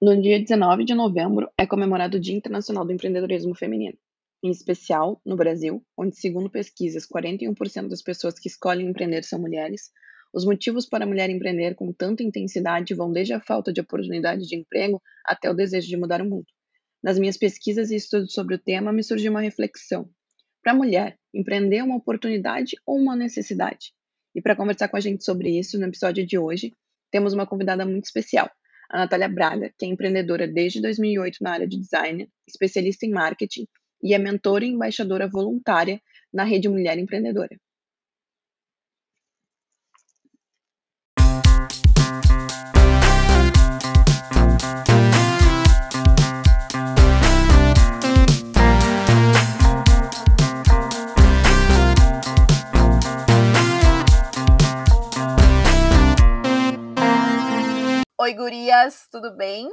No 0.00 0.16
dia 0.22 0.38
19 0.38 0.84
de 0.84 0.94
novembro 0.94 1.50
é 1.58 1.66
comemorado 1.66 2.18
o 2.18 2.20
Dia 2.20 2.36
Internacional 2.36 2.84
do 2.84 2.92
Empreendedorismo 2.92 3.52
Feminino, 3.52 3.98
em 4.44 4.48
especial 4.48 5.20
no 5.26 5.34
Brasil, 5.34 5.84
onde, 5.96 6.16
segundo 6.16 6.48
pesquisas, 6.48 7.04
41% 7.04 7.88
das 7.88 8.00
pessoas 8.00 8.38
que 8.38 8.46
escolhem 8.46 8.86
empreender 8.86 9.24
são 9.24 9.40
mulheres. 9.40 9.90
Os 10.32 10.44
motivos 10.44 10.86
para 10.86 11.02
a 11.02 11.06
mulher 11.06 11.28
empreender 11.30 11.74
com 11.74 11.92
tanta 11.92 12.22
intensidade 12.22 12.94
vão 12.94 13.10
desde 13.10 13.32
a 13.32 13.40
falta 13.40 13.72
de 13.72 13.80
oportunidade 13.80 14.46
de 14.46 14.54
emprego 14.54 15.02
até 15.26 15.50
o 15.50 15.54
desejo 15.54 15.88
de 15.88 15.96
mudar 15.96 16.22
o 16.22 16.30
mundo. 16.30 16.46
Nas 17.02 17.18
minhas 17.18 17.36
pesquisas 17.36 17.90
e 17.90 17.96
estudos 17.96 18.32
sobre 18.32 18.54
o 18.54 18.58
tema, 18.58 18.92
me 18.92 19.02
surgiu 19.02 19.32
uma 19.32 19.40
reflexão. 19.40 20.08
Para 20.62 20.70
a 20.70 20.76
mulher, 20.76 21.18
empreender 21.34 21.78
é 21.78 21.82
uma 21.82 21.96
oportunidade 21.96 22.76
ou 22.86 22.98
uma 22.98 23.16
necessidade? 23.16 23.92
E 24.32 24.40
para 24.40 24.54
conversar 24.54 24.86
com 24.86 24.96
a 24.96 25.00
gente 25.00 25.24
sobre 25.24 25.58
isso, 25.58 25.76
no 25.76 25.86
episódio 25.86 26.24
de 26.24 26.38
hoje, 26.38 26.72
temos 27.10 27.32
uma 27.32 27.48
convidada 27.48 27.84
muito 27.84 28.04
especial, 28.04 28.48
a 28.88 28.98
Natália 28.98 29.28
Braga, 29.28 29.72
que 29.78 29.84
é 29.84 29.88
empreendedora 29.88 30.46
desde 30.46 30.80
2008 30.80 31.38
na 31.40 31.52
área 31.52 31.68
de 31.68 31.78
design, 31.78 32.28
especialista 32.46 33.04
em 33.04 33.10
marketing 33.10 33.66
e 34.02 34.14
é 34.14 34.18
mentora 34.18 34.64
e 34.64 34.68
embaixadora 34.68 35.28
voluntária 35.28 36.00
na 36.32 36.44
Rede 36.44 36.68
Mulher 36.68 36.98
Empreendedora. 36.98 37.58
Oi, 58.20 58.34
gurias, 58.34 59.06
tudo 59.12 59.30
bem? 59.36 59.72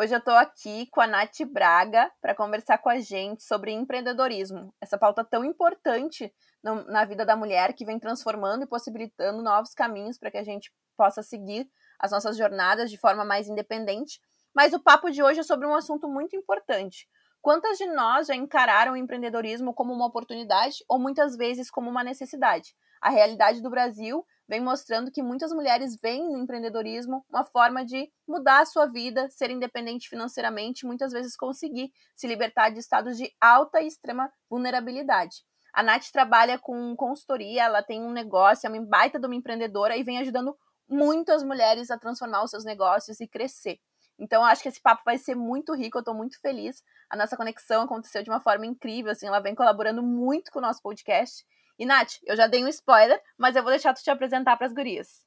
Hoje 0.00 0.14
eu 0.14 0.20
tô 0.22 0.30
aqui 0.30 0.86
com 0.86 0.98
a 1.02 1.06
Nath 1.06 1.42
Braga 1.46 2.10
para 2.22 2.34
conversar 2.34 2.78
com 2.78 2.88
a 2.88 2.98
gente 3.00 3.42
sobre 3.42 3.70
empreendedorismo, 3.70 4.74
essa 4.80 4.96
pauta 4.96 5.22
tão 5.22 5.44
importante 5.44 6.32
no, 6.64 6.84
na 6.86 7.04
vida 7.04 7.22
da 7.22 7.36
mulher 7.36 7.74
que 7.74 7.84
vem 7.84 7.98
transformando 7.98 8.62
e 8.62 8.66
possibilitando 8.66 9.42
novos 9.42 9.74
caminhos 9.74 10.16
para 10.16 10.30
que 10.30 10.38
a 10.38 10.42
gente 10.42 10.72
possa 10.96 11.22
seguir 11.22 11.68
as 11.98 12.12
nossas 12.12 12.38
jornadas 12.38 12.90
de 12.90 12.96
forma 12.96 13.26
mais 13.26 13.46
independente. 13.46 14.22
Mas 14.54 14.72
o 14.72 14.80
papo 14.80 15.10
de 15.10 15.22
hoje 15.22 15.40
é 15.40 15.42
sobre 15.42 15.66
um 15.66 15.74
assunto 15.74 16.08
muito 16.08 16.34
importante. 16.34 17.06
Quantas 17.42 17.76
de 17.76 17.84
nós 17.88 18.28
já 18.28 18.34
encararam 18.34 18.94
o 18.94 18.96
empreendedorismo 18.96 19.74
como 19.74 19.92
uma 19.92 20.06
oportunidade 20.06 20.82
ou 20.88 20.98
muitas 20.98 21.36
vezes 21.36 21.70
como 21.70 21.90
uma 21.90 22.02
necessidade? 22.02 22.74
A 23.02 23.10
realidade 23.10 23.60
do 23.60 23.68
Brasil 23.68 24.24
vem 24.48 24.60
mostrando 24.60 25.10
que 25.10 25.22
muitas 25.22 25.52
mulheres 25.52 25.96
veem 26.00 26.30
no 26.32 26.38
empreendedorismo 26.38 27.24
uma 27.28 27.44
forma 27.44 27.84
de 27.84 28.10
mudar 28.26 28.60
a 28.60 28.66
sua 28.66 28.86
vida, 28.86 29.28
ser 29.30 29.50
independente 29.50 30.08
financeiramente, 30.08 30.86
muitas 30.86 31.12
vezes 31.12 31.36
conseguir 31.36 31.92
se 32.14 32.26
libertar 32.26 32.70
de 32.70 32.78
estados 32.78 33.16
de 33.16 33.32
alta 33.40 33.80
e 33.80 33.86
extrema 33.86 34.32
vulnerabilidade. 34.48 35.44
A 35.72 35.82
Nath 35.82 36.10
trabalha 36.10 36.58
com 36.58 36.96
consultoria, 36.96 37.64
ela 37.64 37.82
tem 37.82 38.02
um 38.02 38.12
negócio, 38.12 38.66
é 38.66 38.70
uma 38.70 38.86
baita 38.86 39.18
de 39.18 39.26
uma 39.26 39.34
empreendedora 39.34 39.96
e 39.96 40.02
vem 40.02 40.18
ajudando 40.18 40.56
muitas 40.88 41.42
mulheres 41.42 41.90
a 41.90 41.98
transformar 41.98 42.44
os 42.44 42.50
seus 42.50 42.64
negócios 42.64 43.20
e 43.20 43.26
crescer. 43.26 43.78
Então, 44.18 44.42
acho 44.44 44.62
que 44.62 44.68
esse 44.68 44.80
papo 44.80 45.02
vai 45.04 45.18
ser 45.18 45.34
muito 45.34 45.74
rico, 45.74 45.98
eu 45.98 46.00
estou 46.00 46.14
muito 46.14 46.40
feliz. 46.40 46.82
A 47.10 47.16
nossa 47.16 47.36
conexão 47.36 47.82
aconteceu 47.82 48.22
de 48.22 48.30
uma 48.30 48.40
forma 48.40 48.64
incrível, 48.64 49.12
assim, 49.12 49.26
ela 49.26 49.40
vem 49.40 49.54
colaborando 49.54 50.02
muito 50.02 50.50
com 50.50 50.58
o 50.58 50.62
nosso 50.62 50.80
podcast. 50.80 51.44
E, 51.78 51.84
Nath, 51.84 52.14
eu 52.24 52.36
já 52.36 52.46
dei 52.46 52.64
um 52.64 52.68
spoiler, 52.68 53.20
mas 53.36 53.54
eu 53.54 53.62
vou 53.62 53.70
deixar 53.70 53.92
tu 53.92 54.02
te 54.02 54.10
apresentar 54.10 54.56
para 54.56 54.66
as 54.66 54.72
gurias. 54.72 55.26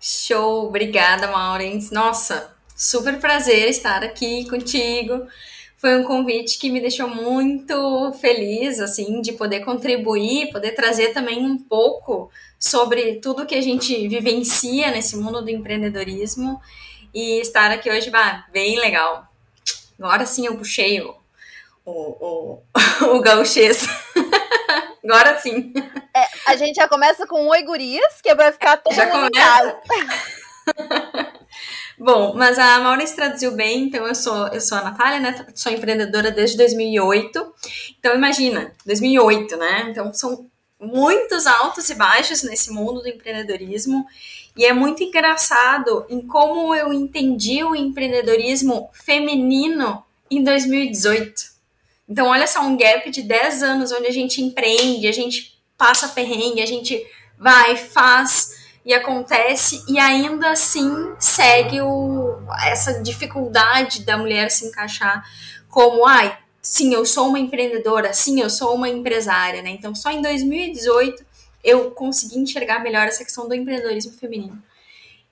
Show, 0.00 0.66
obrigada, 0.66 1.28
Maureen. 1.28 1.78
Nossa, 1.92 2.54
super 2.76 3.18
prazer 3.20 3.68
estar 3.68 4.02
aqui 4.02 4.48
contigo. 4.50 5.26
Foi 5.76 5.98
um 5.98 6.04
convite 6.04 6.58
que 6.58 6.70
me 6.70 6.80
deixou 6.80 7.08
muito 7.08 8.12
feliz, 8.20 8.78
assim, 8.78 9.20
de 9.20 9.32
poder 9.32 9.64
contribuir, 9.64 10.52
poder 10.52 10.72
trazer 10.72 11.12
também 11.12 11.44
um 11.44 11.58
pouco 11.58 12.30
sobre 12.58 13.16
tudo 13.16 13.46
que 13.46 13.54
a 13.54 13.60
gente 13.60 14.06
vivencia 14.08 14.90
nesse 14.90 15.16
mundo 15.16 15.42
do 15.42 15.50
empreendedorismo 15.50 16.60
e 17.12 17.40
estar 17.40 17.70
aqui 17.70 17.90
hoje, 17.90 18.10
bah, 18.10 18.46
bem 18.52 18.78
legal. 18.78 19.26
Agora 19.98 20.26
sim 20.26 20.46
eu 20.46 20.56
puxei 20.56 21.00
o, 21.00 21.16
o, 21.84 21.92
o, 21.92 22.62
o 23.16 23.20
gauchês. 23.20 23.86
Agora 25.04 25.38
sim. 25.38 25.72
É, 26.14 26.24
a 26.46 26.56
gente 26.56 26.76
já 26.76 26.88
começa 26.88 27.26
com 27.26 27.48
oi 27.48 27.62
gurias, 27.62 28.20
que 28.22 28.34
vai 28.34 28.52
ficar 28.52 28.76
todo 28.76 28.94
já 28.94 29.06
começa. 29.08 29.80
Bom, 31.98 32.34
mas 32.34 32.58
a 32.58 32.78
Maurícia 32.78 33.16
traduziu 33.16 33.52
bem, 33.52 33.84
então 33.84 34.06
eu 34.06 34.14
sou, 34.14 34.48
eu 34.48 34.60
sou 34.60 34.78
a 34.78 34.82
Natália, 34.82 35.20
né? 35.20 35.46
Sou 35.54 35.72
empreendedora 35.72 36.30
desde 36.30 36.56
2008. 36.56 37.54
Então 37.98 38.14
imagina, 38.14 38.72
2008, 38.86 39.56
né? 39.56 39.86
Então 39.90 40.12
são 40.14 40.46
muitos 40.80 41.46
altos 41.46 41.88
e 41.90 41.94
baixos 41.94 42.42
nesse 42.42 42.70
mundo 42.72 43.02
do 43.02 43.08
empreendedorismo. 43.08 44.06
E 44.56 44.64
é 44.64 44.72
muito 44.72 45.02
engraçado 45.02 46.06
em 46.08 46.26
como 46.26 46.74
eu 46.74 46.92
entendi 46.92 47.62
o 47.64 47.74
empreendedorismo 47.74 48.88
feminino 48.92 50.04
em 50.30 50.42
2018. 50.42 51.51
Então, 52.12 52.26
olha 52.26 52.46
só, 52.46 52.60
um 52.60 52.76
gap 52.76 53.10
de 53.10 53.22
10 53.22 53.62
anos 53.62 53.90
onde 53.90 54.06
a 54.06 54.10
gente 54.10 54.42
empreende, 54.42 55.08
a 55.08 55.12
gente 55.12 55.58
passa 55.78 56.08
perrengue, 56.08 56.60
a 56.60 56.66
gente 56.66 57.02
vai, 57.38 57.74
faz 57.74 58.50
e 58.84 58.92
acontece, 58.92 59.82
e 59.88 59.98
ainda 59.98 60.50
assim 60.50 60.90
segue 61.18 61.80
o, 61.80 62.36
essa 62.66 63.02
dificuldade 63.02 64.04
da 64.04 64.18
mulher 64.18 64.50
se 64.50 64.66
encaixar 64.66 65.24
como, 65.70 66.04
ai, 66.06 66.36
sim, 66.60 66.92
eu 66.92 67.06
sou 67.06 67.28
uma 67.28 67.38
empreendedora, 67.38 68.12
sim, 68.12 68.42
eu 68.42 68.50
sou 68.50 68.74
uma 68.74 68.90
empresária, 68.90 69.62
né? 69.62 69.70
Então, 69.70 69.94
só 69.94 70.10
em 70.10 70.20
2018 70.20 71.24
eu 71.64 71.92
consegui 71.92 72.38
enxergar 72.38 72.80
melhor 72.80 73.06
essa 73.06 73.24
questão 73.24 73.48
do 73.48 73.54
empreendedorismo 73.54 74.12
feminino. 74.12 74.62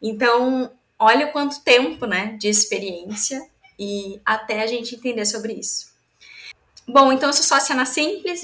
Então, 0.01 0.73
olha 0.99 1.27
quanto 1.27 1.61
tempo, 1.61 2.07
né, 2.07 2.39
de 2.41 2.49
experiência 2.49 3.47
e 3.79 4.19
até 4.25 4.63
a 4.63 4.67
gente 4.67 4.95
entender 4.95 5.27
sobre 5.27 5.53
isso. 5.53 5.90
Bom, 6.93 7.12
então 7.12 7.28
eu 7.28 7.33
sou 7.33 7.45
sócia 7.45 7.73
na 7.73 7.84
Simples 7.84 8.43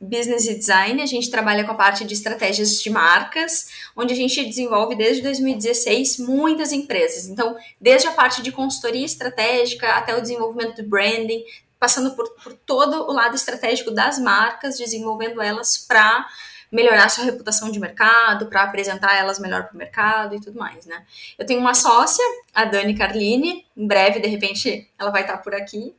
Business 0.00 0.44
Design. 0.44 1.02
A 1.02 1.06
gente 1.06 1.28
trabalha 1.28 1.64
com 1.64 1.72
a 1.72 1.74
parte 1.74 2.04
de 2.04 2.14
estratégias 2.14 2.80
de 2.80 2.88
marcas, 2.88 3.70
onde 3.96 4.12
a 4.12 4.16
gente 4.16 4.44
desenvolve 4.44 4.94
desde 4.94 5.20
2016 5.20 6.18
muitas 6.18 6.70
empresas. 6.70 7.26
Então, 7.26 7.56
desde 7.80 8.06
a 8.06 8.12
parte 8.12 8.40
de 8.40 8.52
consultoria 8.52 9.04
estratégica 9.04 9.94
até 9.94 10.16
o 10.16 10.20
desenvolvimento 10.20 10.80
do 10.80 10.88
branding, 10.88 11.42
passando 11.76 12.14
por, 12.14 12.30
por 12.44 12.52
todo 12.52 13.02
o 13.10 13.12
lado 13.12 13.34
estratégico 13.34 13.90
das 13.90 14.16
marcas, 14.16 14.78
desenvolvendo 14.78 15.42
elas 15.42 15.76
para 15.76 16.24
melhorar 16.70 17.08
sua 17.08 17.24
reputação 17.24 17.68
de 17.68 17.80
mercado, 17.80 18.46
para 18.46 18.62
apresentar 18.62 19.16
elas 19.16 19.40
melhor 19.40 19.64
para 19.64 19.74
o 19.74 19.78
mercado 19.78 20.36
e 20.36 20.40
tudo 20.40 20.56
mais, 20.56 20.86
né? 20.86 21.04
Eu 21.36 21.44
tenho 21.44 21.58
uma 21.58 21.74
sócia, 21.74 22.24
a 22.54 22.64
Dani 22.64 22.96
Carline, 22.96 23.66
em 23.76 23.86
breve, 23.88 24.20
de 24.20 24.28
repente, 24.28 24.88
ela 24.96 25.10
vai 25.10 25.22
estar 25.22 25.38
por 25.38 25.52
aqui. 25.52 25.92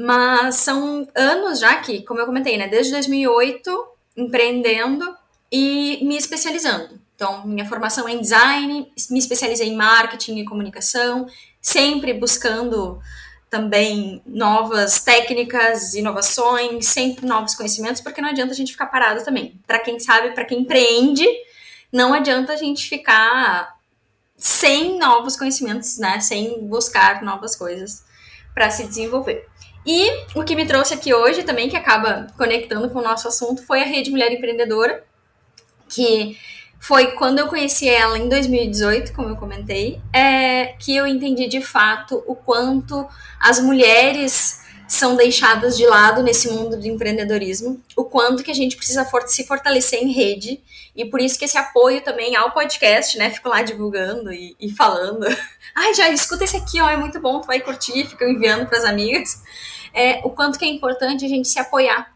Mas 0.00 0.54
são 0.54 1.08
anos 1.12 1.58
já 1.58 1.74
que, 1.80 2.02
como 2.04 2.20
eu 2.20 2.26
comentei, 2.26 2.56
né, 2.56 2.68
desde 2.68 2.92
2008, 2.92 3.88
empreendendo 4.16 5.04
e 5.50 5.98
me 6.04 6.16
especializando. 6.16 7.00
Então, 7.16 7.44
minha 7.44 7.68
formação 7.68 8.08
é 8.08 8.12
em 8.12 8.20
design, 8.20 8.92
me 9.10 9.18
especializei 9.18 9.66
em 9.66 9.74
marketing 9.74 10.38
e 10.38 10.44
comunicação, 10.44 11.26
sempre 11.60 12.14
buscando 12.14 13.00
também 13.50 14.22
novas 14.24 15.00
técnicas, 15.00 15.94
inovações, 15.94 16.86
sempre 16.86 17.26
novos 17.26 17.56
conhecimentos, 17.56 18.00
porque 18.00 18.20
não 18.20 18.28
adianta 18.28 18.52
a 18.52 18.56
gente 18.56 18.70
ficar 18.70 18.86
parado 18.86 19.24
também. 19.24 19.60
Para 19.66 19.80
quem 19.80 19.98
sabe, 19.98 20.30
para 20.30 20.44
quem 20.44 20.60
empreende, 20.60 21.26
não 21.92 22.14
adianta 22.14 22.52
a 22.52 22.56
gente 22.56 22.88
ficar 22.88 23.74
sem 24.36 24.96
novos 24.96 25.36
conhecimentos, 25.36 25.98
né? 25.98 26.20
Sem 26.20 26.64
buscar 26.68 27.20
novas 27.22 27.56
coisas 27.56 28.04
para 28.54 28.70
se 28.70 28.86
desenvolver. 28.86 29.44
E 29.88 30.10
o 30.34 30.44
que 30.44 30.54
me 30.54 30.66
trouxe 30.66 30.92
aqui 30.92 31.14
hoje 31.14 31.42
também, 31.44 31.66
que 31.66 31.76
acaba 31.76 32.26
conectando 32.36 32.90
com 32.90 32.98
o 32.98 33.02
nosso 33.02 33.26
assunto, 33.26 33.64
foi 33.64 33.80
a 33.80 33.86
Rede 33.86 34.10
Mulher 34.10 34.30
Empreendedora, 34.30 35.02
que 35.88 36.36
foi 36.78 37.12
quando 37.12 37.38
eu 37.38 37.46
conheci 37.46 37.88
ela 37.88 38.18
em 38.18 38.28
2018, 38.28 39.14
como 39.14 39.30
eu 39.30 39.36
comentei, 39.36 39.98
é, 40.12 40.74
que 40.78 40.94
eu 40.94 41.06
entendi 41.06 41.48
de 41.48 41.62
fato 41.62 42.22
o 42.26 42.34
quanto 42.34 43.08
as 43.40 43.60
mulheres 43.60 44.60
são 44.86 45.16
deixadas 45.16 45.74
de 45.74 45.86
lado 45.86 46.22
nesse 46.22 46.50
mundo 46.50 46.76
do 46.78 46.86
empreendedorismo, 46.86 47.82
o 47.96 48.04
quanto 48.04 48.42
que 48.42 48.50
a 48.50 48.54
gente 48.54 48.76
precisa 48.76 49.06
for 49.06 49.26
se 49.26 49.46
fortalecer 49.46 50.02
em 50.02 50.12
rede, 50.12 50.60
e 50.94 51.06
por 51.06 51.18
isso 51.18 51.38
que 51.38 51.46
esse 51.46 51.56
apoio 51.56 52.02
também 52.02 52.36
ao 52.36 52.50
podcast, 52.50 53.16
né? 53.16 53.30
Fico 53.30 53.48
lá 53.48 53.62
divulgando 53.62 54.32
e, 54.32 54.54
e 54.60 54.70
falando. 54.70 55.24
Ai, 55.74 55.94
já 55.94 56.10
escuta 56.10 56.44
esse 56.44 56.58
aqui, 56.58 56.78
ó, 56.78 56.90
é 56.90 56.96
muito 56.96 57.18
bom, 57.20 57.40
tu 57.40 57.46
vai 57.46 57.60
curtir, 57.60 58.06
fica 58.06 58.28
enviando 58.28 58.66
para 58.66 58.76
as 58.76 58.84
amigas 58.84 59.42
é, 59.92 60.20
o 60.24 60.30
quanto 60.30 60.58
que 60.58 60.64
é 60.64 60.68
importante 60.68 61.24
a 61.24 61.28
gente 61.28 61.48
se 61.48 61.58
apoiar. 61.58 62.12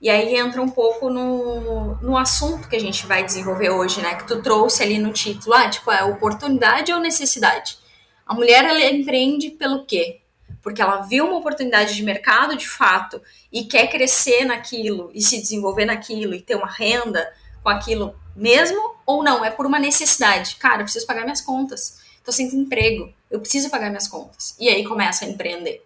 E 0.00 0.08
aí 0.08 0.36
entra 0.36 0.62
um 0.62 0.68
pouco 0.68 1.10
no, 1.10 1.96
no 1.96 2.16
assunto 2.16 2.68
que 2.68 2.76
a 2.76 2.80
gente 2.80 3.04
vai 3.06 3.24
desenvolver 3.24 3.70
hoje, 3.70 4.00
né? 4.00 4.14
Que 4.14 4.28
tu 4.28 4.40
trouxe 4.40 4.82
ali 4.82 4.96
no 4.96 5.12
título, 5.12 5.54
ah, 5.54 5.68
tipo, 5.68 5.90
é 5.90 6.04
oportunidade 6.04 6.92
ou 6.92 7.00
necessidade? 7.00 7.78
A 8.24 8.32
mulher 8.32 8.64
ela 8.64 8.84
empreende 8.84 9.50
pelo 9.50 9.84
quê? 9.84 10.20
Porque 10.62 10.80
ela 10.80 11.02
viu 11.02 11.26
uma 11.26 11.38
oportunidade 11.38 11.96
de 11.96 12.02
mercado 12.02 12.56
de 12.56 12.68
fato 12.68 13.20
e 13.50 13.64
quer 13.64 13.88
crescer 13.88 14.44
naquilo 14.44 15.10
e 15.14 15.20
se 15.20 15.40
desenvolver 15.40 15.84
naquilo 15.84 16.34
e 16.34 16.42
ter 16.42 16.54
uma 16.54 16.70
renda 16.70 17.28
com 17.62 17.68
aquilo 17.68 18.14
mesmo 18.36 18.94
ou 19.04 19.24
não? 19.24 19.44
É 19.44 19.50
por 19.50 19.66
uma 19.66 19.80
necessidade. 19.80 20.56
Cara, 20.56 20.80
eu 20.82 20.84
preciso 20.84 21.06
pagar 21.06 21.22
minhas 21.24 21.40
contas. 21.40 21.98
Tô 22.22 22.30
sem 22.30 22.46
emprego. 22.54 23.12
Eu 23.30 23.40
preciso 23.40 23.68
pagar 23.68 23.88
minhas 23.88 24.06
contas. 24.06 24.54
E 24.60 24.68
aí 24.68 24.84
começa 24.84 25.24
a 25.24 25.28
empreender. 25.28 25.82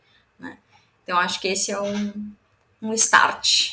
Então 1.02 1.18
acho 1.18 1.40
que 1.40 1.48
esse 1.48 1.70
é 1.70 1.80
um, 1.80 2.32
um 2.80 2.92
start. 2.94 3.72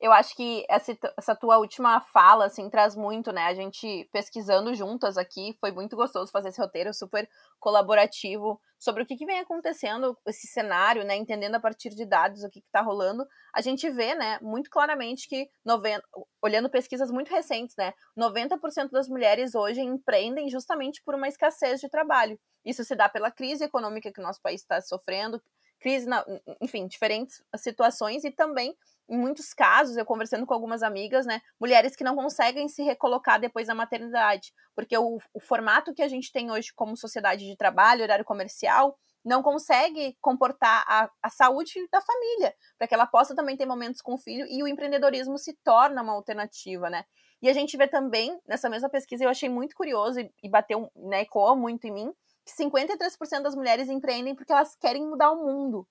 Eu 0.00 0.12
acho 0.12 0.36
que 0.36 0.64
essa, 0.68 0.96
essa 1.16 1.34
tua 1.34 1.58
última 1.58 2.00
fala, 2.00 2.46
assim, 2.46 2.70
traz 2.70 2.94
muito, 2.94 3.32
né? 3.32 3.46
A 3.46 3.54
gente 3.54 4.08
pesquisando 4.12 4.72
juntas 4.72 5.18
aqui, 5.18 5.56
foi 5.60 5.72
muito 5.72 5.96
gostoso 5.96 6.30
fazer 6.30 6.50
esse 6.50 6.60
roteiro 6.60 6.94
super 6.94 7.28
colaborativo 7.58 8.60
sobre 8.78 9.02
o 9.02 9.06
que, 9.06 9.16
que 9.16 9.26
vem 9.26 9.40
acontecendo, 9.40 10.16
esse 10.24 10.46
cenário, 10.46 11.04
né? 11.04 11.16
Entendendo 11.16 11.56
a 11.56 11.60
partir 11.60 11.90
de 11.90 12.06
dados 12.06 12.44
o 12.44 12.48
que, 12.48 12.60
está 12.60 12.80
rolando. 12.80 13.26
A 13.52 13.60
gente 13.60 13.90
vê, 13.90 14.14
né, 14.14 14.38
muito 14.40 14.70
claramente 14.70 15.28
que, 15.28 15.50
90, 15.64 16.00
olhando 16.40 16.70
pesquisas 16.70 17.10
muito 17.10 17.30
recentes, 17.30 17.74
né? 17.76 17.92
90% 18.16 18.90
das 18.90 19.08
mulheres 19.08 19.56
hoje 19.56 19.80
empreendem 19.80 20.48
justamente 20.48 21.02
por 21.02 21.16
uma 21.16 21.26
escassez 21.26 21.80
de 21.80 21.88
trabalho. 21.88 22.38
Isso 22.64 22.84
se 22.84 22.94
dá 22.94 23.08
pela 23.08 23.32
crise 23.32 23.64
econômica 23.64 24.12
que 24.12 24.20
o 24.20 24.22
nosso 24.22 24.40
país 24.40 24.60
está 24.60 24.80
sofrendo, 24.80 25.42
crise, 25.80 26.06
na, 26.06 26.24
enfim, 26.60 26.86
diferentes 26.86 27.42
situações 27.56 28.22
e 28.24 28.30
também 28.30 28.76
em 29.08 29.16
muitos 29.16 29.54
casos, 29.54 29.96
eu 29.96 30.04
conversando 30.04 30.44
com 30.44 30.52
algumas 30.52 30.82
amigas, 30.82 31.24
né, 31.24 31.40
mulheres 31.58 31.96
que 31.96 32.04
não 32.04 32.14
conseguem 32.14 32.68
se 32.68 32.82
recolocar 32.82 33.40
depois 33.40 33.66
da 33.66 33.74
maternidade, 33.74 34.52
porque 34.74 34.96
o, 34.96 35.18
o 35.32 35.40
formato 35.40 35.94
que 35.94 36.02
a 36.02 36.08
gente 36.08 36.30
tem 36.30 36.50
hoje 36.50 36.72
como 36.74 36.96
sociedade 36.96 37.46
de 37.46 37.56
trabalho, 37.56 38.02
horário 38.02 38.24
comercial, 38.24 38.98
não 39.24 39.42
consegue 39.42 40.16
comportar 40.20 40.84
a, 40.86 41.10
a 41.22 41.30
saúde 41.30 41.88
da 41.90 42.00
família, 42.00 42.54
para 42.78 42.86
que 42.86 42.94
ela 42.94 43.06
possa 43.06 43.34
também 43.34 43.56
ter 43.56 43.66
momentos 43.66 44.00
com 44.00 44.14
o 44.14 44.18
filho 44.18 44.46
e 44.48 44.62
o 44.62 44.68
empreendedorismo 44.68 45.38
se 45.38 45.54
torna 45.64 46.02
uma 46.02 46.12
alternativa, 46.12 46.88
né? 46.88 47.04
E 47.40 47.48
a 47.48 47.52
gente 47.52 47.76
vê 47.76 47.86
também, 47.86 48.38
nessa 48.46 48.68
mesma 48.68 48.88
pesquisa, 48.88 49.24
eu 49.24 49.30
achei 49.30 49.48
muito 49.48 49.76
curioso 49.76 50.20
e, 50.20 50.32
e 50.42 50.48
bateu, 50.48 50.90
né, 50.96 51.22
ecoou 51.22 51.56
muito 51.56 51.86
em 51.86 51.92
mim, 51.92 52.12
que 52.44 52.52
53% 52.52 53.42
das 53.42 53.54
mulheres 53.54 53.88
empreendem 53.88 54.34
porque 54.34 54.52
elas 54.52 54.74
querem 54.74 55.06
mudar 55.06 55.30
o 55.30 55.44
mundo. 55.44 55.86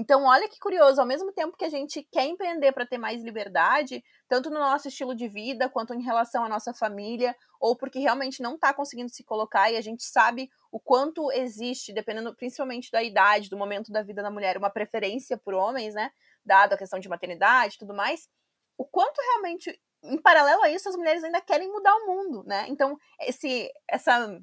Então, 0.00 0.26
olha 0.26 0.48
que 0.48 0.60
curioso, 0.60 1.00
ao 1.00 1.06
mesmo 1.06 1.32
tempo 1.32 1.56
que 1.56 1.64
a 1.64 1.68
gente 1.68 2.04
quer 2.04 2.24
empreender 2.24 2.70
para 2.70 2.86
ter 2.86 2.98
mais 2.98 3.20
liberdade, 3.20 4.04
tanto 4.28 4.48
no 4.48 4.60
nosso 4.60 4.86
estilo 4.86 5.12
de 5.12 5.26
vida, 5.26 5.68
quanto 5.68 5.92
em 5.92 6.00
relação 6.00 6.44
à 6.44 6.48
nossa 6.48 6.72
família, 6.72 7.34
ou 7.58 7.74
porque 7.76 7.98
realmente 7.98 8.40
não 8.40 8.54
está 8.54 8.72
conseguindo 8.72 9.08
se 9.08 9.24
colocar 9.24 9.72
e 9.72 9.76
a 9.76 9.80
gente 9.80 10.04
sabe 10.04 10.48
o 10.70 10.78
quanto 10.78 11.32
existe, 11.32 11.92
dependendo 11.92 12.32
principalmente 12.36 12.92
da 12.92 13.02
idade, 13.02 13.50
do 13.50 13.56
momento 13.56 13.90
da 13.90 14.00
vida 14.00 14.22
da 14.22 14.30
mulher, 14.30 14.56
uma 14.56 14.70
preferência 14.70 15.36
por 15.36 15.52
homens, 15.52 15.94
né? 15.94 16.12
Dado 16.44 16.74
a 16.74 16.78
questão 16.78 17.00
de 17.00 17.08
maternidade 17.08 17.74
e 17.74 17.78
tudo 17.80 17.92
mais, 17.92 18.28
o 18.76 18.84
quanto 18.84 19.20
realmente, 19.20 19.80
em 20.04 20.22
paralelo 20.22 20.62
a 20.62 20.70
isso, 20.70 20.88
as 20.88 20.94
mulheres 20.94 21.24
ainda 21.24 21.40
querem 21.40 21.72
mudar 21.72 21.96
o 21.96 22.06
mundo, 22.06 22.44
né? 22.46 22.66
Então, 22.68 22.96
esse, 23.22 23.68
essa 23.88 24.40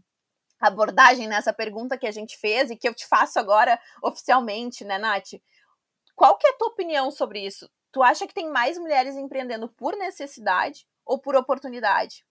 abordagem 0.60 1.28
nessa 1.28 1.54
pergunta 1.54 1.98
que 1.98 2.08
a 2.08 2.12
gente 2.12 2.38
fez 2.38 2.70
e 2.70 2.76
que 2.76 2.88
eu 2.88 2.94
te 2.94 3.08
faço 3.08 3.40
agora 3.40 3.80
oficialmente, 4.02 4.84
né, 4.84 4.98
Nath? 4.98 5.34
Qual 6.16 6.38
que 6.38 6.48
é 6.48 6.52
a 6.52 6.58
tua 6.58 6.70
opinião 6.70 7.12
sobre 7.12 7.46
isso? 7.46 7.70
Tu 7.92 8.02
acha 8.02 8.28
que 8.28 8.34
tem 8.34 8.50
mais 8.50 8.78
mulheres 8.78 9.16
empreendendo 9.16 9.68
por 9.68 9.96
necessidade 9.96 10.86
ou 11.06 11.18
por 11.20 11.36
oportunidade? 11.36 12.26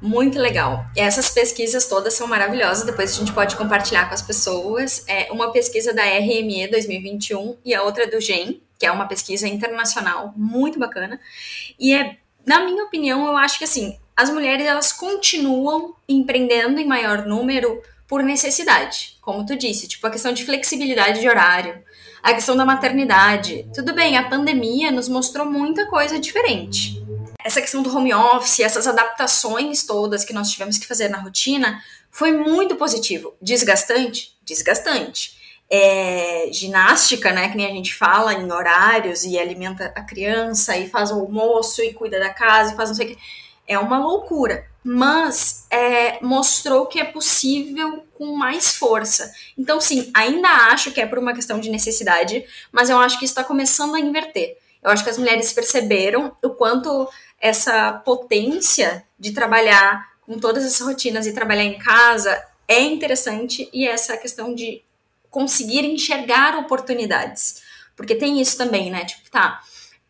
Muito 0.00 0.36
legal. 0.36 0.84
Essas 0.96 1.30
pesquisas 1.30 1.86
todas 1.86 2.14
são 2.14 2.26
maravilhosas, 2.26 2.84
depois 2.84 3.12
a 3.12 3.18
gente 3.20 3.32
pode 3.32 3.54
compartilhar 3.54 4.08
com 4.08 4.14
as 4.14 4.20
pessoas. 4.20 5.04
É 5.06 5.30
uma 5.30 5.52
pesquisa 5.52 5.94
da 5.94 6.02
RME 6.02 6.68
2021 6.68 7.58
e 7.64 7.72
a 7.72 7.84
outra 7.84 8.08
do 8.08 8.20
GEM, 8.20 8.60
que 8.76 8.84
é 8.84 8.90
uma 8.90 9.06
pesquisa 9.06 9.46
internacional 9.46 10.32
muito 10.36 10.76
bacana. 10.76 11.20
E 11.78 11.94
é, 11.94 12.16
na 12.44 12.64
minha 12.64 12.82
opinião, 12.82 13.24
eu 13.26 13.36
acho 13.36 13.58
que 13.58 13.64
assim, 13.64 13.96
as 14.16 14.30
mulheres 14.30 14.66
elas 14.66 14.92
continuam 14.92 15.94
empreendendo 16.08 16.78
em 16.78 16.86
maior 16.86 17.26
número 17.26 17.82
por 18.06 18.22
necessidade, 18.22 19.16
como 19.22 19.46
tu 19.46 19.56
disse, 19.56 19.88
tipo 19.88 20.06
a 20.06 20.10
questão 20.10 20.32
de 20.32 20.44
flexibilidade 20.44 21.20
de 21.20 21.28
horário, 21.28 21.82
a 22.22 22.34
questão 22.34 22.56
da 22.56 22.64
maternidade. 22.64 23.66
Tudo 23.74 23.94
bem, 23.94 24.16
a 24.16 24.28
pandemia 24.28 24.90
nos 24.90 25.08
mostrou 25.08 25.46
muita 25.46 25.86
coisa 25.86 26.20
diferente. 26.20 27.02
Essa 27.42 27.60
questão 27.60 27.82
do 27.82 27.94
home 27.94 28.14
office, 28.14 28.60
essas 28.60 28.86
adaptações 28.86 29.84
todas 29.84 30.24
que 30.24 30.32
nós 30.32 30.50
tivemos 30.50 30.78
que 30.78 30.86
fazer 30.86 31.08
na 31.08 31.18
rotina, 31.18 31.82
foi 32.10 32.32
muito 32.32 32.76
positivo. 32.76 33.34
Desgastante? 33.40 34.36
Desgastante. 34.44 35.40
É, 35.70 36.50
ginástica, 36.52 37.32
né, 37.32 37.48
que 37.48 37.56
nem 37.56 37.66
a 37.66 37.70
gente 37.70 37.94
fala 37.94 38.34
em 38.34 38.52
horários 38.52 39.24
e 39.24 39.38
alimenta 39.38 39.86
a 39.96 40.02
criança 40.02 40.76
e 40.76 40.86
faz 40.86 41.10
o 41.10 41.14
almoço 41.14 41.82
e 41.82 41.94
cuida 41.94 42.20
da 42.20 42.28
casa 42.28 42.74
e 42.74 42.76
faz 42.76 42.90
não 42.90 42.96
sei 42.96 43.06
o 43.06 43.08
que 43.08 43.18
é 43.66 43.78
uma 43.78 43.98
loucura, 43.98 44.66
mas 44.84 45.66
é, 45.70 46.18
mostrou 46.24 46.86
que 46.86 46.98
é 46.98 47.04
possível 47.04 48.04
com 48.14 48.36
mais 48.36 48.74
força. 48.74 49.32
Então, 49.56 49.80
sim, 49.80 50.10
ainda 50.14 50.48
acho 50.48 50.90
que 50.90 51.00
é 51.00 51.06
por 51.06 51.18
uma 51.18 51.34
questão 51.34 51.60
de 51.60 51.70
necessidade, 51.70 52.44
mas 52.70 52.90
eu 52.90 52.98
acho 52.98 53.18
que 53.18 53.24
está 53.24 53.44
começando 53.44 53.94
a 53.94 54.00
inverter. 54.00 54.56
Eu 54.82 54.90
acho 54.90 55.04
que 55.04 55.10
as 55.10 55.18
mulheres 55.18 55.52
perceberam 55.52 56.36
o 56.42 56.50
quanto 56.50 57.08
essa 57.40 57.92
potência 58.04 59.04
de 59.18 59.32
trabalhar 59.32 60.12
com 60.22 60.38
todas 60.38 60.64
essas 60.64 60.86
rotinas 60.86 61.26
e 61.26 61.32
trabalhar 61.32 61.64
em 61.64 61.78
casa 61.78 62.42
é 62.66 62.80
interessante 62.80 63.68
e 63.72 63.86
essa 63.86 64.16
questão 64.16 64.54
de 64.54 64.82
conseguir 65.30 65.84
enxergar 65.84 66.56
oportunidades. 66.56 67.62
Porque 67.96 68.14
tem 68.14 68.40
isso 68.40 68.56
também, 68.56 68.90
né? 68.90 69.04
Tipo, 69.04 69.30
tá, 69.30 69.60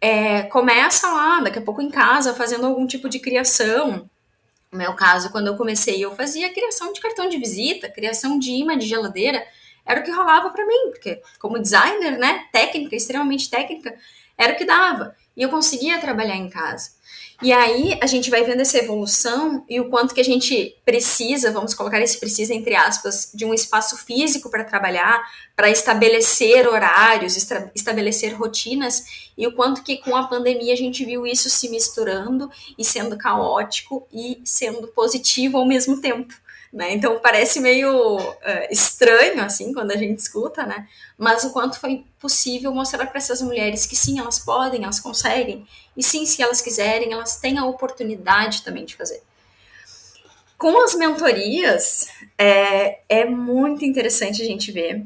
é, 0.02 0.42
começa 0.42 1.08
lá, 1.12 1.40
daqui 1.40 1.60
a 1.60 1.62
pouco 1.62 1.80
em 1.80 1.88
casa, 1.88 2.34
fazendo 2.34 2.66
algum 2.66 2.84
tipo 2.88 3.08
de 3.08 3.20
criação. 3.20 4.10
No 4.72 4.78
meu 4.78 4.94
caso, 4.94 5.30
quando 5.30 5.46
eu 5.46 5.56
comecei, 5.56 6.04
eu 6.04 6.12
fazia 6.16 6.52
criação 6.52 6.92
de 6.92 7.00
cartão 7.00 7.28
de 7.28 7.38
visita, 7.38 7.88
criação 7.88 8.36
de 8.36 8.50
imã 8.50 8.76
de 8.76 8.88
geladeira, 8.88 9.46
era 9.86 10.00
o 10.00 10.02
que 10.02 10.10
rolava 10.10 10.50
para 10.50 10.66
mim, 10.66 10.90
porque 10.90 11.22
como 11.38 11.60
designer, 11.60 12.18
né, 12.18 12.46
técnica, 12.50 12.96
extremamente 12.96 13.48
técnica, 13.48 13.96
era 14.36 14.54
o 14.54 14.56
que 14.56 14.64
dava. 14.64 15.14
E 15.36 15.42
eu 15.42 15.48
conseguia 15.48 16.00
trabalhar 16.00 16.36
em 16.36 16.50
casa. 16.50 16.90
E 17.42 17.52
aí 17.52 17.98
a 18.00 18.06
gente 18.06 18.30
vai 18.30 18.44
vendo 18.44 18.60
essa 18.60 18.78
evolução 18.78 19.64
e 19.68 19.80
o 19.80 19.90
quanto 19.90 20.14
que 20.14 20.20
a 20.20 20.24
gente 20.24 20.76
precisa, 20.84 21.50
vamos 21.50 21.74
colocar 21.74 22.00
esse 22.00 22.20
precisa 22.20 22.54
entre 22.54 22.76
aspas, 22.76 23.32
de 23.34 23.44
um 23.44 23.52
espaço 23.52 23.96
físico 23.96 24.48
para 24.48 24.62
trabalhar, 24.62 25.20
para 25.56 25.68
estabelecer 25.68 26.68
horários, 26.68 27.36
estabelecer 27.74 28.34
rotinas, 28.34 29.32
e 29.36 29.44
o 29.44 29.56
quanto 29.56 29.82
que 29.82 29.96
com 29.96 30.14
a 30.14 30.28
pandemia 30.28 30.72
a 30.72 30.76
gente 30.76 31.04
viu 31.04 31.26
isso 31.26 31.50
se 31.50 31.68
misturando 31.68 32.48
e 32.78 32.84
sendo 32.84 33.18
caótico 33.18 34.06
e 34.12 34.40
sendo 34.44 34.86
positivo 34.88 35.58
ao 35.58 35.66
mesmo 35.66 36.00
tempo. 36.00 36.32
Né? 36.72 36.94
Então 36.94 37.18
parece 37.20 37.60
meio 37.60 38.16
uh, 38.18 38.32
estranho 38.70 39.42
assim 39.42 39.74
quando 39.74 39.90
a 39.90 39.96
gente 39.96 40.18
escuta, 40.18 40.64
né? 40.64 40.88
Mas 41.18 41.44
o 41.44 41.52
quanto 41.52 41.78
foi 41.78 42.06
possível 42.18 42.72
mostrar 42.72 43.06
para 43.06 43.18
essas 43.18 43.42
mulheres 43.42 43.84
que 43.84 43.94
sim, 43.94 44.18
elas 44.18 44.38
podem, 44.38 44.82
elas 44.82 44.98
conseguem, 44.98 45.66
e 45.94 46.02
sim, 46.02 46.24
se 46.24 46.42
elas 46.42 46.62
quiserem, 46.62 47.12
elas 47.12 47.36
têm 47.36 47.58
a 47.58 47.66
oportunidade 47.66 48.62
também 48.62 48.86
de 48.86 48.96
fazer. 48.96 49.22
Com 50.56 50.82
as 50.82 50.94
mentorias, 50.94 52.08
é, 52.38 53.00
é 53.06 53.24
muito 53.26 53.84
interessante 53.84 54.40
a 54.40 54.44
gente 54.44 54.72
ver 54.72 55.04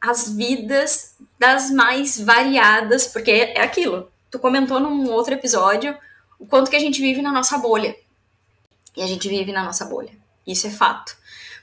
as 0.00 0.28
vidas 0.28 1.14
das 1.38 1.70
mais 1.70 2.20
variadas, 2.20 3.06
porque 3.06 3.30
é 3.30 3.62
aquilo. 3.62 4.10
Tu 4.30 4.38
comentou 4.38 4.78
num 4.78 5.10
outro 5.10 5.32
episódio 5.32 5.96
o 6.38 6.46
quanto 6.46 6.70
que 6.70 6.76
a 6.76 6.80
gente 6.80 7.00
vive 7.00 7.22
na 7.22 7.32
nossa 7.32 7.56
bolha. 7.56 7.96
E 8.96 9.02
a 9.02 9.06
gente 9.06 9.28
vive 9.28 9.52
na 9.52 9.62
nossa 9.64 9.84
bolha. 9.84 10.12
Isso 10.48 10.66
é 10.66 10.70
fato. 10.70 11.14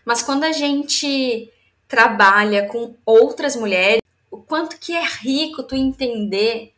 Mas 0.06 0.22
quando 0.22 0.44
a 0.44 0.52
gente 0.52 1.52
trabalha 1.88 2.68
com 2.68 2.96
outras 3.04 3.56
mulheres, 3.56 4.02
o 4.30 4.38
quanto 4.38 4.78
que 4.78 4.96
é 4.96 5.04
rico 5.04 5.64
tu 5.64 5.76
entender 5.76 6.72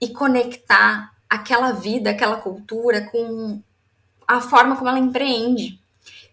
e 0.00 0.08
conectar 0.08 1.14
aquela 1.30 1.70
vida, 1.70 2.10
aquela 2.10 2.36
cultura 2.36 3.08
com 3.08 3.62
a 4.26 4.40
forma 4.40 4.76
como 4.76 4.88
ela 4.88 4.98
empreende, 4.98 5.80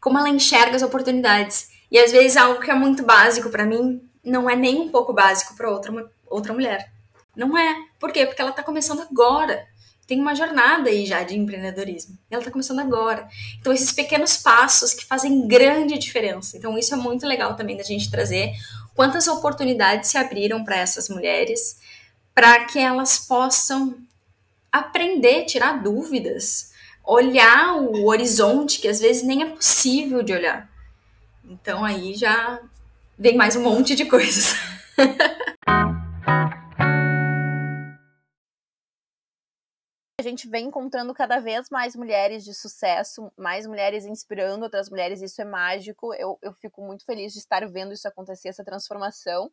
como 0.01 0.17
ela 0.17 0.29
enxerga 0.29 0.75
as 0.75 0.81
oportunidades. 0.81 1.69
E 1.91 1.99
às 1.99 2.11
vezes 2.11 2.35
algo 2.35 2.61
que 2.61 2.71
é 2.71 2.75
muito 2.75 3.03
básico 3.03 3.49
para 3.49 3.65
mim 3.65 4.01
não 4.23 4.49
é 4.49 4.55
nem 4.55 4.79
um 4.79 4.89
pouco 4.89 5.13
básico 5.13 5.55
para 5.55 5.69
outra 5.69 6.09
outra 6.27 6.53
mulher. 6.53 6.91
Não 7.35 7.57
é. 7.57 7.75
Por 7.99 8.11
quê? 8.11 8.25
Porque 8.25 8.41
ela 8.41 8.51
está 8.51 8.63
começando 8.63 9.01
agora 9.01 9.67
tem 10.09 10.19
uma 10.19 10.33
jornada 10.33 10.89
aí 10.89 11.05
já 11.05 11.21
de 11.21 11.37
empreendedorismo. 11.37 12.17
Ela 12.31 12.41
está 12.41 12.49
começando 12.49 12.79
agora. 12.79 13.27
Então, 13.59 13.71
esses 13.71 13.91
pequenos 13.91 14.37
passos 14.37 14.91
que 14.91 15.05
fazem 15.05 15.47
grande 15.47 15.99
diferença. 15.99 16.57
Então, 16.57 16.75
isso 16.75 16.95
é 16.95 16.97
muito 16.97 17.27
legal 17.27 17.55
também 17.55 17.77
da 17.77 17.83
gente 17.83 18.09
trazer 18.09 18.51
quantas 18.95 19.27
oportunidades 19.27 20.09
se 20.09 20.17
abriram 20.17 20.63
para 20.65 20.77
essas 20.77 21.09
mulheres 21.09 21.77
para 22.33 22.65
que 22.65 22.79
elas 22.79 23.19
possam 23.19 23.99
aprender, 24.71 25.45
tirar 25.45 25.83
dúvidas, 25.83 26.71
olhar 27.05 27.75
o 27.75 28.07
horizonte 28.07 28.79
que 28.79 28.87
às 28.87 28.99
vezes 28.99 29.21
nem 29.21 29.43
é 29.43 29.45
possível 29.45 30.23
de 30.23 30.33
olhar. 30.33 30.67
Então 31.45 31.85
aí 31.85 32.15
já 32.15 32.59
vem 33.15 33.37
mais 33.37 33.55
um 33.55 33.61
monte 33.61 33.95
de 33.95 34.05
coisas. 34.05 34.55
a 40.19 40.23
gente 40.23 40.49
vem 40.49 40.67
encontrando 40.67 41.13
cada 41.13 41.39
vez 41.39 41.69
mais 41.69 41.95
mulheres 41.95 42.43
de 42.43 42.53
sucesso, 42.53 43.31
mais 43.37 43.65
mulheres 43.65 44.05
inspirando 44.05 44.63
outras 44.63 44.89
mulheres, 44.89 45.21
isso 45.21 45.41
é 45.41 45.45
mágico. 45.45 46.13
Eu, 46.13 46.37
eu 46.41 46.53
fico 46.53 46.81
muito 46.85 47.05
feliz 47.05 47.31
de 47.33 47.39
estar 47.39 47.65
vendo 47.69 47.93
isso 47.93 48.07
acontecer, 48.07 48.49
essa 48.49 48.63
transformação. 48.63 49.49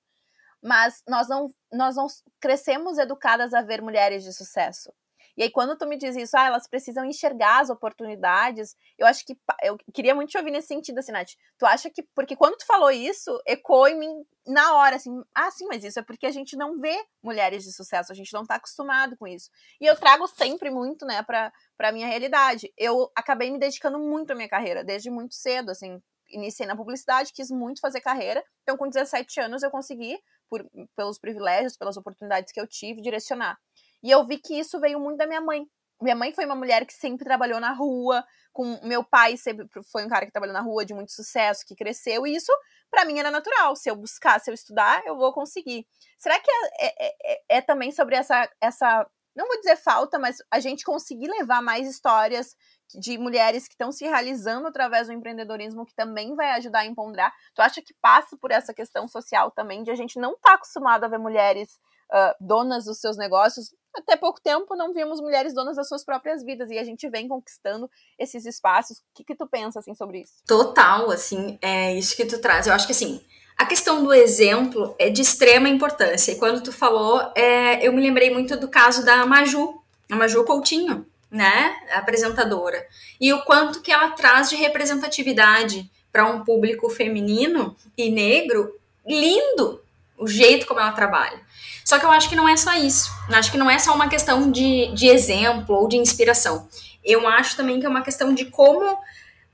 Mas 0.63 1.03
nós 1.07 1.29
não, 1.29 1.49
nós 1.73 1.97
não 1.97 2.07
crescemos 2.41 2.99
educadas 2.99 3.55
a 3.55 3.63
ver 3.63 3.81
mulheres 3.81 4.25
de 4.25 4.33
sucesso. 4.33 4.93
E 5.37 5.43
aí, 5.43 5.51
quando 5.51 5.77
tu 5.77 5.87
me 5.87 5.99
diz 5.99 6.17
isso, 6.17 6.37
ah, 6.37 6.47
elas 6.47 6.67
precisam 6.67 7.05
enxergar 7.05 7.61
as 7.61 7.69
oportunidades, 7.71 8.75
eu 8.99 9.07
acho 9.07 9.25
que. 9.25 9.37
Eu 9.63 9.77
queria 9.93 10.15
muito 10.15 10.31
te 10.31 10.39
ouvir 10.39 10.51
nesse 10.51 10.69
sentido, 10.69 10.99
assim, 10.99 11.13
Nath. 11.13 11.33
Tu 11.59 11.67
acha 11.67 11.91
que. 11.91 12.03
Porque 12.15 12.35
quando 12.35 12.57
tu 12.57 12.67
falou 12.67 12.91
isso, 12.91 13.39
ecoou 13.47 13.87
em 13.87 13.99
mim 13.99 14.25
na 14.47 14.77
hora, 14.77 14.97
assim, 14.97 15.11
ah, 15.35 15.51
sim, 15.51 15.67
mas 15.67 15.85
isso 15.85 15.99
é 15.99 16.03
porque 16.03 16.27
a 16.27 16.31
gente 16.31 16.57
não 16.57 16.79
vê 16.81 16.97
mulheres 17.23 17.65
de 17.65 17.73
sucesso, 17.73 18.13
a 18.13 18.15
gente 18.15 18.33
não 18.33 18.47
tá 18.47 18.55
acostumado 18.55 19.17
com 19.17 19.27
isso. 19.27 19.51
E 19.81 19.87
eu 19.87 19.97
trago 19.97 20.27
sempre 20.29 20.71
muito, 20.71 21.05
né, 21.05 21.23
pra, 21.23 21.53
pra 21.77 21.93
minha 21.93 22.07
realidade. 22.07 22.73
Eu 22.77 23.11
acabei 23.15 23.51
me 23.51 23.59
dedicando 23.59 23.99
muito 23.99 24.31
à 24.31 24.35
minha 24.35 24.49
carreira, 24.49 24.85
desde 24.85 25.11
muito 25.11 25.35
cedo, 25.35 25.71
assim. 25.71 26.01
Iniciei 26.29 26.67
na 26.67 26.77
publicidade, 26.77 27.33
quis 27.33 27.51
muito 27.51 27.81
fazer 27.81 28.01
carreira. 28.01 28.43
Então, 28.63 28.77
com 28.77 28.89
17 28.89 29.41
anos, 29.41 29.63
eu 29.63 29.71
consegui, 29.71 30.19
por, 30.49 30.65
pelos 30.97 31.19
privilégios, 31.19 31.77
pelas 31.77 31.97
oportunidades 31.97 32.53
que 32.53 32.61
eu 32.61 32.67
tive, 32.67 33.01
direcionar. 33.01 33.59
E 34.07 34.11
eu 34.13 34.25
vi 34.25 34.39
que 34.39 34.57
isso 34.57 34.79
veio 34.79 35.01
muito 35.01 35.19
da 35.19 35.27
minha 35.27 35.41
mãe. 35.41 35.67
Minha 36.01 36.15
mãe 36.15 36.33
foi 36.33 36.45
uma 36.45 36.55
mulher 36.55 36.87
que 36.87 36.93
sempre 36.93 37.25
trabalhou 37.25 37.59
na 37.59 37.73
rua, 37.73 38.25
com 38.53 38.79
meu 38.85 39.03
pai 39.03 39.37
sempre 39.37 39.67
foi 39.91 40.05
um 40.05 40.09
cara 40.09 40.25
que 40.25 40.31
trabalhou 40.31 40.55
na 40.55 40.61
rua 40.61 40.85
de 40.85 40.95
muito 40.95 41.11
sucesso, 41.11 41.65
que 41.67 41.75
cresceu, 41.75 42.25
e 42.25 42.37
isso 42.37 42.53
para 42.89 43.05
mim 43.05 43.19
era 43.19 43.33
natural. 43.33 43.75
Se 43.75 43.91
eu 43.91 43.97
buscar, 43.97 44.39
se 44.39 44.49
eu 44.49 44.55
estudar, 44.55 45.03
eu 45.05 45.17
vou 45.17 45.33
conseguir. 45.33 45.89
Será 46.17 46.39
que 46.39 46.49
é, 46.49 46.87
é, 46.87 47.15
é, 47.25 47.43
é 47.57 47.61
também 47.61 47.91
sobre 47.91 48.15
essa, 48.15 48.49
essa, 48.61 49.11
não 49.35 49.49
vou 49.49 49.59
dizer 49.59 49.75
falta, 49.75 50.21
mas 50.21 50.37
a 50.53 50.61
gente 50.61 50.85
conseguir 50.85 51.29
levar 51.29 51.61
mais 51.61 51.89
histórias 51.89 52.55
de 52.95 53.19
mulheres 53.19 53.67
que 53.67 53.75
estão 53.75 53.91
se 53.91 54.05
realizando 54.05 54.69
através 54.69 55.09
do 55.09 55.13
empreendedorismo, 55.13 55.85
que 55.85 55.95
também 55.95 56.37
vai 56.37 56.51
ajudar 56.53 56.81
a 56.81 56.87
empoderar? 56.87 57.33
Tu 57.55 57.61
acha 57.61 57.83
que 57.83 57.95
passa 58.01 58.37
por 58.37 58.53
essa 58.53 58.73
questão 58.73 59.09
social 59.09 59.51
também, 59.51 59.83
de 59.83 59.91
a 59.91 59.97
gente 59.97 60.19
não 60.21 60.35
estar 60.35 60.51
tá 60.51 60.55
acostumado 60.55 61.05
a 61.05 61.09
ver 61.09 61.19
mulheres 61.19 61.81
uh, 62.13 62.35
donas 62.41 62.85
dos 62.85 63.01
seus 63.01 63.17
negócios? 63.17 63.75
Até 63.97 64.17
pouco 64.17 64.41
tempo 64.41 64.77
não 64.77 64.93
vimos 64.93 65.21
mulheres 65.21 65.55
donas 65.55 65.77
das 65.77 65.89
suas 65.89 66.05
próprias 66.05 66.43
vidas 66.43 66.71
e 66.71 66.79
a 66.79 66.85
gente 66.85 67.09
vem 67.09 67.29
conquistando 67.29 67.91
esses 68.19 68.45
espaços. 68.45 68.99
O 68.99 69.03
que, 69.15 69.25
que 69.25 69.35
tu 69.35 69.47
pensa 69.47 69.79
assim 69.79 69.95
sobre 69.95 70.21
isso? 70.21 70.35
Total, 70.47 71.11
assim, 71.11 71.59
é 71.63 71.95
isso 71.95 72.17
que 72.17 72.27
tu 72.27 72.39
traz. 72.39 72.67
Eu 72.67 72.75
acho 72.75 72.87
que 72.87 72.93
assim, 72.93 73.21
a 73.57 73.65
questão 73.65 74.05
do 74.05 74.13
exemplo 74.13 74.95
é 74.99 75.09
de 75.09 75.23
extrema 75.23 75.69
importância. 75.69 76.33
E 76.33 76.39
quando 76.39 76.63
tu 76.63 76.73
falou, 76.73 77.33
é, 77.35 77.87
eu 77.87 77.93
me 77.93 78.03
lembrei 78.03 78.31
muito 78.31 78.57
do 78.57 78.69
caso 78.69 79.05
da 79.05 79.25
Maju, 79.25 79.81
a 80.11 80.17
Maju 80.17 80.45
Coutinho, 80.45 81.07
né, 81.31 81.75
a 81.91 81.99
apresentadora, 81.99 82.87
e 83.21 83.33
o 83.33 83.43
quanto 83.45 83.81
que 83.81 83.91
ela 83.91 84.11
traz 84.11 84.51
de 84.51 84.57
representatividade 84.57 85.91
para 86.13 86.27
um 86.27 86.45
público 86.45 86.89
feminino 86.89 87.77
e 87.97 88.11
negro 88.11 88.79
lindo, 89.07 89.83
o 90.19 90.27
jeito 90.27 90.67
como 90.67 90.81
ela 90.81 90.93
trabalha. 90.93 91.41
Só 91.85 91.99
que 91.99 92.05
eu 92.05 92.11
acho 92.11 92.29
que 92.29 92.37
não 92.37 92.49
é 92.49 92.57
só 92.57 92.75
isso. 92.75 93.11
Eu 93.29 93.37
acho 93.37 93.51
que 93.51 93.59
não 93.59 93.71
é 93.71 93.79
só 93.79 93.95
uma 93.95 94.09
questão 94.09 94.51
de, 94.51 94.93
de 94.95 95.07
exemplo 95.07 95.75
ou 95.77 95.89
de 95.89 95.97
inspiração. 95.97 96.69
Eu 97.05 97.27
acho 97.29 97.57
também 97.57 97.79
que 97.79 97.87
é 97.87 97.89
uma 97.89 98.03
questão 98.03 98.35
de 98.35 98.47
como 98.47 98.99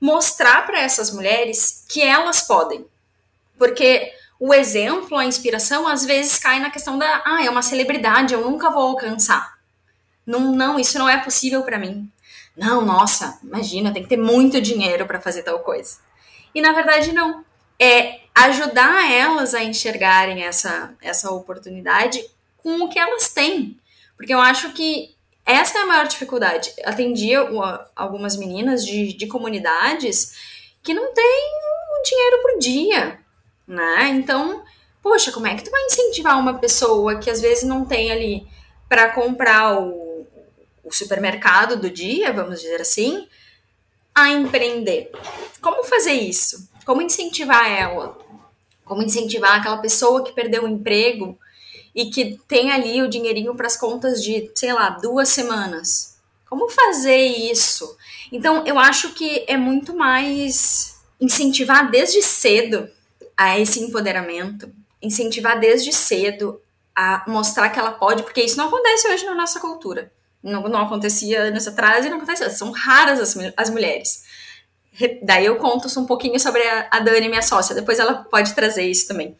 mostrar 0.01 0.65
para 0.65 0.81
essas 0.81 1.11
mulheres 1.11 1.85
que 1.87 2.01
elas 2.01 2.41
podem. 2.41 2.85
Porque 3.57 4.11
o 4.39 4.53
exemplo, 4.53 5.17
a 5.17 5.25
inspiração, 5.25 5.87
às 5.87 6.03
vezes 6.03 6.37
cai 6.39 6.59
na 6.59 6.71
questão 6.71 6.97
da, 6.97 7.21
ah, 7.25 7.45
é 7.45 7.49
uma 7.49 7.61
celebridade, 7.61 8.33
eu 8.33 8.41
nunca 8.41 8.69
vou 8.69 8.81
alcançar. 8.81 9.57
Não, 10.25 10.51
não, 10.51 10.79
isso 10.79 10.97
não 10.97 11.07
é 11.07 11.17
possível 11.17 11.63
para 11.63 11.77
mim. 11.77 12.11
Não, 12.55 12.83
nossa, 12.83 13.39
imagina, 13.43 13.93
tem 13.93 14.03
que 14.03 14.09
ter 14.09 14.17
muito 14.17 14.59
dinheiro 14.59 15.05
para 15.05 15.21
fazer 15.21 15.43
tal 15.43 15.59
coisa. 15.59 15.97
E 16.53 16.61
na 16.61 16.71
verdade 16.71 17.11
não. 17.11 17.43
É 17.79 18.22
ajudar 18.33 19.11
elas 19.11 19.53
a 19.53 19.63
enxergarem 19.63 20.43
essa, 20.43 20.93
essa 21.01 21.31
oportunidade 21.31 22.23
com 22.57 22.83
o 22.83 22.89
que 22.89 22.97
elas 22.97 23.29
têm. 23.29 23.77
Porque 24.17 24.33
eu 24.33 24.39
acho 24.39 24.71
que 24.73 25.13
essa 25.45 25.79
é 25.79 25.81
a 25.81 25.85
maior 25.85 26.07
dificuldade. 26.07 26.73
Atendia 26.85 27.39
algumas 27.95 28.37
meninas 28.37 28.85
de, 28.85 29.13
de 29.13 29.27
comunidades 29.27 30.35
que 30.81 30.93
não 30.93 31.13
têm 31.13 31.51
dinheiro 32.03 32.41
por 32.41 32.59
dia, 32.59 33.19
né? 33.67 34.09
Então, 34.09 34.63
poxa, 35.01 35.31
como 35.31 35.47
é 35.47 35.55
que 35.55 35.63
tu 35.63 35.71
vai 35.71 35.81
incentivar 35.85 36.37
uma 36.37 36.59
pessoa 36.59 37.17
que 37.17 37.29
às 37.29 37.41
vezes 37.41 37.63
não 37.63 37.85
tem 37.85 38.11
ali 38.11 38.45
para 38.87 39.09
comprar 39.09 39.79
o, 39.79 40.27
o 40.83 40.91
supermercado 40.91 41.77
do 41.77 41.89
dia, 41.89 42.31
vamos 42.31 42.61
dizer 42.61 42.81
assim, 42.81 43.27
a 44.13 44.29
empreender? 44.29 45.11
Como 45.61 45.83
fazer 45.85 46.13
isso? 46.13 46.69
Como 46.85 47.01
incentivar 47.01 47.69
ela? 47.69 48.17
Como 48.83 49.01
incentivar 49.01 49.59
aquela 49.59 49.77
pessoa 49.77 50.23
que 50.23 50.33
perdeu 50.33 50.63
o 50.63 50.67
emprego 50.67 51.37
e 51.95 52.05
que 52.05 52.39
tem 52.47 52.71
ali 52.71 53.01
o 53.01 53.09
dinheirinho 53.09 53.55
para 53.55 53.67
as 53.67 53.77
contas 53.77 54.21
de, 54.21 54.51
sei 54.55 54.73
lá, 54.73 54.89
duas 54.89 55.29
semanas? 55.29 56.17
Como 56.49 56.69
fazer 56.69 57.25
isso? 57.25 57.97
Então, 58.31 58.65
eu 58.65 58.77
acho 58.77 59.13
que 59.13 59.45
é 59.47 59.57
muito 59.57 59.95
mais 59.95 60.95
incentivar 61.19 61.89
desde 61.89 62.21
cedo 62.21 62.89
a 63.35 63.57
esse 63.57 63.79
empoderamento, 63.79 64.71
incentivar 65.01 65.59
desde 65.59 65.91
cedo 65.93 66.59
a 66.95 67.23
mostrar 67.27 67.69
que 67.69 67.79
ela 67.79 67.91
pode, 67.91 68.23
porque 68.23 68.41
isso 68.41 68.57
não 68.57 68.67
acontece 68.67 69.07
hoje 69.07 69.25
na 69.25 69.33
nossa 69.33 69.59
cultura. 69.59 70.11
Não, 70.43 70.63
não 70.63 70.81
acontecia 70.81 71.43
anos 71.43 71.67
atrás 71.67 72.05
e 72.05 72.09
não 72.09 72.17
acontece. 72.17 72.47
São 72.51 72.71
raras 72.71 73.19
as, 73.19 73.35
as 73.55 73.69
mulheres 73.69 74.22
Daí 75.23 75.45
eu 75.45 75.57
conto 75.57 75.87
um 75.99 76.05
pouquinho 76.05 76.39
sobre 76.39 76.61
a, 76.91 76.99
Dani, 76.99 77.27
minha 77.27 77.41
sócia. 77.41 77.75
Depois 77.75 77.99
ela 77.99 78.23
pode 78.25 78.53
trazer 78.53 78.83
isso 78.83 79.07
também. 79.07 79.35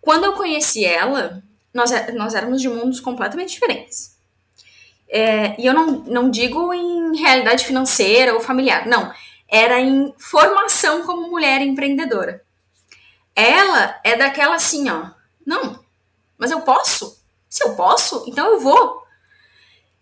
Quando 0.00 0.24
eu 0.24 0.32
conheci 0.32 0.84
ela, 0.84 1.42
nós, 1.72 1.92
é, 1.92 2.12
nós 2.12 2.34
éramos 2.34 2.60
de 2.60 2.68
mundos 2.68 3.00
completamente 3.00 3.52
diferentes. 3.52 4.16
É, 5.08 5.60
e 5.60 5.66
eu 5.66 5.74
não, 5.74 5.86
não 6.04 6.30
digo 6.30 6.72
em 6.72 7.16
realidade 7.16 7.66
financeira 7.66 8.34
ou 8.34 8.40
familiar, 8.40 8.86
não. 8.86 9.12
Era 9.48 9.78
em 9.78 10.14
formação 10.18 11.04
como 11.04 11.30
mulher 11.30 11.60
empreendedora. 11.60 12.42
Ela 13.36 14.00
é 14.02 14.16
daquela 14.16 14.56
assim, 14.56 14.88
ó. 14.88 15.10
Não, 15.46 15.78
mas 16.38 16.50
eu 16.50 16.60
posso? 16.62 17.22
Se 17.48 17.62
eu 17.64 17.74
posso, 17.74 18.24
então 18.26 18.46
eu 18.46 18.60
vou. 18.60 19.02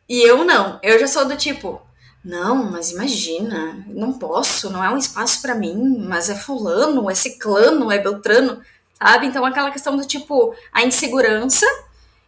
E 0.08 0.22
eu 0.22 0.44
não. 0.44 0.78
Eu 0.82 0.98
já 0.98 1.06
sou 1.08 1.26
do 1.26 1.36
tipo, 1.36 1.82
não, 2.22 2.70
mas 2.70 2.90
imagina, 2.90 3.82
não 3.88 4.12
posso, 4.12 4.68
não 4.70 4.84
é 4.84 4.90
um 4.90 4.98
espaço 4.98 5.40
para 5.40 5.54
mim, 5.54 6.04
mas 6.06 6.28
é 6.28 6.34
fulano, 6.34 7.10
é 7.10 7.14
ciclano, 7.14 7.90
é 7.90 7.98
beltrano, 7.98 8.60
sabe? 8.98 9.26
Então 9.26 9.44
aquela 9.44 9.70
questão 9.70 9.96
do 9.96 10.06
tipo 10.06 10.54
a 10.70 10.82
insegurança 10.82 11.66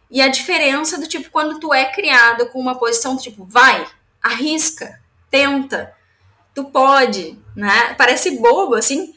e 0.09 0.19
a 0.21 0.29
diferença 0.29 0.99
do 0.99 1.07
tipo 1.07 1.29
quando 1.29 1.59
tu 1.59 1.73
é 1.73 1.85
criado 1.85 2.47
com 2.47 2.59
uma 2.59 2.77
posição 2.77 3.15
do 3.15 3.21
tipo 3.21 3.45
vai, 3.45 3.85
arrisca, 4.21 4.99
tenta, 5.29 5.93
tu 6.55 6.65
pode, 6.65 7.37
né? 7.55 7.93
Parece 7.95 8.39
bobo 8.39 8.73
assim, 8.73 9.13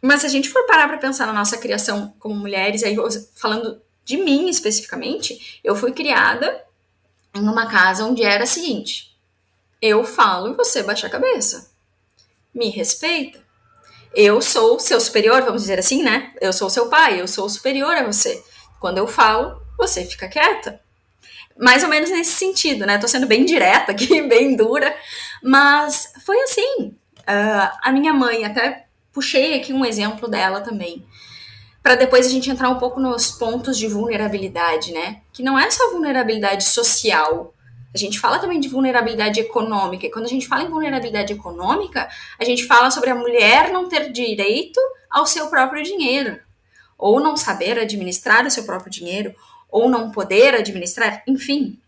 mas 0.00 0.20
se 0.20 0.26
a 0.26 0.30
gente 0.30 0.48
for 0.48 0.64
parar 0.66 0.86
para 0.86 0.98
pensar 0.98 1.26
na 1.26 1.32
nossa 1.32 1.58
criação 1.58 2.14
como 2.20 2.34
mulheres, 2.36 2.84
aí 2.84 2.96
falando 3.34 3.82
de 4.04 4.16
mim 4.18 4.48
especificamente, 4.48 5.60
eu 5.64 5.74
fui 5.74 5.90
criada 5.90 6.64
em 7.34 7.42
uma 7.42 7.66
casa 7.66 8.04
onde 8.04 8.22
era 8.22 8.44
o 8.44 8.46
seguinte, 8.46 9.15
eu 9.80 10.04
falo 10.04 10.52
e 10.52 10.56
você 10.56 10.82
baixa 10.82 11.06
a 11.06 11.10
cabeça. 11.10 11.70
Me 12.54 12.70
respeita. 12.70 13.44
Eu 14.14 14.40
sou 14.40 14.78
seu 14.80 15.00
superior, 15.00 15.42
vamos 15.42 15.62
dizer 15.62 15.78
assim, 15.78 16.02
né? 16.02 16.32
Eu 16.40 16.52
sou 16.52 16.70
seu 16.70 16.88
pai, 16.88 17.20
eu 17.20 17.28
sou 17.28 17.48
superior 17.48 17.94
a 17.94 18.04
você. 18.04 18.42
Quando 18.80 18.98
eu 18.98 19.06
falo, 19.06 19.60
você 19.76 20.04
fica 20.04 20.28
quieta. 20.28 20.80
Mais 21.58 21.82
ou 21.82 21.88
menos 21.88 22.10
nesse 22.10 22.32
sentido, 22.32 22.86
né? 22.86 22.98
Tô 22.98 23.08
sendo 23.08 23.26
bem 23.26 23.44
direta 23.44 23.92
aqui, 23.92 24.22
bem 24.28 24.56
dura, 24.56 24.94
mas 25.42 26.12
foi 26.24 26.40
assim. 26.42 26.96
Uh, 27.20 27.70
a 27.82 27.92
minha 27.92 28.12
mãe, 28.12 28.44
até 28.44 28.86
puxei 29.12 29.54
aqui 29.54 29.72
um 29.72 29.84
exemplo 29.84 30.28
dela 30.28 30.60
também, 30.60 31.04
para 31.82 31.94
depois 31.94 32.26
a 32.26 32.30
gente 32.30 32.50
entrar 32.50 32.68
um 32.68 32.78
pouco 32.78 33.00
nos 33.00 33.30
pontos 33.30 33.78
de 33.78 33.86
vulnerabilidade, 33.86 34.92
né? 34.92 35.22
Que 35.32 35.42
não 35.42 35.58
é 35.58 35.70
só 35.70 35.90
vulnerabilidade 35.90 36.64
social, 36.64 37.54
a 37.96 37.98
gente 37.98 38.20
fala 38.20 38.38
também 38.38 38.60
de 38.60 38.68
vulnerabilidade 38.68 39.40
econômica, 39.40 40.06
e 40.06 40.10
quando 40.10 40.26
a 40.26 40.28
gente 40.28 40.46
fala 40.46 40.62
em 40.62 40.68
vulnerabilidade 40.68 41.32
econômica, 41.32 42.08
a 42.38 42.44
gente 42.44 42.64
fala 42.66 42.90
sobre 42.90 43.10
a 43.10 43.14
mulher 43.14 43.72
não 43.72 43.88
ter 43.88 44.12
direito 44.12 44.78
ao 45.10 45.26
seu 45.26 45.48
próprio 45.48 45.82
dinheiro, 45.82 46.38
ou 46.98 47.18
não 47.20 47.36
saber 47.36 47.78
administrar 47.78 48.46
o 48.46 48.50
seu 48.50 48.64
próprio 48.64 48.90
dinheiro, 48.90 49.34
ou 49.70 49.88
não 49.88 50.10
poder 50.10 50.54
administrar, 50.54 51.22
enfim. 51.26 51.80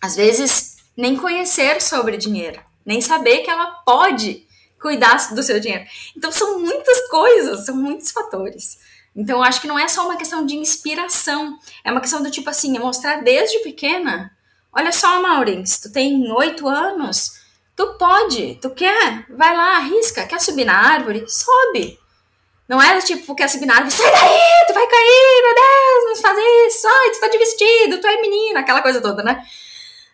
Às 0.00 0.16
vezes 0.16 0.76
nem 0.96 1.16
conhecer 1.16 1.80
sobre 1.80 2.16
dinheiro, 2.16 2.60
nem 2.84 3.00
saber 3.00 3.38
que 3.38 3.50
ela 3.50 3.66
pode 3.86 4.46
cuidar 4.80 5.32
do 5.34 5.42
seu 5.42 5.60
dinheiro. 5.60 5.84
Então 6.16 6.32
são 6.32 6.58
muitas 6.58 7.08
coisas, 7.08 7.66
são 7.66 7.76
muitos 7.76 8.10
fatores. 8.10 8.78
Então 9.14 9.42
acho 9.42 9.60
que 9.60 9.68
não 9.68 9.78
é 9.78 9.86
só 9.88 10.04
uma 10.04 10.16
questão 10.16 10.44
de 10.44 10.56
inspiração, 10.56 11.58
é 11.84 11.90
uma 11.90 12.00
questão 12.00 12.22
do 12.22 12.30
tipo 12.30 12.48
assim, 12.48 12.76
é 12.76 12.80
mostrar 12.80 13.22
desde 13.22 13.58
pequena. 13.60 14.30
Olha 14.72 14.92
só, 14.92 15.20
Maureen, 15.20 15.64
tu 15.64 15.92
tem 15.92 16.30
oito 16.32 16.68
anos, 16.68 17.40
tu 17.74 17.94
pode, 17.94 18.56
tu 18.62 18.70
quer, 18.70 19.26
vai 19.28 19.56
lá, 19.56 19.78
arrisca, 19.78 20.26
quer 20.26 20.40
subir 20.40 20.64
na 20.64 20.76
árvore, 20.76 21.24
sobe. 21.28 21.98
Não 22.68 22.80
era 22.80 23.00
tipo, 23.00 23.34
quer 23.34 23.48
subir 23.48 23.66
na 23.66 23.74
árvore, 23.74 23.90
sai 23.90 24.12
daí, 24.12 24.66
tu 24.68 24.74
vai 24.74 24.86
cair, 24.86 25.42
meu 25.42 25.54
Deus, 25.54 26.04
não 26.04 26.22
faz 26.22 26.38
isso, 26.68 26.86
ai, 26.86 27.10
tu 27.10 27.20
tá 27.20 27.28
de 27.28 27.38
vestido, 27.38 28.00
tu 28.00 28.06
é 28.06 28.20
menina, 28.20 28.60
aquela 28.60 28.80
coisa 28.80 29.00
toda, 29.00 29.24
né? 29.24 29.44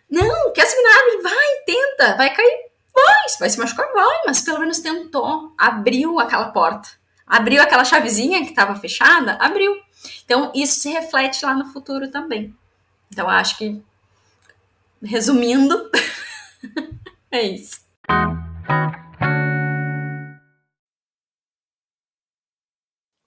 Não, 0.09 0.51
quer 0.53 0.65
subir 0.65 0.81
na 0.81 0.95
árvore, 0.95 1.21
vai, 1.21 1.55
tenta, 1.65 2.17
vai 2.17 2.33
cair, 2.33 2.65
vai, 2.95 3.25
vai 3.39 3.49
se 3.49 3.59
machucar, 3.59 3.91
vai, 3.93 4.21
mas 4.25 4.41
pelo 4.41 4.59
menos 4.59 4.79
tentou, 4.79 5.53
abriu 5.55 6.19
aquela 6.19 6.51
porta, 6.51 6.89
abriu 7.27 7.61
aquela 7.61 7.85
chavezinha 7.85 8.39
que 8.39 8.49
estava 8.49 8.73
fechada, 8.75 9.37
abriu. 9.39 9.75
Então, 10.25 10.51
isso 10.55 10.79
se 10.79 10.89
reflete 10.89 11.45
lá 11.45 11.53
no 11.53 11.65
futuro 11.65 12.09
também. 12.09 12.55
Então, 13.11 13.29
acho 13.29 13.57
que, 13.57 13.81
resumindo, 15.01 15.89
é 17.31 17.41
isso. 17.43 17.87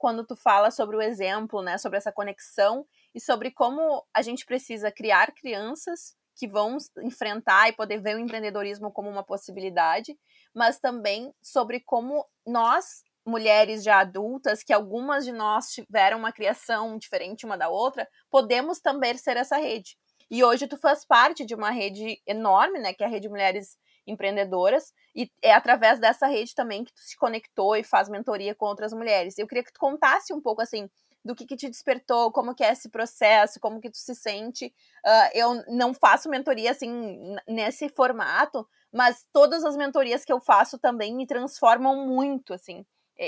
quando 0.00 0.24
tu 0.24 0.34
fala 0.34 0.70
sobre 0.70 0.96
o 0.96 1.02
exemplo, 1.02 1.60
né, 1.60 1.76
sobre 1.76 1.98
essa 1.98 2.10
conexão 2.10 2.86
e 3.14 3.20
sobre 3.20 3.50
como 3.50 4.02
a 4.14 4.22
gente 4.22 4.46
precisa 4.46 4.90
criar 4.90 5.30
crianças 5.34 6.16
que 6.34 6.48
vão 6.48 6.78
enfrentar 7.02 7.68
e 7.68 7.74
poder 7.74 8.00
ver 8.00 8.16
o 8.16 8.18
empreendedorismo 8.18 8.90
como 8.90 9.10
uma 9.10 9.22
possibilidade, 9.22 10.18
mas 10.54 10.80
também 10.80 11.34
sobre 11.42 11.80
como 11.80 12.26
nós, 12.46 13.02
mulheres 13.26 13.84
já 13.84 14.00
adultas, 14.00 14.62
que 14.62 14.72
algumas 14.72 15.26
de 15.26 15.32
nós 15.32 15.66
tiveram 15.66 16.18
uma 16.18 16.32
criação 16.32 16.96
diferente 16.96 17.44
uma 17.44 17.58
da 17.58 17.68
outra, 17.68 18.08
podemos 18.30 18.80
também 18.80 19.18
ser 19.18 19.36
essa 19.36 19.58
rede. 19.58 19.98
E 20.30 20.44
hoje 20.44 20.68
tu 20.68 20.76
faz 20.76 21.04
parte 21.04 21.44
de 21.44 21.54
uma 21.54 21.70
rede 21.70 22.22
enorme, 22.24 22.78
né, 22.78 22.94
que 22.94 23.02
é 23.02 23.06
a 23.06 23.10
Rede 23.10 23.28
Mulheres 23.28 23.76
empreendedoras, 24.06 24.92
e 25.14 25.30
é 25.42 25.52
através 25.52 25.98
dessa 25.98 26.26
rede 26.26 26.54
também 26.54 26.84
que 26.84 26.92
tu 26.92 27.00
se 27.00 27.16
conectou 27.16 27.76
e 27.76 27.82
faz 27.82 28.08
mentoria 28.08 28.54
com 28.54 28.66
outras 28.66 28.92
mulheres. 28.92 29.38
Eu 29.38 29.46
queria 29.46 29.64
que 29.64 29.72
tu 29.72 29.80
contasse 29.80 30.32
um 30.32 30.40
pouco, 30.40 30.62
assim, 30.62 30.88
do 31.24 31.34
que, 31.34 31.44
que 31.44 31.56
te 31.56 31.68
despertou, 31.68 32.32
como 32.32 32.54
que 32.54 32.64
é 32.64 32.72
esse 32.72 32.88
processo, 32.88 33.60
como 33.60 33.80
que 33.80 33.90
tu 33.90 33.98
se 33.98 34.14
sente. 34.14 34.72
Uh, 35.04 35.30
eu 35.34 35.64
não 35.68 35.92
faço 35.92 36.30
mentoria, 36.30 36.70
assim, 36.70 37.36
nesse 37.46 37.88
formato, 37.88 38.66
mas 38.92 39.26
todas 39.32 39.64
as 39.64 39.76
mentorias 39.76 40.24
que 40.24 40.32
eu 40.32 40.40
faço 40.40 40.78
também 40.78 41.14
me 41.14 41.26
transformam 41.26 42.06
muito, 42.06 42.54
assim. 42.54 42.86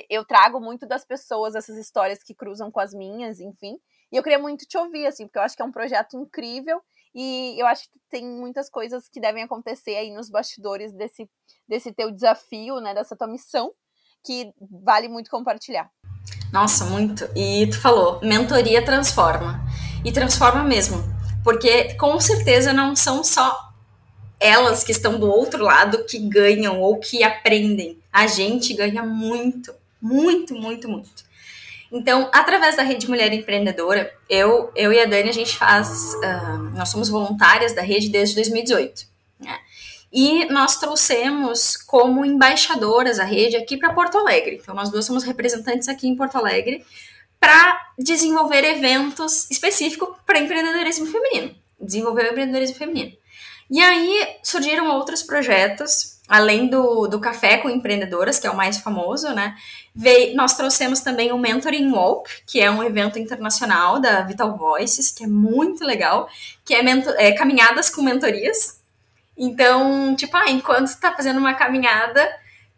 Eu 0.09 0.25
trago 0.25 0.59
muito 0.59 0.87
das 0.87 1.05
pessoas 1.05 1.55
essas 1.55 1.77
histórias 1.77 2.23
que 2.23 2.35
cruzam 2.35 2.71
com 2.71 2.81
as 2.81 2.95
minhas, 2.95 3.41
enfim. 3.41 3.79
E 4.11 4.17
eu 4.17 4.23
queria 4.23 4.39
muito 4.39 4.65
te 4.67 4.79
ouvir, 4.79 5.07
assim, 5.07 5.27
porque 5.27 5.39
eu 5.39 5.43
acho 5.43 5.55
que 5.55 5.61
é 5.61 5.65
um 5.65 5.73
projeto 5.73 6.17
incrível 6.17 6.83
e 7.15 7.61
eu 7.61 7.67
acho 7.67 7.85
que 7.85 7.99
tem 8.11 8.25
muitas 8.25 8.71
coisas 8.71 9.09
que 9.09 9.21
devem 9.21 9.43
acontecer 9.43 9.97
aí 9.97 10.11
nos 10.11 10.31
bastidores 10.31 10.93
desse, 10.93 11.29
desse 11.69 11.93
teu 11.93 12.11
desafio, 12.11 12.81
né, 12.81 12.95
dessa 12.95 13.17
tua 13.17 13.27
missão, 13.27 13.73
que 14.25 14.53
vale 14.83 15.09
muito 15.09 15.31
compartilhar. 15.31 15.91
Nossa, 16.53 16.85
muito. 16.85 17.29
E 17.35 17.67
tu 17.69 17.81
falou, 17.81 18.21
mentoria 18.23 18.85
transforma. 18.85 19.61
E 20.05 20.13
transforma 20.13 20.63
mesmo. 20.63 21.03
Porque 21.43 21.95
com 21.95 22.21
certeza 22.21 22.73
não 22.73 22.95
são 22.95 23.25
só 23.25 23.73
elas 24.39 24.83
que 24.85 24.93
estão 24.93 25.19
do 25.19 25.31
outro 25.31 25.63
lado 25.63 26.05
que 26.05 26.19
ganham 26.19 26.81
ou 26.81 26.99
que 26.99 27.23
aprendem. 27.23 27.99
A 28.13 28.27
gente 28.27 28.75
ganha 28.75 29.03
muito, 29.03 29.75
muito, 30.01 30.55
muito, 30.55 30.89
muito. 30.89 31.25
Então, 31.93 32.31
através 32.33 32.75
da 32.75 32.83
Rede 32.83 33.09
Mulher 33.09 33.31
Empreendedora, 33.35 34.11
eu, 34.29 34.73
eu 34.75 34.91
e 34.93 34.99
a 34.99 35.05
Dani, 35.05 35.29
a 35.29 35.33
gente 35.33 35.55
faz. 35.57 36.15
Uh, 36.15 36.75
nós 36.75 36.89
somos 36.89 37.11
voluntárias 37.11 37.75
da 37.75 37.83
rede 37.83 38.09
desde 38.09 38.35
2018. 38.37 39.07
Né? 39.39 39.59
E 40.11 40.47
nós 40.47 40.77
trouxemos 40.77 41.77
como 41.77 42.25
embaixadoras 42.25 43.19
a 43.19 43.25
rede 43.25 43.57
aqui 43.57 43.77
para 43.77 43.93
Porto 43.93 44.17
Alegre. 44.17 44.59
Então, 44.63 44.75
nós 44.75 44.91
duas 44.91 45.05
somos 45.05 45.23
representantes 45.23 45.87
aqui 45.87 46.09
em 46.09 46.17
Porto 46.17 46.37
Alegre 46.37 46.83
para 47.39 47.79
desenvolver 47.99 48.65
eventos 48.65 49.51
específicos 49.51 50.09
para 50.25 50.39
empreendedorismo 50.39 51.07
feminino. 51.07 51.55
Desenvolver 51.79 52.23
o 52.23 52.31
empreendedorismo 52.31 52.77
feminino. 52.77 53.13
E 53.71 53.81
aí 53.81 54.37
surgiram 54.43 54.89
outros 54.89 55.23
projetos, 55.23 56.21
além 56.33 56.67
do, 56.67 57.07
do 57.09 57.21
Café 57.21 57.59
com 57.59 57.69
Empreendedoras, 57.69 58.39
que 58.39 58.47
é 58.47 58.51
o 58.51 58.57
mais 58.57 58.79
famoso, 58.79 59.35
né? 59.35 59.55
Veio, 59.95 60.35
nós 60.35 60.57
trouxemos 60.57 61.01
também 61.01 61.31
o 61.31 61.37
Mentoring 61.37 61.93
Walk, 61.93 62.31
que 62.47 62.59
é 62.59 62.71
um 62.71 62.83
evento 62.83 63.19
internacional 63.19 64.01
da 64.01 64.23
Vital 64.23 64.57
Voices, 64.57 65.11
que 65.11 65.25
é 65.25 65.27
muito 65.27 65.85
legal, 65.85 66.27
que 66.65 66.73
é, 66.73 66.83
é 67.19 67.33
caminhadas 67.33 67.91
com 67.91 68.01
mentorias. 68.01 68.81
Então, 69.37 70.17
tipo, 70.17 70.35
ah, 70.35 70.51
enquanto 70.51 70.95
tu 70.95 71.01
tá 71.03 71.13
fazendo 71.13 71.39
uma 71.39 71.53
caminhada, 71.53 72.27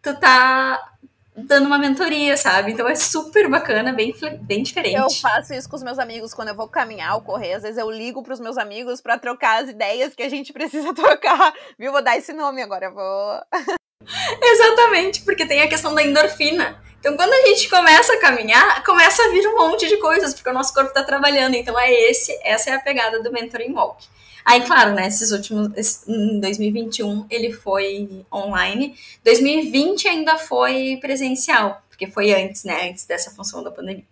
tu 0.02 0.12
tá 0.18 0.93
dando 1.36 1.66
uma 1.66 1.78
mentoria, 1.78 2.36
sabe? 2.36 2.72
Então 2.72 2.88
é 2.88 2.94
super 2.94 3.48
bacana, 3.48 3.92
bem, 3.92 4.14
bem 4.42 4.62
diferente. 4.62 4.96
Eu 4.96 5.10
faço 5.10 5.52
isso 5.52 5.68
com 5.68 5.76
os 5.76 5.82
meus 5.82 5.98
amigos 5.98 6.32
quando 6.32 6.48
eu 6.48 6.54
vou 6.54 6.68
caminhar 6.68 7.14
ou 7.14 7.22
correr. 7.22 7.54
Às 7.54 7.62
vezes 7.62 7.78
eu 7.78 7.90
ligo 7.90 8.22
pros 8.22 8.40
meus 8.40 8.56
amigos 8.56 9.00
para 9.00 9.18
trocar 9.18 9.62
as 9.62 9.70
ideias 9.70 10.14
que 10.14 10.22
a 10.22 10.28
gente 10.28 10.52
precisa 10.52 10.92
trocar. 10.94 11.52
Viu? 11.78 11.92
Vou 11.92 12.02
dar 12.02 12.16
esse 12.16 12.32
nome 12.32 12.62
agora, 12.62 12.90
vou. 12.90 13.40
Exatamente, 14.42 15.22
porque 15.22 15.46
tem 15.46 15.62
a 15.62 15.68
questão 15.68 15.94
da 15.94 16.02
endorfina. 16.02 16.82
Então, 17.00 17.16
quando 17.16 17.32
a 17.32 17.46
gente 17.46 17.68
começa 17.68 18.14
a 18.14 18.20
caminhar, 18.20 18.82
começa 18.82 19.22
a 19.22 19.28
vir 19.28 19.46
um 19.46 19.58
monte 19.58 19.86
de 19.86 19.98
coisas, 19.98 20.32
porque 20.32 20.48
o 20.48 20.54
nosso 20.54 20.72
corpo 20.72 20.88
está 20.88 21.02
trabalhando. 21.02 21.54
Então, 21.54 21.78
é 21.78 21.92
esse, 21.92 22.38
essa 22.42 22.70
é 22.70 22.74
a 22.74 22.80
pegada 22.80 23.22
do 23.22 23.30
Mentoring 23.30 23.74
Walk. 23.74 24.06
Aí, 24.44 24.60
claro, 24.62 24.94
né, 24.94 25.06
esses 25.06 25.30
últimos, 25.30 26.06
em 26.06 26.38
2021 26.40 27.26
ele 27.30 27.52
foi 27.52 28.24
online. 28.32 28.94
2020 29.24 30.06
ainda 30.06 30.36
foi 30.36 30.98
presencial, 31.00 31.82
porque 31.88 32.06
foi 32.06 32.32
antes, 32.32 32.64
né, 32.64 32.90
antes 32.90 33.06
dessa 33.06 33.30
função 33.30 33.62
da 33.62 33.70
pandemia. 33.70 34.04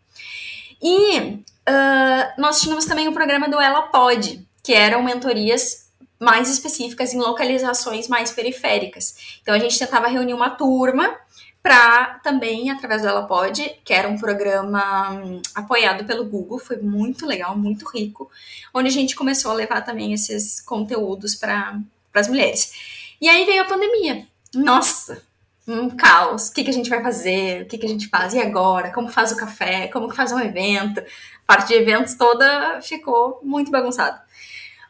E 0.83 1.19
uh, 1.19 2.33
nós 2.39 2.61
tínhamos 2.61 2.87
também 2.87 3.09
o 3.09 3.13
programa 3.13 3.49
do 3.49 3.61
Ela 3.61 3.83
Pode, 3.83 4.47
que 4.63 4.73
eram 4.73 5.03
mentorias 5.03 5.83
mais 6.19 6.49
específicas 6.49 7.13
em 7.13 7.19
localizações 7.19 8.09
mais 8.09 8.31
periféricas. 8.31 9.39
Então 9.43 9.55
a 9.55 9.59
gente 9.59 9.79
tentava 9.79 10.07
reunir 10.07 10.35
uma 10.35 10.51
turma 10.51 11.17
para 11.63 12.19
também, 12.25 12.71
através 12.71 13.03
do 13.03 13.27
Pode, 13.27 13.77
que 13.85 13.93
era 13.93 14.09
um 14.09 14.19
programa 14.19 15.13
hum, 15.13 15.41
apoiado 15.55 16.05
pelo 16.05 16.25
Google, 16.25 16.59
foi 16.59 16.79
muito 16.79 17.25
legal, 17.25 17.57
muito 17.57 17.89
rico, 17.89 18.29
onde 18.75 18.89
a 18.89 18.93
gente 18.93 19.15
começou 19.15 19.53
a 19.53 19.55
levar 19.55 19.83
também 19.83 20.13
esses 20.13 20.61
conteúdos 20.61 21.37
para 21.37 21.79
as 22.13 22.27
mulheres. 22.27 22.73
E 23.21 23.29
aí 23.29 23.45
veio 23.45 23.63
a 23.63 23.67
pandemia. 23.67 24.27
Nossa, 24.53 25.23
um 25.67 25.89
caos. 25.91 26.49
O 26.49 26.53
que, 26.53 26.65
que 26.65 26.71
a 26.71 26.75
gente 26.75 26.91
vai 26.91 27.01
fazer? 27.01 27.63
O 27.63 27.67
que, 27.67 27.79
que 27.79 27.87
a 27.87 27.89
gente 27.89 28.09
faz? 28.09 28.35
E 28.35 28.41
agora? 28.41 28.91
Como 28.91 29.09
faz 29.09 29.31
o 29.31 29.37
café? 29.37 29.87
Como 29.87 30.09
que 30.09 30.17
faz 30.17 30.33
um 30.33 30.41
evento? 30.41 30.99
A 31.01 31.05
parte 31.47 31.69
de 31.69 31.75
eventos 31.75 32.15
toda 32.15 32.81
ficou 32.81 33.39
muito 33.43 33.71
bagunçada. 33.71 34.21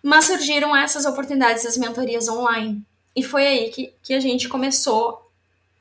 Mas 0.03 0.25
surgiram 0.25 0.75
essas 0.75 1.05
oportunidades 1.05 1.65
das 1.65 1.77
mentorias 1.77 2.29
online. 2.29 2.83
E 3.15 3.23
foi 3.23 3.47
aí 3.47 3.71
que, 3.71 3.93
que 4.03 4.15
a 4.15 4.21
gente 4.21 4.49
começou 4.49 5.22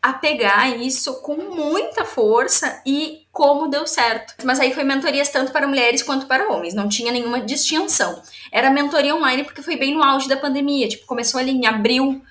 a 0.02 0.14
pegar 0.14 0.76
isso 0.80 1.22
com 1.22 1.36
muita 1.36 2.04
força 2.04 2.82
e 2.86 3.28
como 3.32 3.70
deu 3.70 3.86
certo. 3.86 4.34
Mas 4.44 4.60
aí 4.60 4.74
foi 4.74 4.84
mentorias 4.84 5.30
tanto 5.30 5.52
para 5.52 5.68
mulheres 5.68 6.02
quanto 6.02 6.26
para 6.26 6.50
homens, 6.50 6.74
não 6.74 6.90
tinha 6.90 7.12
nenhuma 7.12 7.40
distinção. 7.40 8.22
Era 8.52 8.72
mentoria 8.72 9.16
online 9.16 9.44
porque 9.44 9.62
foi 9.62 9.76
bem 9.78 9.94
no 9.94 10.02
auge 10.04 10.28
da 10.28 10.36
pandemia, 10.36 10.90
tipo, 10.90 11.06
começou 11.06 11.40
ali 11.40 11.52
em 11.52 11.68
abril. 11.68 12.22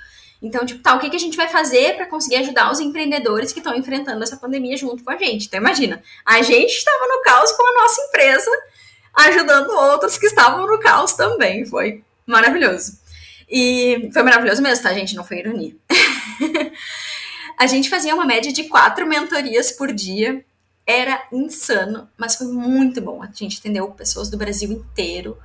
Então, 0.43 0.67
tipo, 0.67 0.83
tá, 0.83 0.95
o 0.95 0.99
que, 0.99 1.11
que 1.11 1.17
a 1.17 1.21
gente 1.21 1.37
vai 1.37 1.49
fazer 1.49 1.97
para 1.97 2.07
conseguir 2.07 2.37
ajudar 2.37 2.73
os 2.73 2.81
empreendedores 2.81 3.53
que 3.53 3.61
estão 3.61 3.77
enfrentando 3.77 4.23
essa 4.23 4.37
pandemia 4.37 4.77
junto 4.77 5.05
com 5.05 5.11
a 5.13 5.17
gente? 5.17 5.47
Então, 5.47 5.61
imagina, 5.61 6.03
a 6.25 6.43
gente 6.43 6.73
estava 6.73 7.07
no 7.07 7.23
caos 7.23 7.53
com 7.53 7.63
a 7.63 7.83
nossa 7.83 8.01
empresa, 8.03 8.51
ajudando 9.15 9.71
outros 9.71 10.17
que 10.19 10.27
estavam 10.27 10.67
no 10.67 10.79
caos 10.81 11.13
também. 11.13 11.65
Foi 11.67 12.03
maravilhoso. 12.27 12.99
E 13.49 14.09
foi 14.13 14.23
maravilhoso 14.23 14.63
mesmo, 14.63 14.83
tá, 14.83 14.95
gente? 14.95 15.15
Não 15.15 15.25
foi 15.25 15.39
ironia. 15.39 15.77
A 17.61 17.67
gente 17.67 17.91
fazia 17.91 18.15
uma 18.15 18.25
média 18.25 18.51
de 18.51 18.65
quatro 18.65 19.07
mentorias 19.07 19.71
por 19.71 19.93
dia. 19.93 20.43
Era 20.87 21.29
insano, 21.31 22.09
mas 22.17 22.35
foi 22.35 22.47
muito 22.47 23.03
bom. 23.03 23.23
A 23.23 23.27
gente 23.27 23.59
entendeu 23.59 23.87
pessoas 23.91 24.31
do 24.31 24.39
Brasil 24.39 24.73
inteiro. 24.73 25.37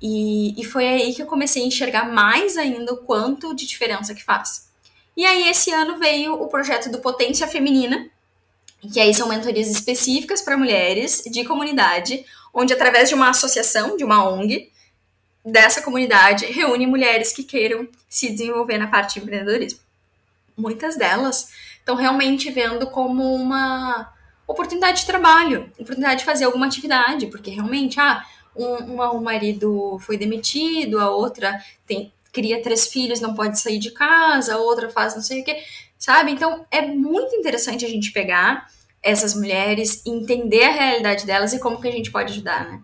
E, 0.00 0.58
e 0.58 0.64
foi 0.64 0.88
aí 0.88 1.14
que 1.14 1.20
eu 1.20 1.26
comecei 1.26 1.62
a 1.62 1.66
enxergar 1.66 2.10
mais 2.10 2.56
ainda 2.56 2.94
o 2.94 2.96
quanto 2.96 3.54
de 3.54 3.66
diferença 3.66 4.14
que 4.14 4.24
faz. 4.24 4.70
E 5.14 5.26
aí, 5.26 5.50
esse 5.50 5.70
ano 5.70 5.98
veio 5.98 6.32
o 6.32 6.48
projeto 6.48 6.90
do 6.90 7.00
Potência 7.00 7.46
Feminina, 7.46 8.08
que 8.90 8.98
aí 8.98 9.12
são 9.12 9.28
mentorias 9.28 9.68
específicas 9.68 10.40
para 10.40 10.56
mulheres 10.56 11.24
de 11.30 11.44
comunidade, 11.44 12.24
onde 12.54 12.72
através 12.72 13.10
de 13.10 13.14
uma 13.14 13.28
associação, 13.28 13.98
de 13.98 14.04
uma 14.04 14.26
ONG, 14.26 14.72
dessa 15.44 15.82
comunidade 15.82 16.46
reúne 16.46 16.86
mulheres 16.86 17.34
que 17.34 17.44
queiram 17.44 17.86
se 18.08 18.30
desenvolver 18.30 18.78
na 18.78 18.86
parte 18.86 19.14
de 19.14 19.20
empreendedorismo. 19.20 19.89
Muitas 20.60 20.96
delas 20.96 21.48
estão 21.78 21.96
realmente 21.96 22.50
vendo 22.50 22.86
como 22.88 23.34
uma 23.34 24.12
oportunidade 24.46 25.00
de 25.00 25.06
trabalho, 25.06 25.70
oportunidade 25.78 26.20
de 26.20 26.24
fazer 26.24 26.44
alguma 26.44 26.66
atividade, 26.66 27.26
porque 27.28 27.50
realmente, 27.50 27.98
ah, 28.00 28.24
um, 28.54 28.94
uma, 28.94 29.12
um 29.12 29.22
marido 29.22 29.98
foi 30.00 30.16
demitido, 30.16 30.98
a 30.98 31.10
outra 31.10 31.58
tem, 31.86 32.12
cria 32.32 32.62
três 32.62 32.86
filhos, 32.88 33.20
não 33.20 33.34
pode 33.34 33.60
sair 33.60 33.78
de 33.78 33.92
casa, 33.92 34.54
a 34.54 34.58
outra 34.58 34.90
faz 34.90 35.14
não 35.14 35.22
sei 35.22 35.40
o 35.40 35.44
que, 35.44 35.56
sabe? 35.98 36.32
Então 36.32 36.66
é 36.70 36.82
muito 36.82 37.34
interessante 37.36 37.84
a 37.84 37.88
gente 37.88 38.12
pegar 38.12 38.68
essas 39.02 39.34
mulheres, 39.34 40.04
entender 40.04 40.64
a 40.64 40.72
realidade 40.72 41.24
delas 41.24 41.52
e 41.52 41.58
como 41.58 41.80
que 41.80 41.88
a 41.88 41.92
gente 41.92 42.10
pode 42.10 42.32
ajudar, 42.32 42.64
né? 42.64 42.80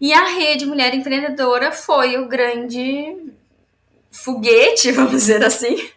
E 0.00 0.12
a 0.12 0.24
rede 0.26 0.64
Mulher 0.64 0.94
Empreendedora 0.94 1.72
foi 1.72 2.16
o 2.18 2.28
grande 2.28 3.16
foguete, 4.10 4.92
vamos 4.92 5.12
dizer 5.12 5.44
assim, 5.44 5.88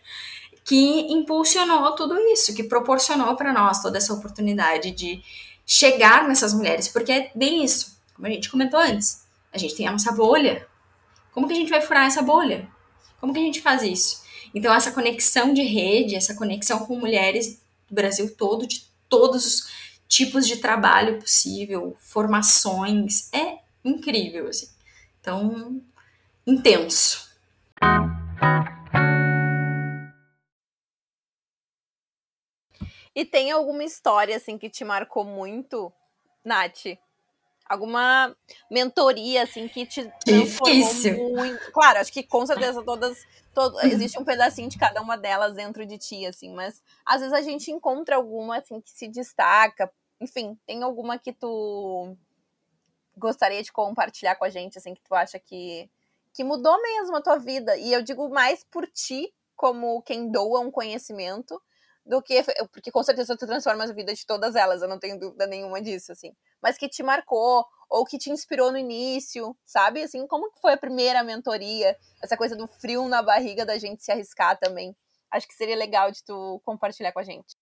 que 0.63 1.12
impulsionou 1.12 1.93
tudo 1.95 2.17
isso, 2.19 2.54
que 2.54 2.63
proporcionou 2.63 3.36
para 3.36 3.52
nós 3.52 3.82
toda 3.82 3.97
essa 3.97 4.13
oportunidade 4.13 4.91
de 4.91 5.21
chegar 5.65 6.28
nessas 6.28 6.54
mulheres, 6.54 6.88
porque 6.88 7.12
é 7.12 7.32
bem 7.36 7.63
isso, 7.63 7.97
como 8.15 8.28
a 8.28 8.30
gente 8.30 8.50
comentou 8.50 8.80
antes. 8.80 9.26
A 9.54 9.58
gente 9.58 9.76
tem 9.76 9.88
a 9.88 9.91
nossa 9.91 10.12
bolha. 10.12 10.67
Como 11.32 11.47
que 11.47 11.54
a 11.54 11.56
gente 11.56 11.69
vai 11.69 11.82
furar 11.82 12.06
essa 12.06 12.21
bolha? 12.21 12.67
Como 13.19 13.34
que 13.34 13.39
a 13.39 13.43
gente 13.43 13.62
faz 13.62 13.84
isso? 13.84 14.21
Então, 14.54 14.74
essa 14.74 14.91
conexão 14.91 15.54
de 15.54 15.62
rede, 15.62 16.15
essa 16.15 16.36
conexão 16.36 16.86
com 16.86 16.97
mulheres 16.97 17.62
do 17.89 17.95
Brasil 17.95 18.34
todo, 18.36 18.67
de 18.67 18.86
todos 19.08 19.45
os 19.45 19.69
tipos 20.08 20.45
de 20.47 20.58
trabalho 20.58 21.19
possível, 21.19 21.95
formações, 22.00 23.32
é 23.34 23.60
incrível, 23.84 24.47
assim. 24.47 24.67
Então, 25.21 25.82
intenso. 26.45 27.30
E 33.15 33.26
tem 33.26 33.52
alguma 33.52 33.84
história, 33.84 34.36
assim, 34.36 34.58
que 34.58 34.69
te 34.69 34.84
marcou 34.84 35.24
muito, 35.24 35.91
Nath? 36.43 36.97
Alguma 37.67 38.36
mentoria, 38.69 39.43
assim, 39.43 39.67
que 39.67 39.86
te 39.86 40.12
transformou 40.26 40.74
Difícil. 40.74 41.30
muito? 41.30 41.71
Claro, 41.71 42.00
acho 42.00 42.12
que 42.12 42.24
com 42.24 42.45
certeza 42.45 42.84
todas... 42.84 43.17
Todo, 43.54 43.82
existe 43.82 44.17
um 44.17 44.24
pedacinho 44.24 44.69
de 44.69 44.78
cada 44.78 45.02
uma 45.02 45.17
delas 45.17 45.56
dentro 45.56 45.86
de 45.86 45.97
ti, 45.97 46.26
assim, 46.26 46.54
mas 46.54 46.82
às 47.06 47.19
vezes 47.19 47.34
a 47.34 47.41
gente 47.41 47.69
encontra 47.69 48.15
alguma, 48.15 48.60
assim, 48.60 48.80
que 48.80 48.91
se 48.91 49.10
destaca. 49.10 49.91
Enfim, 50.21 50.58
tem 50.65 50.84
alguma 50.84 51.19
que 51.19 51.34
tu 51.34 52.15
gostaria 53.17 53.62
de 53.62 53.69
compartilhar 53.69 54.36
com 54.36 54.45
a 54.45 54.50
gente, 54.50 54.78
assim, 54.78 54.93
que 54.93 55.02
tu 55.02 55.13
acha 55.13 55.38
que, 55.38 55.89
que 56.34 56.45
mudou 56.45 56.82
mesmo 56.82 57.17
a 57.17 57.21
tua 57.21 57.38
vida? 57.38 57.76
E 57.76 57.91
eu 57.91 58.02
digo 58.02 58.30
mais 58.30 58.63
por 58.63 58.88
ti, 58.88 59.34
como 59.54 60.02
quem 60.02 60.32
doa 60.32 60.62
um 60.62 60.71
conhecimento, 60.71 61.62
do 62.06 62.22
que. 62.22 62.44
Porque 62.72 62.92
com 62.92 63.04
certeza 63.04 63.38
tu 63.38 63.46
transforma 63.46 63.84
a 63.84 63.94
vida 63.94 64.14
de 64.14 64.26
todas 64.26 64.56
elas, 64.56 64.82
eu 64.82 64.88
não 64.88 65.00
tenho 65.00 65.20
dúvida 65.20 65.46
nenhuma 65.48 65.82
disso, 65.82 66.12
assim. 66.12 66.34
Mas 66.62 66.78
que 66.78 66.90
te 66.90 67.04
marcou, 67.04 67.66
ou 67.90 68.06
que 68.06 68.18
te 68.18 68.30
inspirou 68.30 68.72
no 68.72 68.78
início, 68.78 69.56
sabe? 69.66 70.02
Assim, 70.02 70.26
como 70.26 70.52
que 70.52 70.62
foi 70.62 70.74
a 70.74 70.78
primeira 70.78 71.24
mentoria? 71.24 71.96
Essa 72.24 72.38
coisa 72.38 72.56
do 72.56 72.68
frio 72.68 73.08
na 73.08 73.22
barriga 73.22 73.66
da 73.66 73.78
gente 73.78 74.04
se 74.04 74.12
arriscar 74.12 74.58
também. 74.58 74.96
Acho 75.30 75.48
que 75.48 75.54
seria 75.54 75.76
legal 75.76 76.12
de 76.12 76.24
tu 76.24 76.62
compartilhar 76.66 77.12
com 77.12 77.20
a 77.20 77.24
gente. 77.24 77.56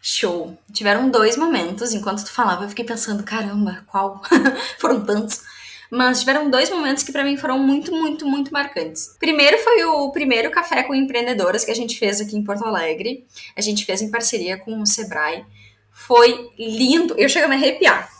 Show. 0.00 0.56
Tiveram 0.72 1.10
dois 1.10 1.36
momentos, 1.36 1.92
enquanto 1.92 2.24
tu 2.24 2.32
falava, 2.32 2.64
eu 2.64 2.68
fiquei 2.68 2.84
pensando, 2.84 3.24
caramba, 3.24 3.84
qual? 3.88 4.22
Foram 4.78 5.04
tantos. 5.04 5.42
Mas 5.90 6.20
tiveram 6.20 6.50
dois 6.50 6.68
momentos 6.70 7.02
que 7.02 7.12
para 7.12 7.24
mim 7.24 7.36
foram 7.36 7.58
muito, 7.58 7.92
muito, 7.92 8.26
muito 8.26 8.52
marcantes. 8.52 9.16
Primeiro 9.18 9.58
foi 9.58 9.84
o 9.84 10.10
primeiro 10.10 10.50
café 10.50 10.82
com 10.82 10.94
empreendedoras 10.94 11.64
que 11.64 11.70
a 11.70 11.74
gente 11.74 11.98
fez 11.98 12.20
aqui 12.20 12.36
em 12.36 12.44
Porto 12.44 12.64
Alegre. 12.64 13.26
A 13.56 13.60
gente 13.60 13.84
fez 13.84 14.02
em 14.02 14.10
parceria 14.10 14.58
com 14.58 14.80
o 14.80 14.86
Sebrae. 14.86 15.44
Foi 15.90 16.50
lindo. 16.58 17.14
Eu 17.16 17.28
chego 17.28 17.46
a 17.46 17.48
me 17.48 17.56
arrepiar. 17.56 18.10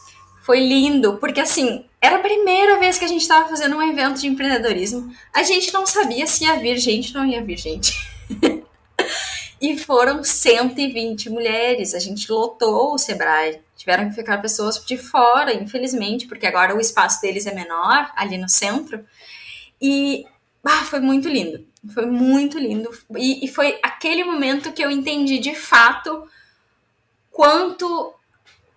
Foi 0.43 0.61
lindo, 0.61 1.19
porque 1.19 1.41
assim, 1.41 1.85
era 2.01 2.17
a 2.17 2.21
primeira 2.21 2.79
vez 2.79 2.97
que 2.97 3.05
a 3.05 3.09
gente 3.09 3.21
estava 3.21 3.49
fazendo 3.49 3.77
um 3.77 3.83
evento 3.83 4.19
de 4.19 4.27
empreendedorismo. 4.27 5.13
A 5.35 5.43
gente 5.43 5.73
não 5.75 5.87
sabia 5.87 6.27
se 6.27 6.45
ia 6.45 6.57
vir 6.57 6.79
gente, 6.79 7.13
não 7.13 7.27
ia 7.27 7.43
vir 7.43 7.59
gente. 7.59 7.93
E 9.61 9.77
foram 9.77 10.23
120 10.23 11.31
mulheres. 11.31 11.95
A 11.95 11.99
gente 11.99 12.31
lotou 12.31 12.95
o 12.95 12.99
Sebrae. 12.99 13.61
Tiveram 13.79 14.09
que 14.09 14.17
ficar 14.17 14.43
pessoas 14.43 14.85
de 14.85 14.99
fora, 14.99 15.55
infelizmente, 15.55 16.27
porque 16.27 16.49
agora 16.49 16.75
o 16.75 16.81
espaço 16.81 17.21
deles 17.23 17.47
é 17.47 17.55
menor, 17.55 18.11
ali 18.17 18.37
no 18.37 18.49
centro. 18.49 19.07
E 19.81 20.27
ah, 20.65 20.85
foi 20.85 20.99
muito 20.99 21.29
lindo. 21.29 21.65
Foi 21.95 22.05
muito 22.05 22.59
lindo. 22.59 22.91
E, 23.17 23.45
e 23.45 23.49
foi 23.49 23.79
aquele 23.81 24.25
momento 24.25 24.73
que 24.73 24.85
eu 24.85 24.91
entendi 24.91 25.39
de 25.39 25.55
fato 25.55 26.29
quanto 27.31 28.13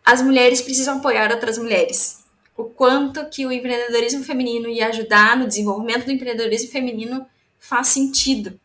as 0.05 0.21
mulheres 0.21 0.61
precisam 0.61 0.99
apoiar 0.99 1.31
outras 1.31 1.57
mulheres. 1.57 2.23
O 2.55 2.65
quanto 2.65 3.25
que 3.25 3.43
o 3.43 3.51
empreendedorismo 3.51 4.23
feminino 4.23 4.69
e 4.69 4.83
ajudar 4.83 5.35
no 5.35 5.47
desenvolvimento 5.47 6.05
do 6.05 6.11
empreendedorismo 6.11 6.71
feminino 6.71 7.25
faz 7.59 7.87
sentido 7.87 8.59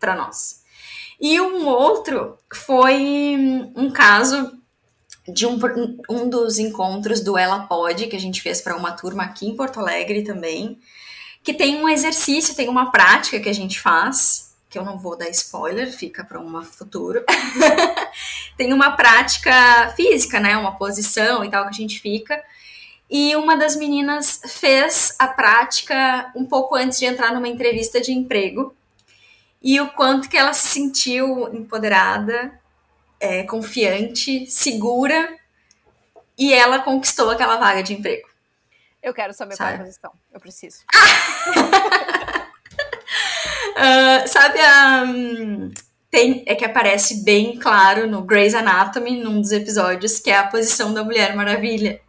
para 0.00 0.16
nós. 0.16 0.64
E 1.20 1.40
um 1.40 1.64
outro 1.68 2.36
foi 2.52 3.70
um 3.76 3.88
caso 3.92 4.55
de 5.28 5.46
um, 5.46 5.58
um 6.08 6.28
dos 6.28 6.58
encontros 6.58 7.20
do 7.20 7.36
Ela 7.36 7.60
Pode, 7.60 8.06
que 8.06 8.16
a 8.16 8.20
gente 8.20 8.40
fez 8.40 8.60
para 8.60 8.76
uma 8.76 8.92
turma 8.92 9.24
aqui 9.24 9.46
em 9.46 9.56
Porto 9.56 9.80
Alegre 9.80 10.22
também, 10.22 10.78
que 11.42 11.54
tem 11.54 11.76
um 11.76 11.88
exercício, 11.88 12.54
tem 12.54 12.68
uma 12.68 12.90
prática 12.90 13.38
que 13.40 13.48
a 13.48 13.54
gente 13.54 13.80
faz, 13.80 14.54
que 14.68 14.78
eu 14.78 14.84
não 14.84 14.98
vou 14.98 15.16
dar 15.16 15.28
spoiler, 15.30 15.92
fica 15.92 16.24
para 16.24 16.40
um 16.40 16.62
futuro. 16.62 17.24
tem 18.56 18.72
uma 18.72 18.92
prática 18.96 19.92
física, 19.96 20.40
né, 20.40 20.56
uma 20.56 20.76
posição 20.76 21.44
e 21.44 21.50
tal 21.50 21.64
que 21.64 21.70
a 21.70 21.72
gente 21.72 22.00
fica. 22.00 22.42
E 23.08 23.36
uma 23.36 23.56
das 23.56 23.76
meninas 23.76 24.40
fez 24.46 25.14
a 25.18 25.28
prática 25.28 26.32
um 26.34 26.44
pouco 26.44 26.74
antes 26.74 26.98
de 26.98 27.06
entrar 27.06 27.32
numa 27.32 27.48
entrevista 27.48 28.00
de 28.00 28.12
emprego 28.12 28.74
e 29.62 29.80
o 29.80 29.88
quanto 29.88 30.28
que 30.28 30.36
ela 30.36 30.52
se 30.52 30.68
sentiu 30.68 31.52
empoderada, 31.54 32.52
é, 33.26 33.42
confiante, 33.42 34.46
segura 34.46 35.36
e 36.38 36.52
ela 36.52 36.78
conquistou 36.80 37.30
aquela 37.30 37.56
vaga 37.56 37.82
de 37.82 37.94
emprego. 37.94 38.28
Eu 39.02 39.12
quero 39.14 39.32
saber 39.32 39.56
sabe? 39.56 39.70
qual 39.70 39.78
é 39.78 39.82
a 39.82 39.84
posição. 39.84 40.12
Eu 40.32 40.40
preciso. 40.40 40.78
uh, 43.76 44.26
sabe 44.28 44.60
a. 44.60 45.04
Um, 45.04 45.72
tem, 46.10 46.44
é 46.46 46.54
que 46.54 46.64
aparece 46.64 47.22
bem 47.24 47.58
claro 47.58 48.06
no 48.06 48.22
Grey's 48.22 48.54
Anatomy, 48.54 49.22
num 49.22 49.40
dos 49.40 49.52
episódios, 49.52 50.18
que 50.18 50.30
é 50.30 50.38
a 50.38 50.46
posição 50.46 50.94
da 50.94 51.04
Mulher 51.04 51.36
Maravilha. 51.36 52.00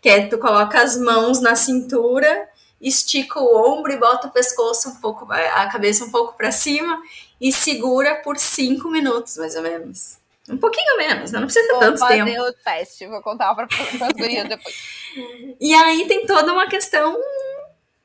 Que 0.00 0.08
é 0.08 0.26
tu 0.26 0.38
coloca 0.38 0.80
as 0.80 0.96
mãos 0.96 1.40
na 1.40 1.56
cintura 1.56 2.48
estica 2.80 3.40
o 3.40 3.56
ombro 3.56 3.92
e 3.92 3.98
bota 3.98 4.28
o 4.28 4.30
pescoço 4.30 4.90
um 4.90 4.96
pouco, 4.96 5.30
a 5.32 5.66
cabeça 5.66 6.04
um 6.04 6.10
pouco 6.10 6.36
para 6.36 6.52
cima 6.52 7.00
e 7.40 7.52
segura 7.52 8.16
por 8.22 8.38
cinco 8.38 8.90
minutos, 8.90 9.36
mais 9.36 9.56
ou 9.56 9.62
menos. 9.62 10.18
Um 10.48 10.58
pouquinho 10.58 10.96
menos, 10.96 11.32
né? 11.32 11.40
não 11.40 11.46
precisa 11.46 11.68
ter 11.68 11.78
tanto 11.78 12.06
tempo. 12.06 12.30
Vou 12.30 12.34
fazer 12.34 12.40
o 12.40 12.52
teste, 12.52 13.06
vou 13.06 13.22
contar 13.22 13.54
para 13.54 13.66
as 13.66 14.12
gurias 14.12 14.48
depois. 14.48 14.76
e 15.60 15.74
aí 15.74 16.06
tem 16.06 16.24
toda 16.24 16.52
uma 16.52 16.68
questão 16.68 17.18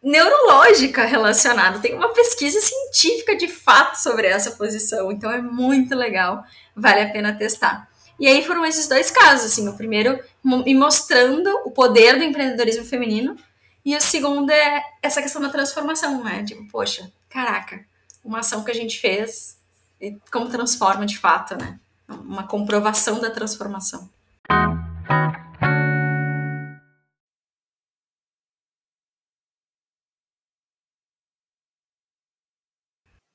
neurológica 0.01 1.05
relacionada. 1.05 1.79
Tem 1.79 1.93
uma 1.93 2.09
pesquisa 2.09 2.59
científica 2.59 3.35
de 3.35 3.47
fato 3.47 3.95
sobre 3.95 4.27
essa 4.27 4.51
posição, 4.51 5.11
então 5.11 5.29
é 5.31 5.41
muito 5.41 5.95
legal, 5.95 6.43
vale 6.75 7.01
a 7.01 7.09
pena 7.09 7.33
testar. 7.33 7.87
E 8.19 8.27
aí 8.27 8.45
foram 8.45 8.65
esses 8.65 8.87
dois 8.87 9.09
casos, 9.09 9.51
assim, 9.51 9.67
o 9.67 9.75
primeiro 9.75 10.19
me 10.43 10.75
mostrando 10.75 11.49
o 11.65 11.71
poder 11.71 12.17
do 12.17 12.23
empreendedorismo 12.23 12.85
feminino 12.85 13.35
e 13.83 13.95
o 13.95 14.01
segundo 14.01 14.51
é 14.51 14.83
essa 15.01 15.21
questão 15.21 15.41
da 15.41 15.49
transformação, 15.49 16.23
né? 16.23 16.43
Tipo, 16.43 16.67
poxa, 16.67 17.11
caraca, 17.29 17.83
uma 18.23 18.39
ação 18.39 18.63
que 18.63 18.69
a 18.71 18.75
gente 18.75 18.99
fez 18.99 19.57
e 19.99 20.17
como 20.31 20.49
transforma 20.49 21.05
de 21.05 21.17
fato, 21.17 21.55
né? 21.55 21.79
Uma 22.11 22.47
comprovação 22.47 23.19
da 23.19 23.29
transformação. 23.29 24.09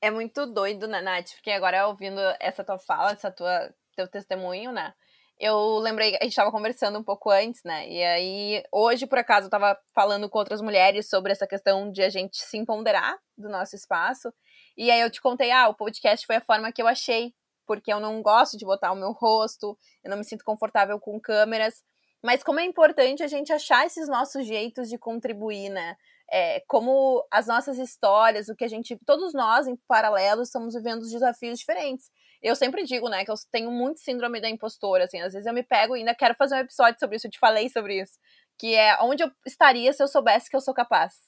É 0.01 0.11
muito 0.11 0.45
doido, 0.45 0.87
né, 0.87 1.01
Nath? 1.01 1.31
Porque 1.35 1.51
agora 1.51 1.87
ouvindo 1.87 2.19
essa 2.39 2.63
tua 2.63 2.77
fala, 2.77 3.11
essa 3.11 3.31
tua 3.31 3.73
teu 3.95 4.07
testemunho, 4.07 4.71
né? 4.71 4.93
eu 5.39 5.77
lembrei, 5.79 6.15
a 6.15 6.23
gente 6.23 6.29
estava 6.29 6.51
conversando 6.51 6.97
um 6.97 7.03
pouco 7.03 7.29
antes, 7.29 7.61
né? 7.63 7.87
E 7.87 8.03
aí, 8.03 8.63
hoje, 8.71 9.05
por 9.05 9.19
acaso, 9.19 9.45
eu 9.45 9.47
estava 9.47 9.77
falando 9.93 10.29
com 10.29 10.39
outras 10.39 10.61
mulheres 10.61 11.09
sobre 11.09 11.31
essa 11.31 11.45
questão 11.45 11.91
de 11.91 12.01
a 12.01 12.09
gente 12.09 12.37
se 12.37 12.57
empoderar 12.57 13.17
do 13.37 13.47
nosso 13.47 13.75
espaço. 13.75 14.33
E 14.75 14.89
aí 14.89 14.99
eu 14.99 15.11
te 15.11 15.21
contei, 15.21 15.51
ah, 15.51 15.69
o 15.69 15.75
podcast 15.75 16.25
foi 16.25 16.37
a 16.37 16.41
forma 16.41 16.71
que 16.71 16.81
eu 16.81 16.87
achei, 16.87 17.33
porque 17.67 17.91
eu 17.91 17.99
não 17.99 18.21
gosto 18.21 18.57
de 18.57 18.65
botar 18.65 18.91
o 18.91 18.95
meu 18.95 19.11
rosto, 19.11 19.77
eu 20.03 20.09
não 20.09 20.17
me 20.17 20.23
sinto 20.23 20.43
confortável 20.43 20.99
com 20.99 21.19
câmeras. 21.19 21.83
Mas 22.23 22.43
como 22.43 22.59
é 22.59 22.65
importante 22.65 23.21
a 23.21 23.27
gente 23.27 23.53
achar 23.53 23.85
esses 23.85 24.07
nossos 24.07 24.47
jeitos 24.47 24.89
de 24.89 24.97
contribuir, 24.97 25.69
né? 25.69 25.95
é, 26.31 26.61
como 26.67 27.25
as 27.31 27.47
nossas 27.47 27.77
histórias, 27.77 28.49
o 28.49 28.55
que 28.55 28.65
a 28.65 28.67
gente, 28.67 28.97
todos 29.05 29.33
nós 29.33 29.67
em 29.67 29.77
paralelo 29.87 30.41
estamos 30.41 30.73
vivendo 30.73 31.01
desafios 31.01 31.59
diferentes. 31.59 32.09
Eu 32.41 32.55
sempre 32.55 32.83
digo, 32.83 33.09
né, 33.09 33.23
que 33.23 33.31
eu 33.31 33.35
tenho 33.51 33.71
muito 33.71 33.99
síndrome 33.99 34.41
da 34.41 34.49
impostora, 34.49 35.05
assim, 35.05 35.19
às 35.21 35.33
vezes 35.33 35.47
eu 35.47 35.53
me 35.53 35.63
pego 35.63 35.95
e 35.95 35.99
ainda 35.99 36.13
quero 36.13 36.35
fazer 36.35 36.55
um 36.55 36.59
episódio 36.59 36.99
sobre 36.99 37.15
isso, 37.15 37.27
eu 37.27 37.31
te 37.31 37.39
falei 37.39 37.69
sobre 37.69 38.01
isso, 38.01 38.13
que 38.59 38.75
é 38.75 38.97
onde 39.01 39.23
eu 39.23 39.31
estaria 39.45 39.91
se 39.93 40.03
eu 40.03 40.07
soubesse 40.07 40.49
que 40.49 40.55
eu 40.55 40.61
sou 40.61 40.73
capaz. 40.73 41.26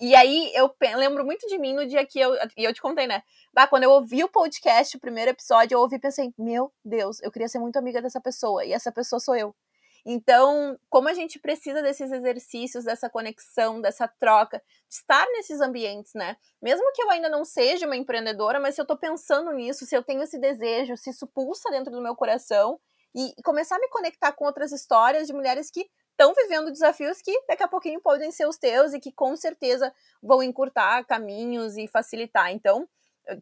E 0.00 0.14
aí 0.14 0.52
eu 0.54 0.72
lembro 0.96 1.24
muito 1.24 1.46
de 1.48 1.58
mim 1.58 1.74
no 1.74 1.86
dia 1.86 2.06
que 2.06 2.20
eu. 2.20 2.34
E 2.56 2.64
eu 2.64 2.72
te 2.72 2.80
contei, 2.80 3.06
né? 3.06 3.22
Bah, 3.52 3.66
quando 3.66 3.82
eu 3.82 3.90
ouvi 3.90 4.22
o 4.22 4.28
podcast, 4.28 4.96
o 4.96 5.00
primeiro 5.00 5.32
episódio, 5.32 5.74
eu 5.74 5.80
ouvi 5.80 5.96
e 5.96 6.00
pensei, 6.00 6.32
meu 6.38 6.72
Deus, 6.84 7.20
eu 7.22 7.30
queria 7.30 7.48
ser 7.48 7.58
muito 7.58 7.76
amiga 7.76 8.00
dessa 8.00 8.20
pessoa. 8.20 8.64
E 8.64 8.72
essa 8.72 8.92
pessoa 8.92 9.18
sou 9.18 9.34
eu. 9.34 9.54
Então, 10.06 10.78
como 10.90 11.08
a 11.08 11.14
gente 11.14 11.38
precisa 11.38 11.82
desses 11.82 12.12
exercícios, 12.12 12.84
dessa 12.84 13.08
conexão, 13.08 13.80
dessa 13.80 14.06
troca, 14.06 14.62
de 14.88 14.96
estar 14.96 15.26
nesses 15.32 15.60
ambientes, 15.60 16.12
né? 16.14 16.36
Mesmo 16.60 16.92
que 16.92 17.02
eu 17.02 17.10
ainda 17.10 17.28
não 17.28 17.44
seja 17.44 17.86
uma 17.86 17.96
empreendedora, 17.96 18.60
mas 18.60 18.74
se 18.74 18.80
eu 18.82 18.86
tô 18.86 18.98
pensando 18.98 19.50
nisso, 19.52 19.86
se 19.86 19.96
eu 19.96 20.02
tenho 20.02 20.22
esse 20.22 20.38
desejo, 20.38 20.96
se 20.96 21.10
isso 21.10 21.26
pulsa 21.26 21.70
dentro 21.70 21.90
do 21.90 22.02
meu 22.02 22.14
coração, 22.14 22.78
e 23.14 23.32
começar 23.42 23.76
a 23.76 23.78
me 23.78 23.88
conectar 23.88 24.32
com 24.32 24.44
outras 24.44 24.72
histórias 24.72 25.26
de 25.26 25.32
mulheres 25.32 25.70
que 25.70 25.88
estão 26.14 26.32
vivendo 26.32 26.70
desafios 26.70 27.20
que 27.20 27.32
daqui 27.46 27.62
a 27.62 27.68
pouquinho 27.68 28.00
podem 28.00 28.30
ser 28.30 28.46
os 28.46 28.56
teus 28.56 28.94
e 28.94 29.00
que 29.00 29.12
com 29.12 29.36
certeza 29.36 29.92
vão 30.22 30.42
encurtar 30.42 31.04
caminhos 31.04 31.76
e 31.76 31.86
facilitar. 31.88 32.50
Então, 32.50 32.88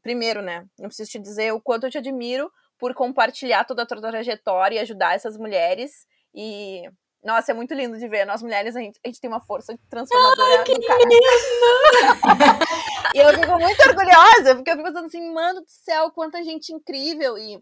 primeiro, 0.03 0.43
né, 0.43 0.67
eu 0.79 0.89
preciso 0.89 1.11
te 1.11 1.19
dizer 1.19 1.53
o 1.53 1.61
quanto 1.61 1.87
eu 1.87 1.91
te 1.91 1.99
admiro 1.99 2.51
por 2.79 2.95
compartilhar 2.95 3.65
toda 3.65 3.83
a 3.83 3.87
tua 3.87 4.01
trajetória 4.01 4.77
e 4.77 4.79
ajudar 4.81 5.15
essas 5.15 5.37
mulheres. 5.37 6.07
E, 6.35 6.83
nossa, 7.23 7.53
é 7.53 7.55
muito 7.55 7.75
lindo 7.75 7.99
de 7.99 8.09
ver. 8.09 8.25
Nós 8.25 8.43
mulheres, 8.43 8.75
a 8.75 8.81
gente, 8.81 8.99
a 9.05 9.09
gente 9.09 9.21
tem 9.21 9.31
uma 9.31 9.41
força 9.41 9.79
transformadora 9.89 10.59
Ai, 10.59 10.65
que 10.65 10.75
do 10.75 10.87
cara. 10.87 11.03
e 13.15 13.19
eu 13.19 13.29
fico 13.35 13.61
muito 13.61 13.89
orgulhosa, 13.89 14.57
porque 14.57 14.71
eu 14.71 14.77
fico 14.77 14.89
pensando 14.89 15.07
assim, 15.07 15.33
mano 15.33 15.61
do 15.61 15.71
céu, 15.71 16.11
quanta 16.11 16.43
gente 16.43 16.73
incrível. 16.73 17.39
E, 17.39 17.61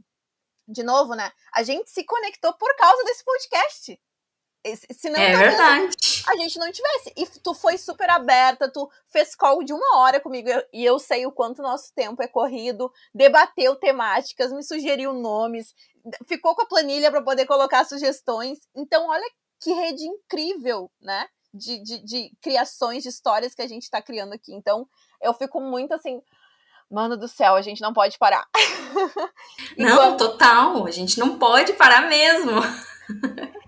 de 0.67 0.83
novo, 0.83 1.15
né, 1.15 1.31
a 1.53 1.63
gente 1.63 1.91
se 1.91 2.05
conectou 2.05 2.55
por 2.55 2.75
causa 2.77 3.05
desse 3.05 3.25
podcast. 3.25 4.01
Senão, 4.93 5.19
é 5.19 5.37
verdade. 5.37 5.97
a 6.27 6.37
gente 6.37 6.59
não 6.59 6.71
tivesse. 6.71 7.13
E 7.17 7.27
tu 7.43 7.55
foi 7.55 7.79
super 7.79 8.11
aberta, 8.11 8.71
tu 8.71 8.91
fez 9.09 9.35
call 9.35 9.65
de 9.65 9.73
uma 9.73 9.99
hora 9.99 10.21
comigo 10.21 10.49
e 10.73 10.85
eu 10.85 10.99
sei 10.99 11.25
o 11.27 11.33
quanto 11.33 11.63
nosso 11.63 11.93
tempo 11.95 12.23
é 12.23 12.29
corrido, 12.29 12.93
debateu 13.15 13.75
temáticas, 13.77 14.53
me 14.53 14.63
sugeriu 14.63 15.15
nomes, 15.15 15.75
ficou 16.27 16.55
com 16.55 16.63
a 16.63 16.67
planilha 16.67 17.11
para 17.11 17.23
poder 17.23 17.47
colocar 17.47 17.85
sugestões. 17.85 18.59
Então, 18.75 19.09
olha 19.09 19.25
que 19.61 19.73
rede 19.73 20.05
incrível, 20.05 20.91
né? 21.01 21.27
De, 21.53 21.83
de, 21.83 22.05
de 22.05 22.31
criações, 22.41 23.03
de 23.03 23.09
histórias 23.09 23.55
que 23.55 23.63
a 23.63 23.67
gente 23.67 23.83
está 23.83 24.01
criando 24.01 24.35
aqui. 24.35 24.55
Então, 24.55 24.87
eu 25.23 25.33
fico 25.35 25.61
muito 25.61 25.93
assim. 25.93 26.21
Mano 26.91 27.17
do 27.17 27.29
céu, 27.29 27.55
a 27.55 27.63
gente 27.63 27.81
não 27.81 27.93
pode 27.93 28.19
parar. 28.19 28.47
não, 29.79 30.17
total. 30.17 30.87
A 30.87 30.91
gente 30.91 31.19
não 31.19 31.39
pode 31.39 31.73
parar 31.75 32.09
mesmo. 32.09 32.53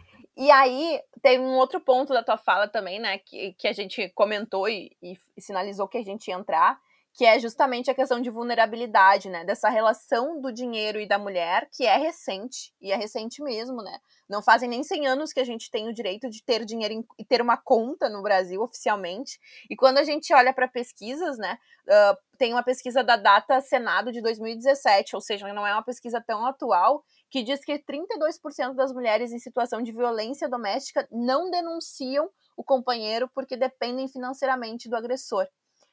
E 0.43 0.51
aí, 0.51 1.01
tem 1.23 1.39
um 1.39 1.55
outro 1.55 1.81
ponto 1.81 2.13
da 2.13 2.21
tua 2.21 2.37
fala 2.37 2.67
também, 2.67 2.99
né, 2.99 3.17
que, 3.17 3.53
que 3.53 3.69
a 3.69 3.73
gente 3.73 4.09
comentou 4.09 4.69
e, 4.69 4.91
e, 5.01 5.17
sinalizou 5.39 5.87
que 5.87 5.97
a 5.97 6.03
gente 6.03 6.27
ia 6.27 6.35
entrar, 6.35 6.81
que 7.13 7.25
é 7.25 7.39
justamente 7.39 7.89
a 7.89 7.95
questão 7.95 8.21
de 8.21 8.29
vulnerabilidade, 8.29 9.31
né, 9.31 9.45
dessa 9.45 9.69
relação 9.69 10.41
do 10.41 10.51
dinheiro 10.53 10.99
e 10.99 11.07
da 11.07 11.17
mulher, 11.17 11.69
que 11.71 11.87
é 11.87 11.97
recente, 11.97 12.75
e 12.81 12.91
é 12.91 12.97
recente 12.97 13.41
mesmo, 13.41 13.85
né, 13.85 14.01
não 14.29 14.43
fazem 14.43 14.69
nem 14.69 14.83
100 14.83 15.07
anos 15.07 15.33
que 15.33 15.39
a 15.39 15.45
gente 15.45 15.71
tem 15.71 15.89
o 15.89 15.95
direito 15.95 16.29
de 16.29 16.43
ter 16.43 16.65
dinheiro 16.65 17.07
e 17.17 17.25
ter 17.25 17.41
uma 17.41 17.57
conta 17.57 18.09
no 18.09 18.21
Brasil 18.21 18.61
oficialmente, 18.63 19.39
e 19.71 19.77
quando 19.77 19.99
a 19.99 20.03
gente 20.03 20.35
olha 20.35 20.53
para 20.53 20.67
pesquisas, 20.67 21.39
né, 21.39 21.57
uh, 21.87 22.19
tem 22.37 22.53
uma 22.53 22.65
pesquisa 22.65 23.05
da 23.05 23.15
Data 23.15 23.61
Senado 23.61 24.11
de 24.11 24.21
2017, 24.21 25.15
ou 25.15 25.21
seja, 25.21 25.47
não 25.55 25.65
é 25.65 25.73
uma 25.73 25.85
pesquisa 25.85 26.21
tão 26.21 26.45
atual, 26.45 27.05
que 27.33 27.43
diz 27.43 27.65
que 27.65 27.79
32% 27.79 28.75
das 28.75 28.93
mulheres 28.93 29.33
em 29.33 29.39
situação 29.39 29.83
de 29.83 29.91
violência 29.91 30.47
doméstica 30.51 31.09
não 31.11 31.51
denunciam 31.51 32.31
o 32.55 32.63
companheiro 32.63 33.27
porque 33.35 33.57
dependem 33.57 34.07
financeiramente 34.07 34.87
do 34.87 34.95
agressor. 34.95 35.49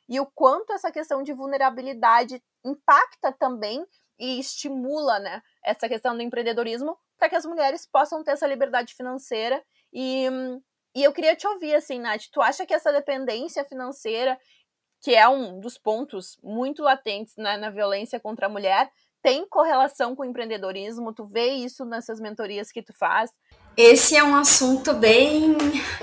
E 0.10 0.20
o 0.20 0.26
quanto 0.26 0.74
essa 0.74 0.92
questão 0.92 1.24
de 1.24 1.32
vulnerabilidade 1.32 2.44
impacta 2.62 3.32
também 3.32 3.86
e 4.20 4.38
estimula 4.38 5.18
né, 5.18 5.42
essa 5.64 5.88
questão 5.88 6.14
do 6.14 6.22
empreendedorismo 6.22 6.98
para 7.18 7.30
que 7.30 7.36
as 7.38 7.46
mulheres 7.46 7.88
possam 7.90 8.22
ter 8.22 8.32
essa 8.32 8.46
liberdade 8.46 8.94
financeira. 8.94 9.64
E, 9.94 10.26
e 10.94 11.02
eu 11.02 11.14
queria 11.14 11.38
te 11.38 11.48
ouvir, 11.48 11.74
assim, 11.74 12.00
Nath, 12.00 12.24
tu 12.34 12.42
acha 12.42 12.66
que 12.66 12.74
essa 12.74 12.92
dependência 12.92 13.64
financeira, 13.64 14.38
que 15.00 15.16
é 15.16 15.26
um 15.30 15.62
dos 15.62 15.78
pontos 15.78 16.38
muito 16.44 16.84
latentes 16.84 17.38
né, 17.38 17.56
na 17.56 17.70
violência 17.70 18.20
contra 18.20 18.48
a 18.48 18.50
mulher, 18.50 18.92
tem 19.22 19.48
correlação 19.48 20.16
com 20.16 20.24
o 20.24 20.26
empreendedorismo? 20.26 21.14
Tu 21.14 21.26
vê 21.26 21.50
isso 21.54 21.86
nessas 21.86 22.20
mentorias 22.20 22.72
que 22.72 22.82
tu 22.82 22.94
faz? 22.94 23.32
Esse 23.76 24.16
é 24.16 24.24
um 24.24 24.36
assunto 24.36 24.94
bem 24.94 25.56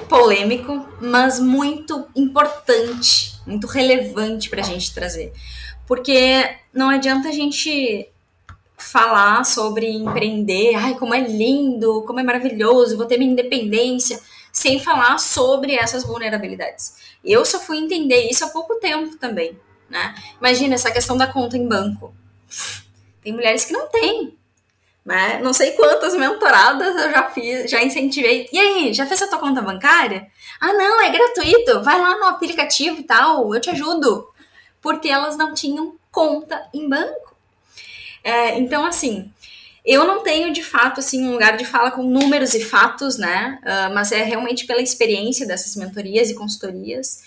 polêmico, 0.09 0.87
mas 1.00 1.38
muito 1.38 2.07
importante, 2.14 3.38
muito 3.46 3.66
relevante 3.66 4.48
para 4.48 4.61
a 4.61 4.64
gente 4.64 4.94
trazer. 4.94 5.33
Porque 5.87 6.57
não 6.72 6.88
adianta 6.88 7.29
a 7.29 7.33
gente 7.33 8.11
falar 8.79 9.44
sobre 9.44 9.90
empreender, 9.90 10.74
ai, 10.74 10.94
como 10.94 11.14
é 11.14 11.20
lindo, 11.20 12.02
como 12.07 12.20
é 12.20 12.22
maravilhoso, 12.22 12.96
vou 12.96 13.07
ter 13.07 13.18
minha 13.18 13.33
independência, 13.33 14.20
sem 14.52 14.79
falar 14.79 15.18
sobre 15.18 15.74
essas 15.74 16.05
vulnerabilidades. 16.05 16.94
Eu 17.24 17.44
só 17.44 17.59
fui 17.61 17.79
entender 17.79 18.29
isso 18.31 18.44
há 18.44 18.48
pouco 18.48 18.76
tempo 18.76 19.16
também, 19.16 19.59
né? 19.88 20.14
Imagina 20.38 20.74
essa 20.74 20.90
questão 20.90 21.16
da 21.16 21.26
conta 21.26 21.57
em 21.57 21.66
banco. 21.66 22.14
Tem 23.26 23.32
mulheres 23.32 23.64
que 23.64 23.72
não 23.72 23.88
têm. 23.88 24.38
Né? 25.04 25.40
Não 25.42 25.52
sei 25.52 25.72
quantas 25.72 26.14
mentoradas 26.14 26.94
eu 26.94 27.10
já 27.10 27.28
fiz, 27.28 27.68
já 27.68 27.82
incentivei. 27.82 28.48
E 28.52 28.56
aí, 28.56 28.94
já 28.94 29.04
fez 29.04 29.20
a 29.20 29.26
tua 29.26 29.40
conta 29.40 29.60
bancária? 29.60 30.28
Ah, 30.60 30.72
não, 30.72 31.02
é 31.02 31.10
gratuito. 31.10 31.82
Vai 31.82 32.00
lá 32.00 32.16
no 32.16 32.26
aplicativo 32.26 33.00
e 33.00 33.02
tal, 33.02 33.52
eu 33.52 33.60
te 33.60 33.68
ajudo. 33.68 34.28
Porque 34.80 35.08
elas 35.08 35.36
não 35.36 35.54
tinham 35.54 35.96
conta 36.08 36.68
em 36.72 36.88
banco. 36.88 37.34
É, 38.22 38.56
então, 38.60 38.86
assim, 38.86 39.28
eu 39.84 40.04
não 40.04 40.22
tenho 40.22 40.52
de 40.52 40.62
fato 40.62 41.00
assim 41.00 41.26
um 41.26 41.32
lugar 41.32 41.56
de 41.56 41.64
fala 41.64 41.90
com 41.90 42.04
números 42.04 42.54
e 42.54 42.64
fatos, 42.64 43.18
né? 43.18 43.58
Uh, 43.64 43.92
mas 43.92 44.12
é 44.12 44.22
realmente 44.22 44.66
pela 44.66 44.80
experiência 44.80 45.44
dessas 45.44 45.74
mentorias 45.74 46.30
e 46.30 46.34
consultorias. 46.36 47.24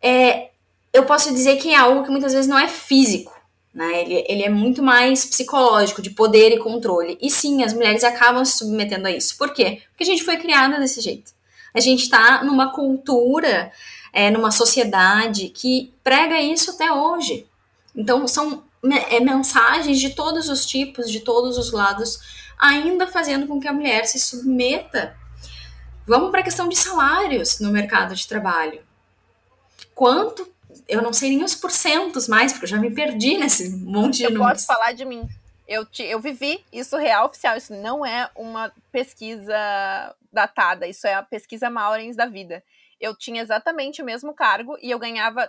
É, 0.00 0.50
eu 0.92 1.04
posso 1.04 1.34
dizer 1.34 1.56
que 1.56 1.74
é 1.74 1.76
algo 1.76 2.04
que 2.04 2.10
muitas 2.12 2.32
vezes 2.32 2.46
não 2.46 2.56
é 2.56 2.68
físico. 2.68 3.33
Né? 3.74 4.02
Ele, 4.02 4.24
ele 4.28 4.42
é 4.44 4.48
muito 4.48 4.82
mais 4.82 5.24
psicológico, 5.24 6.00
de 6.00 6.10
poder 6.10 6.52
e 6.52 6.58
controle. 6.58 7.18
E 7.20 7.30
sim, 7.30 7.64
as 7.64 7.72
mulheres 7.72 8.04
acabam 8.04 8.44
se 8.44 8.58
submetendo 8.58 9.08
a 9.08 9.10
isso. 9.10 9.36
Por 9.36 9.52
quê? 9.52 9.82
Porque 9.88 10.04
a 10.04 10.06
gente 10.06 10.22
foi 10.22 10.36
criada 10.36 10.78
desse 10.78 11.00
jeito. 11.00 11.32
A 11.74 11.80
gente 11.80 12.04
está 12.04 12.44
numa 12.44 12.70
cultura, 12.70 13.72
é, 14.12 14.30
numa 14.30 14.52
sociedade 14.52 15.48
que 15.48 15.92
prega 16.04 16.40
isso 16.40 16.70
até 16.70 16.92
hoje. 16.92 17.48
Então, 17.96 18.28
são 18.28 18.62
é, 19.10 19.18
mensagens 19.18 19.98
de 19.98 20.10
todos 20.10 20.48
os 20.48 20.64
tipos, 20.64 21.10
de 21.10 21.20
todos 21.20 21.58
os 21.58 21.72
lados, 21.72 22.20
ainda 22.56 23.08
fazendo 23.08 23.48
com 23.48 23.58
que 23.58 23.66
a 23.66 23.72
mulher 23.72 24.06
se 24.06 24.20
submeta. 24.20 25.16
Vamos 26.06 26.30
para 26.30 26.40
a 26.40 26.44
questão 26.44 26.68
de 26.68 26.76
salários 26.76 27.58
no 27.58 27.70
mercado 27.70 28.14
de 28.14 28.28
trabalho. 28.28 28.80
Quanto 29.94 30.53
eu 30.88 31.02
não 31.02 31.12
sei 31.12 31.30
nem 31.30 31.44
os 31.44 31.54
porcentos 31.54 32.28
mais, 32.28 32.52
porque 32.52 32.64
eu 32.64 32.70
já 32.70 32.78
me 32.78 32.90
perdi 32.90 33.36
nesse 33.38 33.70
monte 33.70 34.18
de 34.18 34.24
eu 34.24 34.30
números. 34.30 34.62
Eu 34.62 34.66
posso 34.66 34.66
falar 34.66 34.92
de 34.92 35.04
mim. 35.04 35.28
Eu, 35.66 35.86
te, 35.86 36.02
eu 36.02 36.20
vivi 36.20 36.62
isso 36.72 36.96
real 36.96 37.26
oficial, 37.26 37.56
isso 37.56 37.74
não 37.74 38.04
é 38.04 38.30
uma 38.36 38.72
pesquisa 38.92 39.54
datada, 40.30 40.86
isso 40.86 41.06
é 41.06 41.14
a 41.14 41.22
pesquisa 41.22 41.70
Maurens 41.70 42.16
da 42.16 42.26
vida. 42.26 42.62
Eu 43.00 43.16
tinha 43.16 43.40
exatamente 43.40 44.02
o 44.02 44.04
mesmo 44.04 44.34
cargo 44.34 44.76
e 44.82 44.90
eu 44.90 44.98
ganhava 44.98 45.48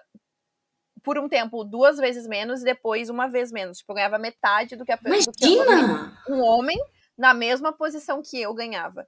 por 1.03 1.19
um 1.19 1.29
tempo 1.29 1.63
duas 1.63 1.97
vezes 1.97 2.25
menos 2.25 2.61
e 2.61 2.65
depois 2.65 3.09
uma 3.09 3.27
vez 3.27 3.51
menos. 3.51 3.77
Tipo, 3.79 3.91
eu 3.91 3.95
ganhava 3.97 4.17
metade 4.17 4.75
do 4.75 4.85
que 4.85 4.91
a 4.91 4.99
Imagina! 5.05 6.17
um 6.29 6.41
homem 6.41 6.77
na 7.17 7.33
mesma 7.33 7.71
posição 7.71 8.21
que 8.21 8.41
eu 8.41 8.53
ganhava. 8.53 9.07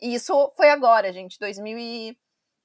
E 0.00 0.14
isso 0.14 0.52
foi 0.56 0.70
agora, 0.70 1.12
gente, 1.12 1.38
2000 1.38 1.78
e 1.78 2.18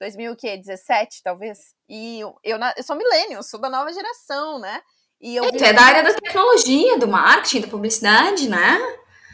2017, 0.03 1.21
talvez. 1.23 1.73
E 1.87 2.19
eu, 2.19 2.35
eu, 2.43 2.57
eu 2.77 2.83
sou 2.83 2.95
milênio, 2.95 3.41
sou 3.41 3.59
da 3.59 3.69
nova 3.69 3.91
geração, 3.93 4.59
né? 4.59 4.81
E 5.21 5.35
eu 5.35 5.45
é, 5.45 5.51
tu 5.51 5.63
é 5.63 5.71
da 5.71 5.81
área 5.81 6.03
da 6.03 6.13
tecnologia, 6.13 6.97
do 6.97 7.07
marketing, 7.07 7.61
da 7.61 7.67
publicidade, 7.67 8.49
né? 8.49 8.77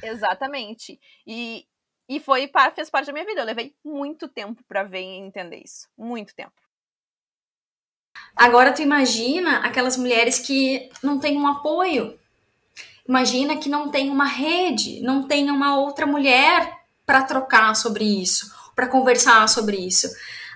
Exatamente. 0.03 0.99
E, 1.25 1.65
e 2.08 2.19
foi 2.19 2.49
fez 2.75 2.89
parte 2.89 3.08
da 3.08 3.13
minha 3.13 3.25
vida. 3.25 3.41
Eu 3.41 3.45
levei 3.45 3.73
muito 3.84 4.27
tempo 4.27 4.63
para 4.67 4.84
ver 4.84 5.01
e 5.01 5.17
entender 5.17 5.62
isso. 5.63 5.88
Muito 5.97 6.36
tempo. 6.36 6.53
Agora 8.36 8.71
tu 8.71 8.82
imagina 8.82 9.60
aquelas 9.60 9.97
mulheres 9.97 10.39
que 10.39 10.89
não 11.01 11.19
têm 11.19 11.38
um 11.38 11.47
apoio. 11.47 12.17
Imagina 13.08 13.58
que 13.58 13.67
não 13.67 13.89
tem 13.89 14.12
uma 14.12 14.25
rede, 14.25 15.01
não 15.01 15.23
tem 15.27 15.49
uma 15.49 15.79
outra 15.79 16.05
mulher 16.05 16.79
para 17.03 17.23
trocar 17.23 17.75
sobre 17.75 18.03
isso, 18.03 18.53
para 18.75 18.88
conversar 18.88 19.49
sobre 19.49 19.77
isso. 19.77 20.08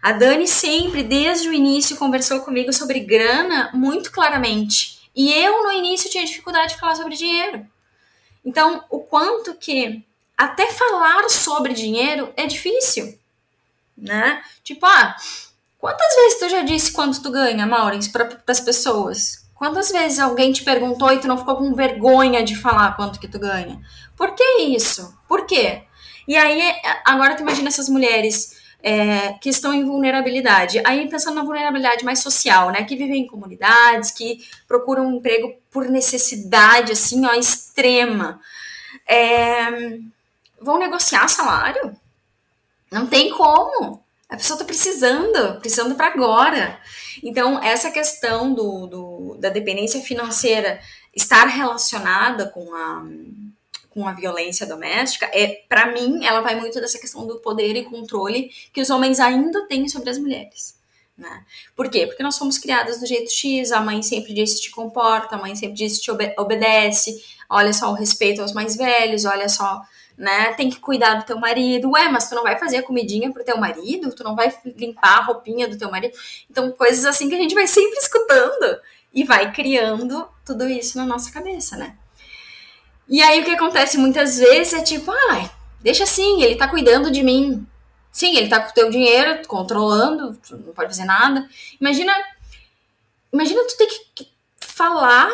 A 0.03 0.11
Dani 0.11 0.45
sempre, 0.45 1.01
desde 1.01 1.47
o 1.47 1.53
início, 1.53 1.95
conversou 1.95 2.41
comigo 2.41 2.73
sobre 2.73 2.99
grana 2.99 3.71
muito 3.73 4.11
claramente. 4.11 5.09
E 5.15 5.31
eu, 5.31 5.63
no 5.63 5.71
início, 5.71 6.09
tinha 6.09 6.25
dificuldade 6.25 6.73
de 6.73 6.79
falar 6.81 6.95
sobre 6.95 7.15
dinheiro. 7.15 7.65
Então, 8.43 8.83
o 8.89 8.99
quanto 8.99 9.53
que 9.53 10.03
até 10.37 10.69
falar 10.73 11.29
sobre 11.29 11.71
dinheiro 11.71 12.33
é 12.35 12.45
difícil, 12.45 13.17
né? 13.97 14.43
Tipo, 14.61 14.85
ah, 14.85 15.15
quantas 15.79 16.13
vezes 16.17 16.39
tu 16.39 16.49
já 16.49 16.63
disse 16.63 16.91
quanto 16.91 17.21
tu 17.21 17.31
ganha, 17.31 17.65
Maurens, 17.65 18.09
para 18.09 18.43
as 18.45 18.59
pessoas? 18.59 19.47
Quantas 19.55 19.89
vezes 19.89 20.19
alguém 20.19 20.51
te 20.51 20.65
perguntou 20.65 21.13
e 21.13 21.21
tu 21.21 21.29
não 21.29 21.37
ficou 21.37 21.55
com 21.55 21.73
vergonha 21.73 22.43
de 22.43 22.57
falar 22.57 22.97
quanto 22.97 23.21
que 23.21 23.27
tu 23.29 23.39
ganha? 23.39 23.81
Por 24.17 24.35
que 24.35 24.63
isso? 24.63 25.17
Por 25.29 25.45
quê? 25.45 25.83
E 26.27 26.35
aí, 26.35 26.75
agora 27.05 27.35
tu 27.35 27.41
imagina 27.41 27.69
essas 27.69 27.87
mulheres 27.87 28.52
é, 28.83 29.33
que 29.39 29.49
estão 29.49 29.73
em 29.73 29.85
vulnerabilidade. 29.85 30.81
Aí 30.85 31.07
pensando 31.07 31.35
na 31.35 31.43
vulnerabilidade 31.43 32.03
mais 32.03 32.19
social, 32.19 32.69
né? 32.69 32.83
Que 32.83 32.97
vivem 32.97 33.21
em 33.21 33.27
comunidades, 33.27 34.11
que 34.11 34.45
procuram 34.67 35.07
um 35.07 35.15
emprego 35.15 35.55
por 35.71 35.87
necessidade, 35.89 36.91
assim, 36.91 37.25
ó, 37.25 37.33
extrema. 37.33 38.41
É, 39.07 39.97
vão 40.61 40.77
negociar 40.77 41.29
salário? 41.29 41.95
Não 42.91 43.07
tem 43.07 43.31
como. 43.31 44.03
A 44.29 44.35
pessoa 44.35 44.55
está 44.55 44.65
precisando, 44.65 45.59
precisando 45.59 45.95
para 45.95 46.07
agora. 46.07 46.77
Então, 47.23 47.63
essa 47.63 47.89
questão 47.89 48.53
do, 48.53 48.87
do, 48.87 49.37
da 49.39 49.47
dependência 49.47 50.01
financeira 50.01 50.81
estar 51.15 51.45
relacionada 51.45 52.47
com 52.47 52.73
a, 52.75 53.05
com 53.93 54.07
a 54.07 54.13
violência 54.13 54.65
doméstica, 54.65 55.29
é 55.33 55.61
para 55.67 55.91
mim, 55.91 56.25
ela 56.25 56.41
vai 56.41 56.59
muito 56.59 56.79
dessa 56.81 56.99
questão 56.99 57.27
do 57.27 57.39
poder 57.39 57.75
e 57.75 57.83
controle 57.83 58.51
que 58.71 58.81
os 58.81 58.89
homens 58.89 59.19
ainda 59.19 59.67
têm 59.67 59.87
sobre 59.87 60.09
as 60.09 60.17
mulheres. 60.17 60.77
Né? 61.17 61.45
Por 61.75 61.89
quê? 61.89 62.07
Porque 62.07 62.23
nós 62.23 62.37
fomos 62.37 62.57
criadas 62.57 62.99
do 62.99 63.05
jeito 63.05 63.31
X, 63.31 63.71
a 63.71 63.79
mãe 63.79 64.01
sempre 64.01 64.33
disse 64.33 64.61
te 64.61 64.71
comporta, 64.71 65.35
a 65.35 65.39
mãe 65.39 65.55
sempre 65.55 65.75
disse 65.75 66.01
te 66.01 66.09
obedece, 66.11 67.23
olha 67.49 67.71
só 67.71 67.91
o 67.91 67.93
respeito 67.93 68.41
aos 68.41 68.51
mais 68.51 68.75
velhos, 68.75 69.25
olha 69.25 69.47
só 69.47 69.81
né? 70.17 70.53
Tem 70.53 70.69
que 70.69 70.79
cuidar 70.79 71.15
do 71.15 71.25
teu 71.25 71.39
marido. 71.39 71.91
Ué, 71.91 72.09
mas 72.09 72.29
tu 72.29 72.35
não 72.35 72.43
vai 72.43 72.57
fazer 72.57 72.77
a 72.77 72.83
comidinha 72.83 73.31
pro 73.31 73.43
teu 73.43 73.57
marido? 73.57 74.13
Tu 74.13 74.23
não 74.23 74.35
vai 74.35 74.53
limpar 74.77 75.19
a 75.19 75.23
roupinha 75.23 75.67
do 75.67 75.77
teu 75.77 75.89
marido? 75.89 76.15
Então, 76.49 76.71
coisas 76.71 77.05
assim 77.05 77.29
que 77.29 77.35
a 77.35 77.39
gente 77.39 77.55
vai 77.55 77.67
sempre 77.67 77.97
escutando 77.97 78.79
e 79.13 79.23
vai 79.23 79.51
criando 79.51 80.27
tudo 80.45 80.67
isso 80.67 80.97
na 80.97 81.05
nossa 81.05 81.31
cabeça, 81.31 81.77
né? 81.77 81.97
E 83.07 83.21
aí 83.21 83.41
o 83.41 83.45
que 83.45 83.51
acontece 83.51 83.97
muitas 83.97 84.37
vezes 84.37 84.73
é 84.73 84.81
tipo, 84.81 85.11
ai, 85.29 85.49
deixa 85.81 86.03
assim, 86.03 86.41
ele 86.41 86.55
tá 86.55 86.67
cuidando 86.67 87.11
de 87.11 87.21
mim. 87.23 87.65
Sim, 88.11 88.37
ele 88.37 88.47
tá 88.47 88.59
com 88.59 88.69
o 88.69 88.73
teu 88.73 88.89
dinheiro, 88.89 89.45
controlando, 89.47 90.39
não 90.51 90.73
pode 90.73 90.89
fazer 90.89 91.05
nada. 91.05 91.47
Imagina, 91.81 92.13
imagina 93.31 93.65
tu 93.65 93.77
ter 93.77 93.87
que 94.13 94.27
falar 94.59 95.31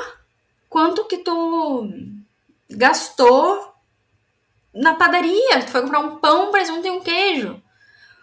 quanto 0.69 1.05
que 1.05 1.17
tu 1.17 1.89
gastou 2.69 3.73
na 4.73 4.95
padaria, 4.95 5.63
tu 5.65 5.71
foi 5.71 5.81
comprar 5.81 5.99
um 5.99 6.17
pão, 6.17 6.51
presunto 6.51 6.87
e 6.87 6.91
um 6.91 7.01
queijo. 7.01 7.61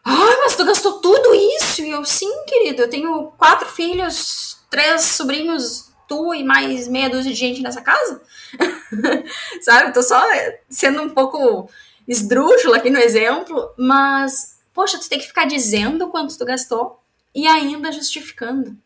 Ai, 0.04 0.36
mas 0.38 0.54
tu 0.54 0.64
gastou 0.64 1.00
tudo 1.00 1.34
isso? 1.34 1.82
E 1.82 1.90
eu, 1.90 2.04
sim, 2.04 2.44
querido, 2.44 2.82
eu 2.82 2.90
tenho 2.90 3.32
quatro 3.32 3.68
filhos, 3.68 4.56
três 4.70 5.02
sobrinhos, 5.02 5.85
tu 6.06 6.34
e 6.34 6.44
mais 6.44 6.88
meia 6.88 7.10
dúzia 7.10 7.32
de 7.32 7.38
gente 7.38 7.62
nessa 7.62 7.80
casa. 7.80 8.20
Sabe? 9.62 9.92
Tô 9.92 10.02
só 10.02 10.22
sendo 10.68 11.02
um 11.02 11.10
pouco 11.10 11.68
esdrúxula 12.06 12.76
aqui 12.76 12.90
no 12.90 12.98
exemplo, 12.98 13.72
mas, 13.76 14.58
poxa, 14.72 14.98
tu 14.98 15.08
tem 15.08 15.18
que 15.18 15.26
ficar 15.26 15.46
dizendo 15.46 16.08
quanto 16.08 16.36
tu 16.36 16.44
gastou 16.44 17.00
e 17.34 17.46
ainda 17.46 17.92
justificando. 17.92 18.76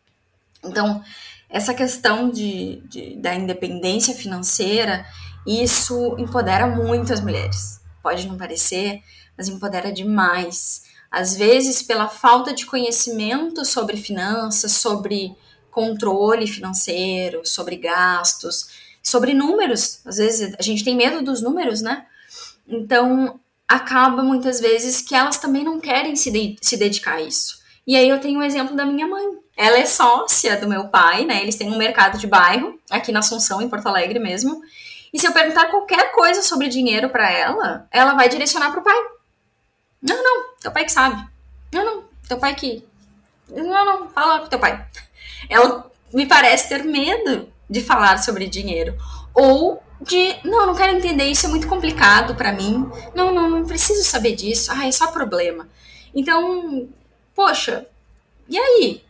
Então, 0.63 1.03
essa 1.49 1.73
questão 1.73 2.29
de, 2.29 2.81
de 2.85 3.15
da 3.17 3.35
independência 3.35 4.15
financeira 4.15 5.05
isso 5.45 6.15
empodera 6.19 6.67
muito 6.67 7.11
as 7.11 7.21
mulheres. 7.21 7.81
Pode 8.01 8.27
não 8.27 8.37
parecer, 8.37 9.01
mas 9.37 9.47
empodera 9.47 9.91
demais. 9.91 10.83
Às 11.09 11.35
vezes, 11.35 11.81
pela 11.81 12.07
falta 12.07 12.53
de 12.53 12.65
conhecimento 12.65 13.65
sobre 13.65 13.97
finanças, 13.97 14.73
sobre 14.73 15.35
controle 15.71 16.45
financeiro, 16.45 17.45
sobre 17.45 17.77
gastos, 17.77 18.67
sobre 19.01 19.33
números. 19.33 20.01
Às 20.05 20.17
vezes 20.17 20.55
a 20.59 20.61
gente 20.61 20.83
tem 20.83 20.95
medo 20.95 21.23
dos 21.23 21.41
números, 21.41 21.81
né? 21.81 22.05
Então 22.67 23.39
acaba 23.67 24.21
muitas 24.21 24.59
vezes 24.59 25.01
que 25.01 25.15
elas 25.15 25.37
também 25.37 25.63
não 25.63 25.79
querem 25.79 26.15
se, 26.15 26.29
de 26.29 26.57
se 26.61 26.77
dedicar 26.77 27.15
a 27.15 27.21
isso. 27.21 27.61
E 27.87 27.95
aí 27.95 28.07
eu 28.07 28.19
tenho 28.19 28.39
o 28.39 28.41
um 28.41 28.45
exemplo 28.45 28.75
da 28.75 28.85
minha 28.85 29.07
mãe. 29.07 29.25
Ela 29.57 29.79
é 29.79 29.85
sócia 29.85 30.57
do 30.57 30.67
meu 30.67 30.89
pai, 30.89 31.25
né? 31.25 31.41
Eles 31.41 31.55
têm 31.55 31.69
um 31.69 31.77
mercado 31.77 32.17
de 32.17 32.27
bairro 32.27 32.79
aqui 32.89 33.11
na 33.11 33.19
Assunção, 33.19 33.61
em 33.61 33.69
Porto 33.69 33.87
Alegre 33.87 34.19
mesmo. 34.19 34.61
E 35.13 35.19
se 35.19 35.27
eu 35.27 35.33
perguntar 35.33 35.69
qualquer 35.69 36.11
coisa 36.11 36.41
sobre 36.41 36.69
dinheiro 36.69 37.09
para 37.09 37.29
ela, 37.29 37.87
ela 37.91 38.13
vai 38.13 38.29
direcionar 38.29 38.71
pro 38.71 38.83
pai. 38.83 38.95
Não, 40.01 40.23
não, 40.23 40.53
teu 40.59 40.71
pai 40.71 40.85
que 40.85 40.91
sabe. 40.91 41.27
Não, 41.71 41.85
não, 41.85 42.03
teu 42.27 42.37
pai 42.37 42.55
que. 42.55 42.83
Não, 43.49 43.85
não, 43.85 44.09
fala 44.09 44.39
pro 44.39 44.49
teu 44.49 44.59
pai. 44.59 44.85
Ela 45.49 45.89
me 46.13 46.25
parece 46.25 46.69
ter 46.69 46.83
medo 46.83 47.49
de 47.69 47.81
falar 47.81 48.17
sobre 48.17 48.47
dinheiro. 48.47 48.95
Ou 49.33 49.81
de, 50.01 50.35
não, 50.43 50.67
não 50.67 50.75
quero 50.75 50.97
entender, 50.97 51.25
isso 51.25 51.45
é 51.45 51.49
muito 51.49 51.67
complicado 51.67 52.35
para 52.35 52.51
mim. 52.51 52.89
Não, 53.15 53.33
não, 53.33 53.49
não 53.49 53.65
preciso 53.65 54.03
saber 54.03 54.35
disso. 54.35 54.71
Ah, 54.73 54.87
é 54.87 54.91
só 54.91 55.07
problema. 55.07 55.67
Então, 56.13 56.87
poxa, 57.35 57.85
e 58.49 58.57
aí? 58.57 59.03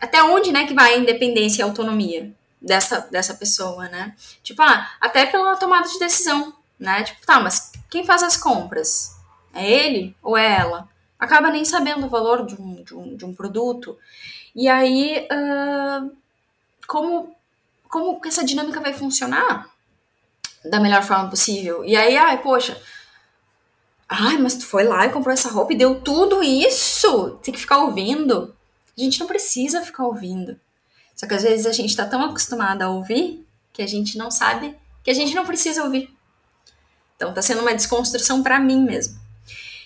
Até 0.00 0.22
onde, 0.22 0.52
né, 0.52 0.66
que 0.66 0.74
vai 0.74 0.94
a 0.94 0.98
independência 0.98 1.60
e 1.60 1.62
a 1.62 1.66
autonomia? 1.66 2.32
dessa, 2.62 3.00
dessa 3.10 3.34
pessoa, 3.34 3.88
né? 3.88 4.14
Tipo, 4.42 4.62
ah, 4.62 4.88
até 5.00 5.26
pela 5.26 5.56
tomada 5.56 5.88
de 5.88 5.98
decisão, 5.98 6.54
né? 6.78 7.02
Tipo, 7.02 7.26
tá, 7.26 7.40
mas 7.40 7.72
quem 7.90 8.04
faz 8.04 8.22
as 8.22 8.36
compras? 8.36 9.16
É 9.52 9.68
ele 9.68 10.16
ou 10.22 10.36
é 10.36 10.58
ela? 10.58 10.88
Acaba 11.18 11.50
nem 11.50 11.64
sabendo 11.64 12.06
o 12.06 12.08
valor 12.08 12.46
de 12.46 12.54
um, 12.54 12.82
de 12.82 12.94
um, 12.94 13.16
de 13.16 13.24
um 13.24 13.34
produto. 13.34 13.98
E 14.54 14.68
aí, 14.68 15.26
uh, 15.30 16.10
como, 16.86 17.34
como 17.88 18.20
que 18.20 18.28
essa 18.28 18.44
dinâmica 18.44 18.80
vai 18.80 18.92
funcionar 18.92 19.68
da 20.64 20.78
melhor 20.78 21.02
forma 21.02 21.30
possível? 21.30 21.84
E 21.84 21.96
aí, 21.96 22.16
ai, 22.16 22.42
poxa, 22.42 22.80
ai, 24.08 24.36
mas 24.38 24.54
tu 24.54 24.66
foi 24.66 24.84
lá 24.84 25.06
e 25.06 25.12
comprou 25.12 25.32
essa 25.32 25.48
roupa 25.48 25.72
e 25.72 25.78
deu 25.78 26.00
tudo 26.00 26.42
isso? 26.42 27.38
Tem 27.42 27.52
que 27.52 27.60
ficar 27.60 27.78
ouvindo? 27.78 28.54
A 28.96 29.00
gente 29.00 29.18
não 29.18 29.26
precisa 29.26 29.80
ficar 29.80 30.04
ouvindo. 30.04 30.58
Só 31.14 31.26
que 31.26 31.34
às 31.34 31.42
vezes 31.42 31.66
a 31.66 31.72
gente 31.72 31.90
está 31.90 32.04
tão 32.04 32.22
acostumada 32.22 32.84
a 32.84 32.90
ouvir 32.90 33.46
que 33.72 33.82
a 33.82 33.86
gente 33.86 34.18
não 34.18 34.30
sabe 34.30 34.76
que 35.02 35.10
a 35.10 35.14
gente 35.14 35.34
não 35.34 35.46
precisa 35.46 35.82
ouvir. 35.82 36.14
Então 37.16 37.30
está 37.30 37.40
sendo 37.40 37.62
uma 37.62 37.74
desconstrução 37.74 38.42
para 38.42 38.58
mim 38.58 38.82
mesmo. 38.82 39.21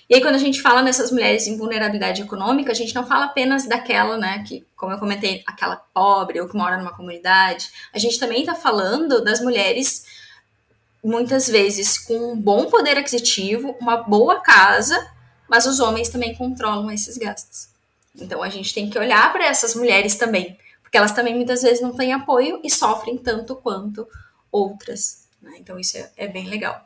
E 0.09 0.14
aí, 0.14 0.21
quando 0.21 0.37
a 0.37 0.38
gente 0.38 0.62
fala 0.62 0.83
nessas 0.83 1.11
mulheres 1.11 1.47
em 1.47 1.57
vulnerabilidade 1.57 2.23
econômica, 2.23 2.71
a 2.71 2.75
gente 2.75 2.95
não 2.95 3.07
fala 3.07 3.25
apenas 3.25 3.66
daquela, 3.66 4.16
né, 4.16 4.45
que, 4.47 4.64
como 4.77 4.92
eu 4.92 4.99
comentei, 4.99 5.42
aquela 5.47 5.77
pobre 5.77 6.40
ou 6.40 6.49
que 6.49 6.57
mora 6.57 6.79
numa 6.79 6.95
comunidade. 6.95 7.71
A 7.92 7.99
gente 7.99 8.19
também 8.19 8.40
está 8.40 8.55
falando 8.55 9.23
das 9.25 9.40
mulheres, 9.40 10.05
muitas 11.03 11.49
vezes, 11.49 11.99
com 11.99 12.33
um 12.33 12.37
bom 12.37 12.66
poder 12.66 12.97
aquisitivo, 12.97 13.77
uma 13.81 13.97
boa 13.97 14.40
casa, 14.40 14.97
mas 15.49 15.66
os 15.66 15.81
homens 15.81 16.09
também 16.09 16.35
controlam 16.37 16.90
esses 16.90 17.19
gastos. 17.19 17.69
Então, 18.14 18.42
a 18.42 18.49
gente 18.49 18.73
tem 18.73 18.88
que 18.88 18.99
olhar 18.99 19.33
para 19.33 19.47
essas 19.47 19.75
mulheres 19.75 20.14
também, 20.14 20.57
porque 20.83 20.97
elas 20.97 21.12
também 21.12 21.35
muitas 21.35 21.62
vezes 21.62 21.81
não 21.81 21.95
têm 21.95 22.12
apoio 22.12 22.61
e 22.62 22.71
sofrem 22.71 23.19
tanto 23.19 23.57
quanto 23.57 24.07
outras. 24.53 25.27
Né? 25.42 25.57
Então 25.59 25.79
isso 25.79 25.97
é, 25.97 26.11
é 26.16 26.29
bem 26.29 26.49
legal. 26.49 26.86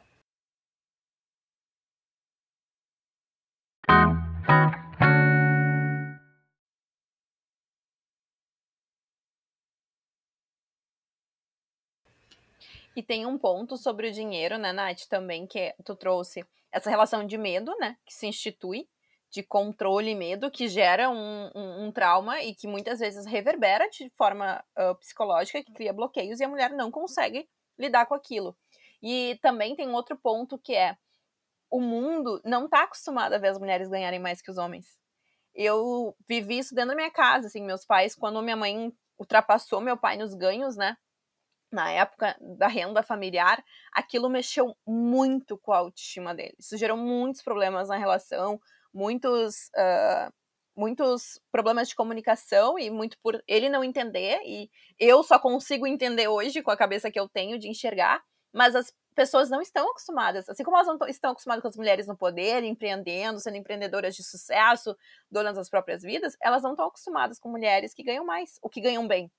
E 13.00 13.02
tem 13.02 13.24
um 13.24 13.38
ponto 13.38 13.76
sobre 13.76 14.08
o 14.08 14.12
dinheiro, 14.12 14.58
né, 14.58 14.72
Nath, 14.72 15.06
também, 15.08 15.46
que 15.46 15.74
tu 15.84 15.94
trouxe 15.94 16.44
essa 16.70 16.90
relação 16.90 17.26
de 17.26 17.38
medo, 17.38 17.74
né, 17.78 17.96
que 18.04 18.12
se 18.12 18.26
institui 18.26 18.86
de 19.30 19.42
controle 19.42 20.10
e 20.10 20.14
medo 20.14 20.50
que 20.50 20.68
gera 20.68 21.08
um, 21.08 21.50
um, 21.54 21.84
um, 21.84 21.92
trauma 21.92 22.42
e 22.42 22.54
que 22.54 22.66
muitas 22.66 22.98
vezes 22.98 23.24
reverbera 23.24 23.88
de 23.88 24.10
forma 24.10 24.62
uh, 24.76 24.94
psicológica, 24.96 25.62
que 25.62 25.72
cria 25.72 25.92
bloqueios 25.92 26.40
e 26.40 26.44
a 26.44 26.48
mulher 26.48 26.72
não 26.72 26.90
consegue 26.90 27.48
lidar 27.78 28.06
com 28.06 28.14
aquilo. 28.14 28.56
E 29.00 29.38
também 29.40 29.76
tem 29.76 29.88
outro 29.88 30.16
ponto 30.18 30.58
que 30.58 30.74
é 30.74 30.98
o 31.70 31.80
mundo 31.80 32.40
não 32.44 32.64
está 32.64 32.82
acostumado 32.82 33.32
a 33.32 33.38
ver 33.38 33.48
as 33.48 33.58
mulheres 33.58 33.88
ganharem 33.88 34.18
mais 34.18 34.42
que 34.42 34.50
os 34.50 34.58
homens. 34.58 34.98
Eu 35.54 36.14
vivi 36.28 36.58
isso 36.58 36.74
dentro 36.74 36.90
da 36.90 36.96
minha 36.96 37.10
casa, 37.10 37.46
assim, 37.46 37.62
meus 37.62 37.84
pais, 37.84 38.14
quando 38.14 38.42
minha 38.42 38.56
mãe 38.56 38.92
ultrapassou 39.18 39.80
meu 39.80 39.96
pai 39.96 40.16
nos 40.16 40.34
ganhos, 40.34 40.76
né? 40.76 40.96
Na 41.72 41.90
época 41.90 42.36
da 42.58 42.66
renda 42.66 43.02
familiar, 43.02 43.64
aquilo 43.92 44.28
mexeu 44.28 44.76
muito 44.86 45.56
com 45.58 45.72
a 45.72 45.78
autoestima 45.78 46.34
dele. 46.34 46.54
Isso 46.58 46.76
gerou 46.76 46.96
muitos 46.96 47.42
problemas 47.42 47.88
na 47.88 47.96
relação, 47.96 48.60
muitos 48.92 49.70
uh, 49.76 50.32
muitos 50.76 51.40
problemas 51.52 51.88
de 51.88 51.94
comunicação 51.94 52.78
e 52.78 52.90
muito 52.90 53.18
por 53.22 53.42
ele 53.46 53.68
não 53.68 53.84
entender 53.84 54.40
e 54.46 54.70
eu 54.98 55.22
só 55.22 55.38
consigo 55.38 55.86
entender 55.86 56.28
hoje 56.28 56.62
com 56.62 56.70
a 56.70 56.76
cabeça 56.76 57.10
que 57.10 57.20
eu 57.20 57.28
tenho 57.28 57.58
de 57.58 57.68
enxergar, 57.68 58.22
mas 58.52 58.74
as 58.74 58.92
pessoas 59.14 59.50
não 59.50 59.60
estão 59.60 59.90
acostumadas, 59.90 60.48
assim 60.48 60.62
como 60.62 60.76
elas 60.76 60.86
não 60.86 60.98
estão 61.08 61.32
acostumadas 61.32 61.62
com 61.62 61.68
as 61.68 61.76
mulheres 61.76 62.06
no 62.06 62.16
poder, 62.16 62.62
empreendendo, 62.64 63.40
sendo 63.40 63.56
empreendedoras 63.56 64.14
de 64.14 64.22
sucesso, 64.22 64.96
donas 65.30 65.56
das 65.56 65.68
próprias 65.68 66.02
vidas, 66.02 66.36
elas 66.40 66.62
não 66.62 66.72
estão 66.72 66.86
acostumadas 66.86 67.38
com 67.38 67.48
mulheres 67.48 67.92
que 67.92 68.02
ganham 68.02 68.24
mais, 68.24 68.58
ou 68.62 68.70
que 68.70 68.80
ganham 68.80 69.06
bem. 69.06 69.30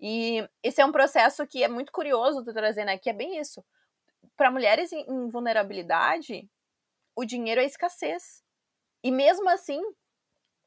E 0.00 0.48
esse 0.62 0.80
é 0.80 0.84
um 0.84 0.92
processo 0.92 1.46
que 1.46 1.62
é 1.62 1.68
muito 1.68 1.92
curioso 1.92 2.42
tu 2.42 2.52
trazer, 2.54 2.84
né? 2.84 2.96
Que 2.96 3.10
é 3.10 3.12
bem 3.12 3.38
isso. 3.38 3.62
Para 4.36 4.50
mulheres 4.50 4.92
em 4.92 5.28
vulnerabilidade, 5.28 6.48
o 7.14 7.24
dinheiro 7.24 7.60
é 7.60 7.64
escassez. 7.64 8.42
E 9.02 9.10
mesmo 9.10 9.48
assim, 9.50 9.82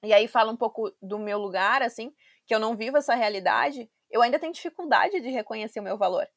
e 0.04 0.14
aí 0.14 0.28
fala 0.28 0.52
um 0.52 0.58
pouco 0.58 0.92
do 1.02 1.18
meu 1.18 1.40
lugar, 1.40 1.82
assim, 1.82 2.14
que 2.46 2.54
eu 2.54 2.60
não 2.60 2.76
vivo 2.76 2.98
essa 2.98 3.16
realidade, 3.16 3.90
eu 4.12 4.22
ainda 4.22 4.38
tenho 4.38 4.54
dificuldade 4.54 5.20
de 5.20 5.30
reconhecer 5.30 5.80
o 5.80 5.84
meu 5.84 5.98
valor. 5.98 6.28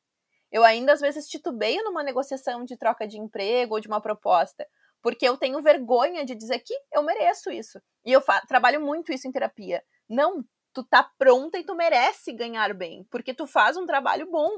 Eu 0.50 0.64
ainda 0.64 0.92
às 0.92 1.00
vezes 1.00 1.28
titubeio 1.28 1.82
numa 1.84 2.02
negociação 2.02 2.64
de 2.64 2.76
troca 2.76 3.06
de 3.06 3.18
emprego 3.18 3.74
ou 3.74 3.80
de 3.80 3.88
uma 3.88 4.00
proposta, 4.00 4.66
porque 5.02 5.28
eu 5.28 5.36
tenho 5.36 5.62
vergonha 5.62 6.24
de 6.24 6.34
dizer 6.34 6.60
que 6.60 6.74
eu 6.92 7.02
mereço 7.02 7.50
isso. 7.50 7.80
E 8.04 8.12
eu 8.12 8.22
trabalho 8.48 8.80
muito 8.80 9.12
isso 9.12 9.28
em 9.28 9.32
terapia. 9.32 9.82
Não, 10.08 10.44
tu 10.72 10.84
tá 10.84 11.10
pronta 11.18 11.58
e 11.58 11.64
tu 11.64 11.74
merece 11.74 12.32
ganhar 12.32 12.74
bem, 12.74 13.04
porque 13.10 13.34
tu 13.34 13.46
faz 13.46 13.76
um 13.76 13.86
trabalho 13.86 14.30
bom. 14.30 14.50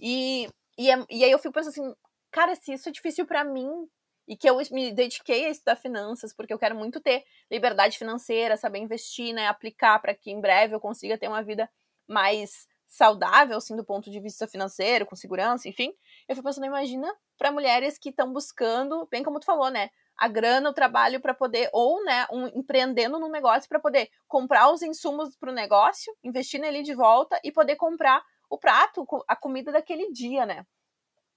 E, 0.00 0.48
e, 0.78 0.90
é, 0.90 1.04
e 1.10 1.24
aí 1.24 1.30
eu 1.30 1.38
fico 1.38 1.54
pensando 1.54 1.70
assim, 1.70 1.94
cara, 2.30 2.54
se 2.54 2.72
isso 2.72 2.88
é 2.88 2.92
difícil 2.92 3.26
para 3.26 3.44
mim, 3.44 3.88
e 4.26 4.36
que 4.36 4.48
eu 4.48 4.56
me 4.70 4.92
dediquei 4.92 5.46
a 5.46 5.50
estudar 5.50 5.76
finanças, 5.76 6.34
porque 6.34 6.52
eu 6.52 6.58
quero 6.58 6.74
muito 6.74 7.00
ter 7.00 7.24
liberdade 7.50 7.98
financeira, 7.98 8.56
saber 8.56 8.78
investir, 8.78 9.34
né, 9.34 9.46
aplicar 9.48 9.98
para 10.00 10.14
que 10.14 10.30
em 10.30 10.40
breve 10.40 10.74
eu 10.74 10.80
consiga 10.80 11.18
ter 11.18 11.28
uma 11.28 11.42
vida 11.42 11.70
mais 12.06 12.66
saudável, 12.94 13.56
assim, 13.56 13.74
do 13.76 13.84
ponto 13.84 14.10
de 14.10 14.20
vista 14.20 14.46
financeiro, 14.46 15.04
com 15.06 15.16
segurança, 15.16 15.68
enfim. 15.68 15.92
Eu 16.28 16.34
fico 16.36 16.46
pensando, 16.46 16.66
imagina 16.66 17.12
para 17.36 17.50
mulheres 17.50 17.98
que 17.98 18.10
estão 18.10 18.32
buscando, 18.32 19.06
bem 19.10 19.22
como 19.22 19.40
tu 19.40 19.46
falou, 19.46 19.70
né, 19.70 19.90
a 20.16 20.28
grana, 20.28 20.70
o 20.70 20.72
trabalho 20.74 21.20
para 21.20 21.34
poder, 21.34 21.68
ou, 21.72 22.04
né, 22.04 22.26
um, 22.30 22.46
empreendendo 22.48 23.18
num 23.18 23.30
negócio 23.30 23.68
para 23.68 23.80
poder 23.80 24.08
comprar 24.28 24.70
os 24.70 24.80
insumos 24.82 25.36
para 25.36 25.50
o 25.50 25.54
negócio, 25.54 26.14
investir 26.22 26.60
nele 26.60 26.82
de 26.82 26.94
volta 26.94 27.40
e 27.42 27.50
poder 27.50 27.74
comprar 27.76 28.22
o 28.48 28.56
prato, 28.56 29.04
a 29.26 29.34
comida 29.34 29.72
daquele 29.72 30.12
dia, 30.12 30.46
né. 30.46 30.64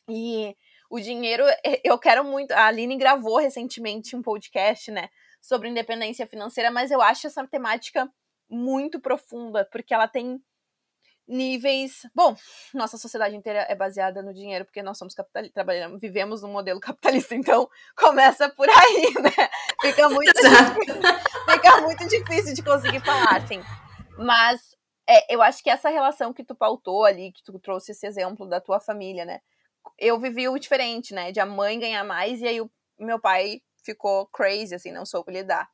E 0.10 0.55
o 0.89 0.99
dinheiro, 0.99 1.43
eu 1.84 1.97
quero 1.99 2.24
muito. 2.24 2.51
A 2.51 2.68
Aline 2.68 2.97
gravou 2.97 3.38
recentemente 3.38 4.16
um 4.16 4.22
podcast, 4.22 4.91
né, 4.91 5.10
sobre 5.41 5.70
independência 5.70 6.28
financeira, 6.28 6.70
mas 6.70 6.91
eu 6.91 7.01
acho 7.01 7.26
essa 7.28 7.45
temática 7.47 8.08
muito 8.49 8.99
profunda, 8.99 9.66
porque 9.72 9.93
ela 9.93 10.08
tem 10.08 10.41
níveis. 11.28 12.07
Bom, 12.15 12.36
nossa 12.73 12.97
sociedade 12.97 13.36
inteira 13.36 13.65
é 13.69 13.75
baseada 13.75 14.21
no 14.21 14.34
dinheiro, 14.34 14.65
porque 14.65 14.82
nós 14.82 14.97
somos 14.97 15.13
capitalistas, 15.13 15.53
trabalhamos, 15.53 15.99
vivemos 15.99 16.41
num 16.41 16.51
modelo 16.51 16.80
capitalista, 16.80 17.36
então 17.36 17.69
começa 17.95 18.49
por 18.49 18.69
aí, 18.69 19.13
né? 19.21 19.49
Fica 19.82 20.09
muito, 20.09 20.34
difícil, 20.34 21.01
fica 21.49 21.82
muito 21.82 22.07
difícil 22.07 22.53
de 22.53 22.63
conseguir 22.63 22.99
falar, 23.01 23.38
assim. 23.38 23.61
Mas 24.17 24.75
é, 25.07 25.34
eu 25.34 25.41
acho 25.41 25.63
que 25.63 25.69
essa 25.69 25.89
relação 25.89 26.34
que 26.34 26.43
tu 26.43 26.55
pautou 26.55 27.05
ali, 27.05 27.32
que 27.32 27.43
tu 27.43 27.57
trouxe 27.59 27.91
esse 27.91 28.05
exemplo 28.05 28.47
da 28.47 28.59
tua 28.61 28.80
família, 28.80 29.25
né? 29.25 29.41
eu 29.97 30.19
vivi 30.19 30.47
o 30.49 30.57
diferente, 30.57 31.13
né? 31.13 31.32
De 31.32 31.39
a 31.39 31.45
mãe 31.45 31.80
ganhar 31.80 32.03
mais 32.03 32.41
e 32.41 32.47
aí 32.47 32.61
o 32.61 32.69
meu 32.99 33.19
pai 33.19 33.61
ficou 33.84 34.25
crazy, 34.28 34.75
assim, 34.75 34.91
não 34.91 35.05
soube 35.05 35.32
lidar. 35.32 35.69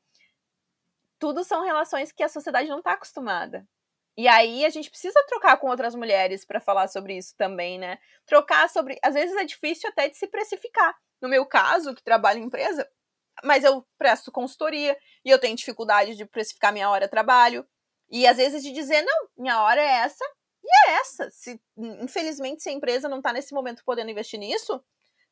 Tudo 1.17 1.43
são 1.43 1.63
relações 1.63 2.11
que 2.11 2.23
a 2.23 2.29
sociedade 2.29 2.67
não 2.67 2.79
está 2.79 2.93
acostumada. 2.93 3.65
E 4.15 4.27
aí 4.27 4.63
a 4.63 4.69
gente 4.69 4.89
precisa 4.89 5.23
trocar 5.27 5.57
com 5.57 5.67
outras 5.67 5.95
mulheres 5.95 6.45
para 6.45 6.59
falar 6.59 6.87
sobre 6.87 7.17
isso 7.17 7.35
também, 7.35 7.79
né? 7.79 7.97
Trocar 8.25 8.69
sobre. 8.69 8.99
Às 9.03 9.15
vezes 9.15 9.35
é 9.35 9.43
difícil 9.43 9.89
até 9.89 10.07
de 10.07 10.17
se 10.17 10.27
precificar. 10.27 10.95
No 11.21 11.27
meu 11.27 11.45
caso, 11.45 11.95
que 11.95 12.03
trabalho 12.03 12.39
em 12.39 12.45
empresa, 12.45 12.87
mas 13.43 13.63
eu 13.63 13.85
presto 13.97 14.31
consultoria 14.31 14.97
e 15.25 15.29
eu 15.29 15.39
tenho 15.39 15.55
dificuldade 15.55 16.15
de 16.15 16.25
precificar 16.25 16.71
minha 16.71 16.89
hora 16.89 17.05
de 17.05 17.11
trabalho. 17.11 17.65
E 18.09 18.27
às 18.27 18.37
vezes 18.37 18.61
de 18.61 18.71
dizer, 18.71 19.01
não, 19.01 19.29
minha 19.37 19.61
hora 19.63 19.81
é 19.81 20.03
essa, 20.03 20.23
e 20.63 20.89
é 20.89 20.93
essa. 20.95 21.29
Se, 21.31 21.59
infelizmente, 21.77 22.61
se 22.61 22.69
a 22.69 22.73
empresa 22.73 23.09
não 23.09 23.17
está 23.17 23.33
nesse 23.33 23.53
momento 23.53 23.83
podendo 23.83 24.11
investir 24.11 24.39
nisso, 24.39 24.83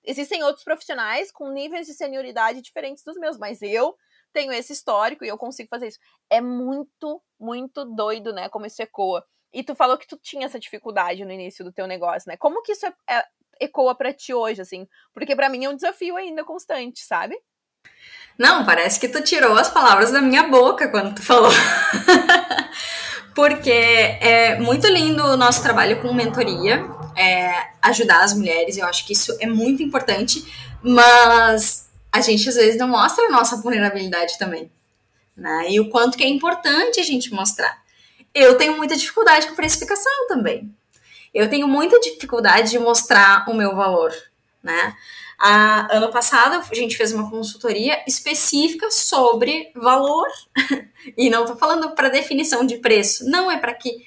existem 0.04 0.44
outros 0.44 0.64
profissionais 0.64 1.32
com 1.32 1.52
níveis 1.52 1.86
de 1.86 1.94
senioridade 1.94 2.62
diferentes 2.62 3.04
dos 3.04 3.18
meus, 3.18 3.38
mas 3.38 3.62
eu 3.62 3.96
tenho 4.32 4.52
esse 4.52 4.74
histórico 4.74 5.24
e 5.24 5.28
eu 5.28 5.38
consigo 5.38 5.70
fazer 5.70 5.88
isso. 5.88 6.00
É 6.30 6.42
muito, 6.42 7.22
muito 7.40 7.86
doido, 7.86 8.34
né? 8.34 8.50
Como 8.50 8.66
isso 8.66 8.82
ecoa. 8.82 9.24
E 9.54 9.64
tu 9.64 9.76
falou 9.76 9.98
que 9.98 10.08
tu 10.08 10.18
tinha 10.18 10.46
essa 10.46 10.60
dificuldade 10.60 11.26
no 11.26 11.32
início 11.32 11.64
do 11.64 11.72
teu 11.72 11.86
negócio, 11.86 12.30
né? 12.30 12.38
Como 12.38 12.62
que 12.62 12.72
isso 12.72 12.86
é, 12.86 12.94
é, 13.10 13.24
ecoa 13.60 13.94
para 13.94 14.14
ti 14.14 14.34
hoje, 14.34 14.62
assim? 14.62 14.88
Porque 15.14 15.36
para 15.36 15.50
mim 15.50 15.66
é 15.66 15.70
um 15.70 15.76
desafio 15.76 16.16
ainda 16.16 16.44
constante, 16.44 17.04
sabe? 17.04 17.38
Não, 18.38 18.66
parece 18.66 19.00
que 19.00 19.10
tu 19.10 19.22
tirou 19.22 19.54
as 19.58 19.70
palavras 19.70 20.12
da 20.12 20.22
minha 20.22 20.44
boca 20.44 20.88
quando 20.88 21.16
tu 21.16 21.22
falou. 21.22 21.52
porque 23.36 23.72
é 23.72 24.58
muito 24.60 24.88
lindo 24.88 25.24
o 25.24 25.38
nosso 25.38 25.62
trabalho 25.62 26.02
com 26.02 26.14
mentoria, 26.14 26.86
é, 27.16 27.72
ajudar 27.82 28.24
as 28.24 28.34
mulheres, 28.34 28.78
eu 28.78 28.86
acho 28.86 29.06
que 29.06 29.14
isso 29.14 29.36
é 29.40 29.48
muito 29.48 29.84
importante, 29.84 30.44
mas 30.82 31.91
a 32.12 32.22
gente 32.22 32.48
às 32.50 32.56
vezes 32.56 32.78
não 32.78 32.88
mostra 32.88 33.26
a 33.26 33.32
nossa 33.32 33.56
vulnerabilidade 33.58 34.38
também, 34.38 34.72
né? 35.36 35.68
E 35.70 35.80
o 35.80 35.90
quanto 35.90 36.18
que 36.18 36.24
é 36.24 36.28
importante 36.28 37.00
a 37.00 37.04
gente 37.04 37.34
mostrar. 37.34 37.82
Eu 38.34 38.58
tenho 38.58 38.78
muita 38.78 38.96
dificuldade 38.96 39.48
com 39.48 39.56
precificação 39.56 40.28
também. 40.28 40.74
Eu 41.34 41.50
tenho 41.50 41.68
muita 41.68 42.00
dificuldade 42.00 42.72
de 42.72 42.80
mostrar 42.80 43.50
o 43.50 43.54
meu 43.54 43.76
valor, 43.76 44.14
né? 44.62 44.96
A, 45.40 45.98
ano 45.98 46.12
passado, 46.12 46.64
a 46.70 46.76
gente 46.76 46.96
fez 46.96 47.12
uma 47.12 47.30
consultoria 47.30 48.04
específica 48.06 48.92
sobre 48.92 49.72
valor. 49.76 50.28
e 51.18 51.30
não 51.30 51.42
estou 51.42 51.58
falando 51.58 51.92
para 51.92 52.10
definição 52.10 52.66
de 52.66 52.78
preço, 52.78 53.26
não, 53.26 53.50
é 53.50 53.58
para 53.58 53.74
que 53.74 54.06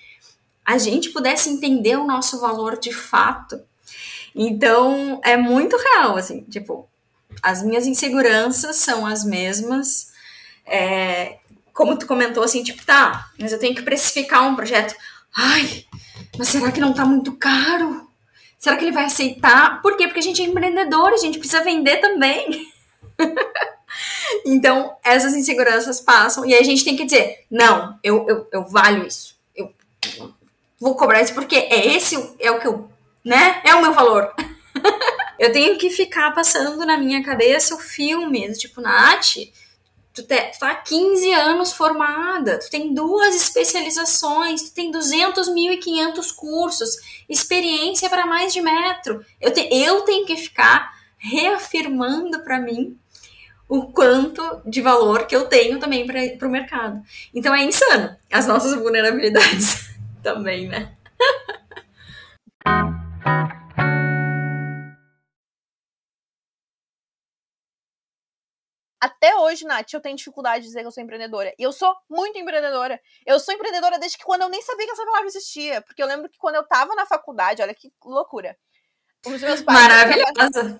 a 0.64 0.78
gente 0.78 1.10
pudesse 1.10 1.50
entender 1.50 1.96
o 1.96 2.06
nosso 2.06 2.40
valor 2.40 2.78
de 2.78 2.92
fato. 2.92 3.60
Então, 4.34 5.20
é 5.24 5.36
muito 5.36 5.76
real, 5.76 6.16
assim, 6.16 6.42
tipo, 6.42 6.88
as 7.42 7.62
minhas 7.62 7.86
inseguranças 7.86 8.76
são 8.76 9.06
as 9.06 9.24
mesmas. 9.24 10.12
É, 10.66 11.38
como 11.72 11.98
tu 11.98 12.06
comentou, 12.06 12.42
assim, 12.42 12.62
tipo, 12.62 12.84
tá, 12.84 13.30
mas 13.38 13.52
eu 13.52 13.58
tenho 13.58 13.74
que 13.74 13.82
precificar 13.82 14.48
um 14.48 14.54
projeto. 14.56 14.94
Ai, 15.34 15.84
mas 16.38 16.48
será 16.48 16.70
que 16.70 16.80
não 16.80 16.92
tá 16.92 17.04
muito 17.04 17.32
caro? 17.32 18.08
Será 18.58 18.76
que 18.76 18.84
ele 18.84 18.92
vai 18.92 19.04
aceitar? 19.04 19.82
Por 19.82 19.96
quê? 19.96 20.06
Porque 20.06 20.20
a 20.20 20.22
gente 20.22 20.40
é 20.40 20.46
empreendedor, 20.46 21.12
a 21.12 21.18
gente 21.18 21.38
precisa 21.38 21.62
vender 21.62 21.98
também. 21.98 22.72
então, 24.46 24.96
essas 25.04 25.34
inseguranças 25.34 26.00
passam 26.00 26.46
e 26.46 26.54
a 26.54 26.62
gente 26.62 26.84
tem 26.84 26.96
que 26.96 27.04
dizer: 27.04 27.44
não, 27.50 27.98
eu, 28.02 28.26
eu, 28.28 28.48
eu 28.52 28.64
valho 28.64 29.06
isso. 29.06 29.36
Eu 29.54 29.70
vou 30.80 30.94
cobrar 30.94 31.20
isso 31.20 31.34
porque 31.34 31.56
é 31.56 31.94
esse, 31.94 32.16
é 32.38 32.50
o 32.50 32.60
que 32.60 32.66
eu, 32.66 32.88
né? 33.24 33.60
É 33.64 33.74
o 33.74 33.82
meu 33.82 33.92
valor. 33.92 34.32
eu 35.38 35.52
tenho 35.52 35.76
que 35.78 35.90
ficar 35.90 36.32
passando 36.34 36.84
na 36.84 36.96
minha 36.96 37.22
cabeça 37.22 37.74
o 37.74 37.78
filme, 37.78 38.52
tipo, 38.52 38.80
Nath, 38.80 39.34
tu, 40.14 40.22
te, 40.22 40.36
tu 40.52 40.58
tá 40.60 40.70
há 40.70 40.74
15 40.76 41.32
anos 41.32 41.72
formada, 41.72 42.58
tu 42.58 42.70
tem 42.70 42.94
duas 42.94 43.34
especializações, 43.34 44.62
tu 44.62 44.74
tem 44.74 44.92
200.500 44.92 46.34
cursos, 46.34 46.96
experiência 47.28 48.08
para 48.08 48.24
mais 48.24 48.52
de 48.52 48.60
metro. 48.60 49.24
Eu, 49.40 49.52
te, 49.52 49.68
eu 49.72 50.02
tenho 50.02 50.24
que 50.24 50.36
ficar 50.36 50.94
reafirmando 51.18 52.40
para 52.40 52.60
mim 52.60 52.96
o 53.68 53.90
quanto 53.90 54.62
de 54.66 54.80
valor 54.80 55.26
que 55.26 55.34
eu 55.34 55.46
tenho 55.46 55.80
também 55.80 56.06
para 56.06 56.46
o 56.48 56.50
mercado. 56.50 57.02
Então 57.34 57.54
é 57.54 57.64
insano 57.64 58.14
as 58.30 58.46
nossas 58.46 58.74
vulnerabilidades 58.74 59.90
também, 60.22 60.68
né? 60.68 60.92
Até 69.04 69.36
hoje, 69.36 69.66
Nath, 69.66 69.92
eu 69.92 70.00
tenho 70.00 70.16
dificuldade 70.16 70.62
de 70.62 70.68
dizer 70.68 70.80
que 70.80 70.86
eu 70.86 70.90
sou 70.90 71.02
empreendedora. 71.02 71.52
E 71.58 71.62
eu 71.62 71.72
sou 71.72 71.94
muito 72.08 72.38
empreendedora. 72.38 72.98
Eu 73.26 73.38
sou 73.38 73.52
empreendedora 73.52 73.98
desde 73.98 74.16
que 74.16 74.24
quando 74.24 74.40
eu 74.40 74.48
nem 74.48 74.62
sabia 74.62 74.86
que 74.86 74.92
essa 74.92 75.04
palavra 75.04 75.26
existia. 75.26 75.82
Porque 75.82 76.02
eu 76.02 76.06
lembro 76.06 76.26
que 76.26 76.38
quando 76.38 76.54
eu 76.54 76.66
tava 76.66 76.94
na 76.94 77.04
faculdade, 77.04 77.60
olha 77.60 77.74
que 77.74 77.92
loucura. 78.02 78.56
Os 79.26 79.42
meus 79.42 79.60
pais 79.60 79.78
Maravilhosa! 79.78 80.78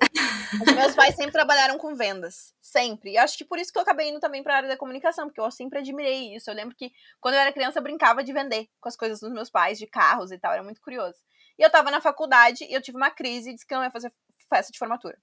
Os 0.66 0.74
meus 0.74 0.94
pais 0.94 1.14
sempre 1.16 1.32
trabalharam 1.32 1.76
com 1.76 1.94
vendas. 1.94 2.54
Sempre. 2.62 3.12
E 3.12 3.18
acho 3.18 3.36
que 3.36 3.44
por 3.44 3.58
isso 3.58 3.70
que 3.70 3.76
eu 3.78 3.82
acabei 3.82 4.08
indo 4.08 4.20
também 4.20 4.42
para 4.42 4.54
a 4.54 4.56
área 4.56 4.68
da 4.70 4.76
comunicação, 4.78 5.26
porque 5.26 5.42
eu 5.42 5.50
sempre 5.50 5.80
admirei 5.80 6.34
isso. 6.34 6.48
Eu 6.48 6.54
lembro 6.54 6.74
que 6.74 6.90
quando 7.20 7.34
eu 7.34 7.40
era 7.40 7.52
criança 7.52 7.78
eu 7.78 7.82
brincava 7.82 8.24
de 8.24 8.32
vender 8.32 8.70
com 8.80 8.88
as 8.88 8.96
coisas 8.96 9.20
dos 9.20 9.34
meus 9.34 9.50
pais, 9.50 9.78
de 9.78 9.86
carros 9.86 10.32
e 10.32 10.38
tal. 10.38 10.54
Era 10.54 10.62
muito 10.62 10.80
curioso. 10.80 11.18
E 11.58 11.62
eu 11.62 11.68
tava 11.68 11.90
na 11.90 12.00
faculdade 12.00 12.64
e 12.64 12.72
eu 12.72 12.80
tive 12.80 12.96
uma 12.96 13.10
crise 13.10 13.50
e 13.50 13.52
disse 13.52 13.66
que 13.66 13.74
não 13.74 13.84
ia 13.84 13.90
fazer 13.90 14.10
festa 14.48 14.72
de 14.72 14.78
formatura 14.78 15.18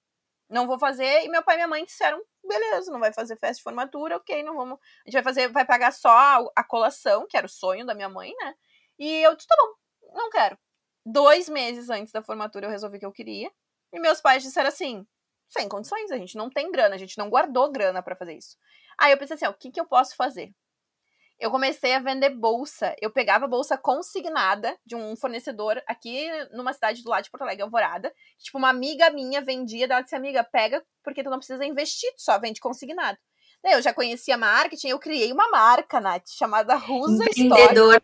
não 0.52 0.68
vou 0.68 0.78
fazer. 0.78 1.24
E 1.24 1.30
meu 1.30 1.42
pai 1.42 1.56
e 1.56 1.58
minha 1.58 1.68
mãe 1.68 1.86
disseram, 1.86 2.22
beleza, 2.44 2.92
não 2.92 3.00
vai 3.00 3.14
fazer 3.14 3.38
festa 3.38 3.56
de 3.56 3.64
formatura, 3.64 4.18
ok, 4.18 4.44
não 4.44 4.56
vamos. 4.56 4.78
A 5.06 5.10
gente 5.10 5.14
vai 5.14 5.24
fazer, 5.24 5.48
vai 5.48 5.66
pagar 5.66 5.92
só 5.94 6.12
a, 6.56 6.64
colação, 6.64 7.26
que 7.28 7.38
era 7.38 7.46
o 7.46 7.50
sonho 7.50 7.86
da 7.86 7.96
minha 7.96 8.10
mãe, 8.10 8.34
né? 8.38 8.56
E 9.00 9.24
eu 9.24 9.36
disse, 9.36 9.48
tá 9.48 9.56
bom, 9.58 10.14
não 10.14 10.30
quero. 10.30 10.58
Dois 11.06 11.50
meses 11.50 11.90
antes 11.90 12.12
da 12.12 12.22
formatura 12.22 12.68
eu 12.68 12.70
resolvi 12.70 13.00
que 13.00 13.06
eu 13.06 13.12
queria. 13.12 13.52
E 13.94 14.00
meus 14.00 14.22
pais 14.22 14.44
disseram 14.44 14.68
assim, 14.68 15.08
sem 15.50 15.68
condições, 15.68 16.12
a 16.12 16.18
gente 16.18 16.36
não 16.36 16.50
tem 16.50 16.72
grana, 16.72 16.96
a 16.96 16.98
gente 16.98 17.18
não 17.18 17.30
guardou 17.30 17.72
grana 17.72 18.04
para 18.04 18.16
fazer 18.16 18.34
isso. 18.34 18.58
Aí 19.00 19.12
eu 19.12 19.18
pensei 19.18 19.36
assim, 19.36 19.48
ó, 19.48 19.52
o 19.52 19.54
que, 19.54 19.72
que 19.72 19.80
eu 19.80 19.86
posso 19.86 20.16
fazer? 20.16 20.54
Eu 21.42 21.50
comecei 21.50 21.96
a 21.96 22.00
vender 22.00 22.30
bolsa. 22.30 22.96
Eu 23.02 23.10
pegava 23.10 23.48
bolsa 23.48 23.76
consignada 23.76 24.78
de 24.86 24.96
um 24.96 25.16
fornecedor 25.16 25.82
aqui 25.88 26.30
numa 26.52 26.72
cidade 26.72 27.04
do 27.04 27.10
lado 27.10 27.24
de 27.24 27.32
Porto 27.32 27.42
Alegre, 27.42 27.64
Alvorada. 27.64 28.14
Tipo, 28.38 28.60
uma 28.60 28.70
amiga 28.70 29.10
minha 29.10 29.42
vendia, 29.42 29.86
ela 29.86 30.02
disse, 30.02 30.16
amiga, 30.16 30.44
pega, 30.44 30.86
porque 31.04 31.24
tu 31.24 31.32
não 31.32 31.40
precisa 31.40 31.66
investir, 31.66 32.12
tu 32.12 32.22
só 32.22 32.40
vende 32.40 32.62
consignado. 32.62 33.18
Daí 33.64 33.74
eu 33.74 33.82
já 33.82 33.92
conhecia 33.92 34.38
marketing, 34.38 34.90
eu 34.90 35.00
criei 35.00 35.32
uma 35.34 35.50
marca, 35.50 36.00
Nath, 36.00 36.30
chamada 36.30 36.76
Rusa 36.76 37.26
Empreendedora 37.26 38.02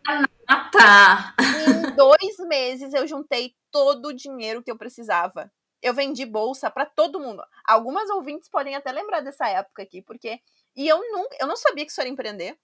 nata! 0.50 1.36
Em 1.40 1.96
dois 1.96 2.38
meses 2.48 2.94
eu 2.94 3.06
juntei 3.06 3.54
todo 3.72 4.08
o 4.08 4.14
dinheiro 4.14 4.64
que 4.64 4.72
eu 4.72 4.78
precisava. 4.78 5.52
Eu 5.80 5.94
vendi 5.94 6.26
bolsa 6.26 6.72
para 6.72 6.88
todo 6.88 7.20
mundo. 7.20 7.44
Algumas 7.68 8.10
ouvintes 8.10 8.50
podem 8.50 8.76
até 8.76 8.92
lembrar 8.92 9.22
dessa 9.22 9.48
época 9.48 9.84
aqui, 9.84 10.02
porque... 10.02 10.40
E 10.76 10.88
eu 10.88 11.00
nunca... 11.12 11.38
Eu 11.40 11.48
não 11.48 11.56
sabia 11.56 11.86
que 11.86 11.92
isso 11.92 12.02
era 12.02 12.10
empreender 12.10 12.58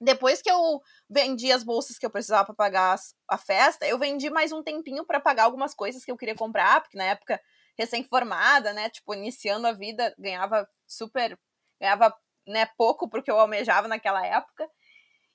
depois 0.00 0.40
que 0.40 0.50
eu 0.50 0.80
vendi 1.08 1.52
as 1.52 1.62
bolsas 1.62 1.98
que 1.98 2.06
eu 2.06 2.10
precisava 2.10 2.46
para 2.46 2.54
pagar 2.54 2.98
a 3.28 3.36
festa, 3.36 3.86
eu 3.86 3.98
vendi 3.98 4.30
mais 4.30 4.50
um 4.50 4.62
tempinho 4.62 5.04
para 5.04 5.20
pagar 5.20 5.44
algumas 5.44 5.74
coisas 5.74 6.04
que 6.04 6.10
eu 6.10 6.16
queria 6.16 6.34
comprar, 6.34 6.80
porque 6.80 6.96
na 6.96 7.04
época 7.04 7.40
recém-formada, 7.76 8.72
né, 8.72 8.88
tipo, 8.88 9.14
iniciando 9.14 9.66
a 9.66 9.72
vida, 9.72 10.14
ganhava 10.18 10.68
super, 10.86 11.38
ganhava, 11.80 12.14
né, 12.46 12.66
pouco 12.76 13.08
porque 13.08 13.30
eu 13.30 13.38
almejava 13.38 13.88
naquela 13.88 14.24
época. 14.24 14.68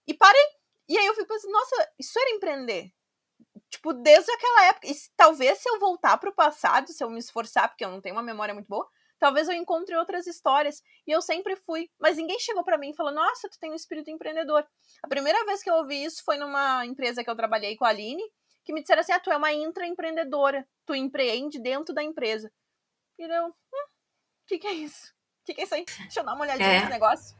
E 0.08 0.14
parei. 0.14 0.46
E 0.88 0.98
aí 0.98 1.06
eu 1.06 1.16
fui 1.16 1.26
pensando, 1.26 1.52
nossa, 1.52 1.92
isso 2.00 2.18
era 2.20 2.32
empreender. 2.32 2.92
Tipo, 3.70 3.94
desde 3.94 4.32
aquela 4.32 4.66
época. 4.66 4.88
E 4.88 4.96
talvez 5.16 5.60
se 5.60 5.70
eu 5.70 5.80
voltar 5.80 6.18
para 6.18 6.30
o 6.30 6.36
passado, 6.36 6.92
se 6.92 7.04
eu 7.04 7.10
me 7.10 7.20
esforçar, 7.20 7.68
porque 7.70 7.84
eu 7.84 7.90
não 7.90 8.02
tenho 8.02 8.16
uma 8.16 8.24
memória 8.24 8.54
muito 8.54 8.68
boa, 8.68 8.88
talvez 9.26 9.48
eu 9.48 9.56
encontre 9.56 9.96
outras 9.96 10.28
histórias. 10.28 10.84
E 11.08 11.12
eu 11.12 11.20
sempre 11.20 11.56
fui. 11.56 11.90
Mas 12.00 12.18
ninguém 12.18 12.38
chegou 12.40 12.64
para 12.64 12.78
mim 12.78 12.92
e 12.92 12.96
falou: 12.96 13.12
Nossa, 13.12 13.50
tu 13.50 13.60
tem 13.60 13.72
um 13.72 13.76
espírito 13.76 14.12
empreendedor. 14.12 14.64
A 15.02 15.08
primeira 15.08 15.44
vez 15.46 15.64
que 15.64 15.70
eu 15.70 15.74
ouvi 15.76 16.04
isso 16.04 16.24
foi 16.24 16.38
numa 16.38 16.86
empresa 16.86 17.24
que 17.24 17.30
eu 17.30 17.36
trabalhei 17.36 17.76
com 17.76 17.86
a 17.86 17.90
Aline, 17.90 18.22
que 18.64 18.72
me 18.72 18.82
disseram 18.82 19.02
assim: 19.02 19.14
Ah, 19.14 19.20
tu 19.20 19.32
é 19.32 19.38
uma 19.38 19.52
intraempreendedora. 19.52 20.68
Tu 20.86 20.94
empreende 20.94 21.60
dentro 21.60 21.94
da 21.94 22.04
empresa. 22.04 22.52
E 23.18 23.24
eu, 23.24 23.48
hum, 23.48 23.52
o 23.52 24.48
que, 24.48 24.60
que 24.60 24.68
é 24.68 24.74
isso? 24.74 25.08
O 25.42 25.46
que, 25.46 25.56
que 25.56 25.62
é 25.62 25.64
isso 25.64 25.74
aí? 25.74 25.86
Deixa 25.86 26.20
eu 26.20 26.24
dar 26.24 26.36
uma 26.36 26.44
olhadinha 26.44 26.68
é. 26.68 26.80
nesse 26.80 26.92
negócio. 26.92 27.36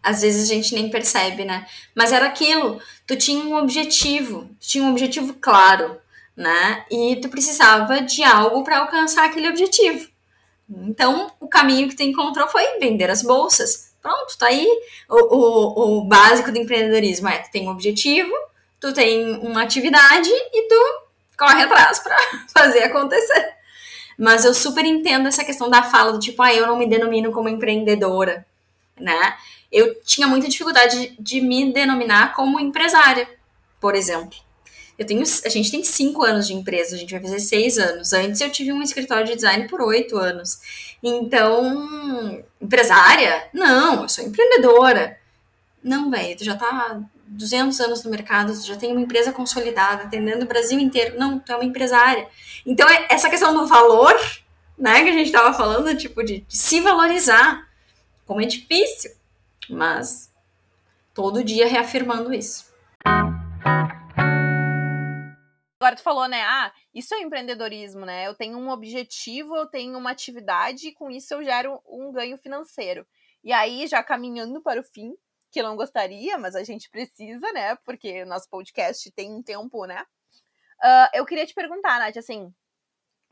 Às 0.00 0.22
vezes 0.22 0.48
a 0.48 0.54
gente 0.54 0.74
nem 0.74 0.88
percebe, 0.88 1.44
né? 1.44 1.66
Mas 1.92 2.12
era 2.12 2.26
aquilo. 2.26 2.80
Tu 3.04 3.16
tinha 3.16 3.44
um 3.44 3.56
objetivo, 3.56 4.44
tu 4.60 4.68
tinha 4.68 4.84
um 4.84 4.92
objetivo 4.92 5.34
claro, 5.34 6.00
né? 6.36 6.86
E 6.88 7.16
tu 7.16 7.28
precisava 7.28 8.00
de 8.00 8.22
algo 8.22 8.62
para 8.62 8.78
alcançar 8.78 9.24
aquele 9.24 9.48
objetivo. 9.48 10.14
Então, 10.68 11.30
o 11.38 11.48
caminho 11.48 11.88
que 11.88 11.96
tu 11.96 12.02
encontrou 12.02 12.48
foi 12.48 12.78
vender 12.78 13.10
as 13.10 13.22
bolsas. 13.22 13.92
Pronto, 14.02 14.36
tá 14.38 14.46
aí 14.46 14.66
o, 15.08 15.36
o, 15.36 15.98
o 15.98 16.04
básico 16.04 16.50
do 16.52 16.58
empreendedorismo. 16.58 17.28
É, 17.28 17.38
tu 17.38 17.50
tem 17.50 17.68
um 17.68 17.72
objetivo, 17.72 18.32
tu 18.80 18.92
tem 18.92 19.36
uma 19.38 19.62
atividade 19.62 20.28
e 20.30 20.68
tu 20.68 21.06
corre 21.36 21.62
atrás 21.62 21.98
para 22.00 22.16
fazer 22.52 22.84
acontecer. 22.84 23.54
Mas 24.18 24.44
eu 24.44 24.54
super 24.54 24.84
entendo 24.84 25.28
essa 25.28 25.44
questão 25.44 25.68
da 25.68 25.82
fala 25.82 26.12
do 26.12 26.18
tipo, 26.18 26.42
ah, 26.42 26.52
eu 26.52 26.66
não 26.66 26.78
me 26.78 26.88
denomino 26.88 27.32
como 27.32 27.48
empreendedora, 27.48 28.46
né? 28.98 29.36
Eu 29.70 30.00
tinha 30.02 30.26
muita 30.26 30.48
dificuldade 30.48 31.08
de, 31.08 31.22
de 31.22 31.40
me 31.40 31.72
denominar 31.72 32.34
como 32.34 32.58
empresária, 32.58 33.28
por 33.80 33.94
exemplo. 33.94 34.45
Eu 34.98 35.06
tenho, 35.06 35.22
a 35.22 35.48
gente 35.48 35.70
tem 35.70 35.84
cinco 35.84 36.22
anos 36.22 36.46
de 36.46 36.54
empresa, 36.54 36.96
a 36.96 36.98
gente 36.98 37.10
vai 37.10 37.20
fazer 37.20 37.40
seis 37.40 37.78
anos. 37.78 38.12
Antes 38.12 38.40
eu 38.40 38.50
tive 38.50 38.72
um 38.72 38.82
escritório 38.82 39.26
de 39.26 39.34
design 39.34 39.68
por 39.68 39.82
oito 39.82 40.16
anos. 40.16 40.96
Então, 41.02 42.42
empresária? 42.60 43.48
Não, 43.52 44.02
eu 44.02 44.08
sou 44.08 44.24
empreendedora. 44.24 45.18
Não, 45.82 46.10
velho, 46.10 46.36
tu 46.36 46.44
já 46.44 46.56
tá 46.56 47.00
200 47.26 47.78
anos 47.80 48.04
no 48.04 48.10
mercado, 48.10 48.52
tu 48.52 48.66
já 48.66 48.76
tem 48.76 48.92
uma 48.92 49.00
empresa 49.00 49.32
consolidada, 49.32 50.04
atendendo 50.04 50.44
o 50.44 50.48
Brasil 50.48 50.78
inteiro. 50.78 51.18
Não, 51.18 51.38
tu 51.38 51.52
é 51.52 51.56
uma 51.56 51.64
empresária. 51.64 52.26
Então, 52.64 52.88
é 52.88 53.06
essa 53.10 53.28
questão 53.28 53.54
do 53.54 53.66
valor, 53.66 54.14
né, 54.78 55.02
que 55.02 55.10
a 55.10 55.12
gente 55.12 55.30
tava 55.30 55.56
falando, 55.56 55.94
tipo, 55.96 56.22
de, 56.24 56.40
de 56.40 56.56
se 56.56 56.80
valorizar, 56.80 57.68
como 58.26 58.40
é 58.40 58.46
difícil, 58.46 59.12
mas 59.68 60.30
todo 61.12 61.44
dia 61.44 61.68
reafirmando 61.68 62.32
isso. 62.32 62.66
Agora 65.86 65.94
tu 65.94 66.02
falou, 66.02 66.26
né? 66.26 66.42
Ah, 66.42 66.72
isso 66.92 67.14
é 67.14 67.20
empreendedorismo, 67.20 68.04
né? 68.04 68.26
Eu 68.26 68.34
tenho 68.34 68.58
um 68.58 68.70
objetivo, 68.70 69.54
eu 69.54 69.68
tenho 69.68 69.96
uma 69.96 70.10
atividade 70.10 70.88
e 70.88 70.92
com 70.92 71.08
isso 71.08 71.32
eu 71.32 71.44
gero 71.44 71.80
um 71.86 72.10
ganho 72.10 72.36
financeiro. 72.38 73.06
E 73.44 73.52
aí, 73.52 73.86
já 73.86 74.02
caminhando 74.02 74.60
para 74.60 74.80
o 74.80 74.82
fim, 74.82 75.14
que 75.48 75.60
eu 75.60 75.64
não 75.64 75.76
gostaria, 75.76 76.36
mas 76.38 76.56
a 76.56 76.64
gente 76.64 76.90
precisa, 76.90 77.52
né? 77.52 77.76
Porque 77.84 78.24
o 78.24 78.26
nosso 78.26 78.50
podcast 78.50 79.08
tem 79.12 79.32
um 79.32 79.40
tempo, 79.40 79.86
né? 79.86 80.02
Uh, 80.82 81.08
eu 81.14 81.24
queria 81.24 81.46
te 81.46 81.54
perguntar, 81.54 82.00
Nath, 82.00 82.16
assim, 82.16 82.52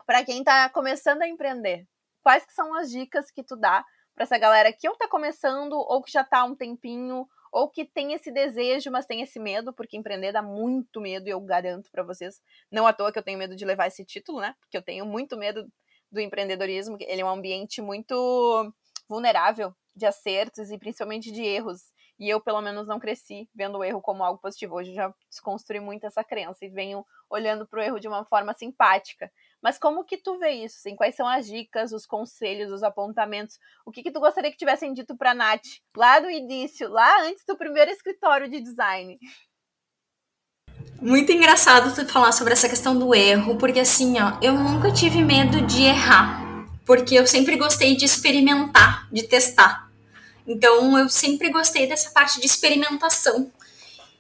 para 0.07 0.25
quem 0.25 0.45
tá 0.45 0.69
começando 0.69 1.23
a 1.23 1.29
empreender, 1.29 1.85
quais 2.23 2.47
que 2.47 2.53
são 2.53 2.73
as 2.73 2.89
dicas 2.89 3.33
que 3.33 3.43
tu 3.43 3.57
dá 3.57 3.85
para 4.15 4.23
essa 4.23 4.39
galera 4.39 4.73
que 4.73 4.89
ou 4.89 4.97
tá 4.97 5.09
começando 5.09 5.73
ou 5.73 6.01
que 6.01 6.13
já 6.13 6.23
tá 6.23 6.43
há 6.43 6.45
um 6.45 6.55
tempinho 6.55 7.27
ou 7.55 7.69
que 7.69 7.85
tem 7.85 8.13
esse 8.13 8.33
desejo, 8.33 8.91
mas 8.91 9.07
tem 9.07 9.23
esse 9.23 9.39
medo, 9.39 9.73
porque 9.73 9.97
empreender 9.97 10.33
dá 10.33 10.43
muito 10.43 11.01
medo, 11.01 11.29
e 11.29 11.31
eu 11.31 11.41
garanto 11.41 11.89
para 11.89 12.03
vocês. 12.03 12.43
Não 12.69 12.85
à 12.85 12.93
toa 12.93 13.13
que 13.13 13.19
eu 13.19 13.23
tenho 13.23 13.39
medo 13.39 13.55
de 13.55 13.65
levar 13.65 13.87
esse 13.87 14.05
título, 14.05 14.41
né? 14.41 14.57
Porque 14.59 14.77
eu 14.77 14.83
tenho 14.83 15.07
muito 15.07 15.37
medo 15.37 15.71
do 16.11 16.21
empreendedorismo, 16.21 16.97
ele 17.01 17.21
é 17.21 17.25
um 17.25 17.29
ambiente 17.29 17.81
muito 17.81 18.75
vulnerável 19.09 19.73
de 19.95 20.05
acertos 20.05 20.73
e 20.73 20.79
principalmente 20.79 21.31
de 21.31 21.45
erros. 21.45 21.93
E 22.19 22.29
eu, 22.29 22.41
pelo 22.41 22.61
menos, 22.61 22.89
não 22.89 22.99
cresci 22.99 23.49
vendo 23.55 23.79
o 23.79 23.85
erro 23.85 24.03
como 24.03 24.25
algo 24.25 24.41
positivo. 24.41 24.75
Hoje 24.75 24.91
eu 24.91 24.97
já 24.97 25.15
desconstruí 25.29 25.79
muito 25.79 26.07
essa 26.07 26.25
crença 26.25 26.65
e 26.65 26.69
venho 26.69 27.07
olhando 27.31 27.69
para 27.69 27.79
o 27.79 27.83
erro 27.83 28.01
de 28.01 28.09
uma 28.09 28.25
forma 28.25 28.53
simpática. 28.55 29.31
Mas 29.65 29.79
como 29.79 30.05
que 30.05 30.19
tu 30.19 30.39
vê 30.39 30.51
isso? 30.51 30.77
Assim, 30.79 30.95
quais 30.95 31.17
são 31.17 31.27
as 31.27 31.47
dicas, 31.47 31.91
os 31.91 32.05
conselhos, 32.05 32.71
os 32.71 32.83
apontamentos? 32.83 33.59
O 33.87 33.91
que, 33.91 34.03
que 34.03 34.11
tu 34.11 34.21
gostaria 34.21 34.51
que 34.51 34.59
tivessem 34.59 34.93
dito 34.93 35.17
para 35.17 35.33
Nath 35.33 35.65
lá 35.97 36.21
do 36.21 36.29
início, 36.29 36.87
lá 36.91 37.23
antes 37.23 37.47
do 37.49 37.57
primeiro 37.57 37.91
escritório 37.91 38.47
de 38.47 38.61
design? 38.61 39.19
Muito 41.01 41.33
engraçado 41.33 41.95
tu 41.95 42.07
falar 42.07 42.33
sobre 42.33 42.53
essa 42.53 42.69
questão 42.69 42.99
do 42.99 43.15
erro, 43.15 43.57
porque 43.57 43.81
assim, 43.81 44.21
ó, 44.21 44.39
eu 44.43 44.53
nunca 44.53 44.93
tive 44.93 45.23
medo 45.23 45.63
de 45.63 45.85
errar, 45.85 46.45
porque 46.85 47.15
eu 47.15 47.27
sempre 47.27 47.57
gostei 47.57 47.97
de 47.97 48.05
experimentar, 48.05 49.09
de 49.11 49.23
testar. 49.23 49.91
Então 50.47 50.99
eu 50.99 51.09
sempre 51.09 51.49
gostei 51.49 51.87
dessa 51.87 52.11
parte 52.11 52.39
de 52.39 52.45
experimentação. 52.45 53.51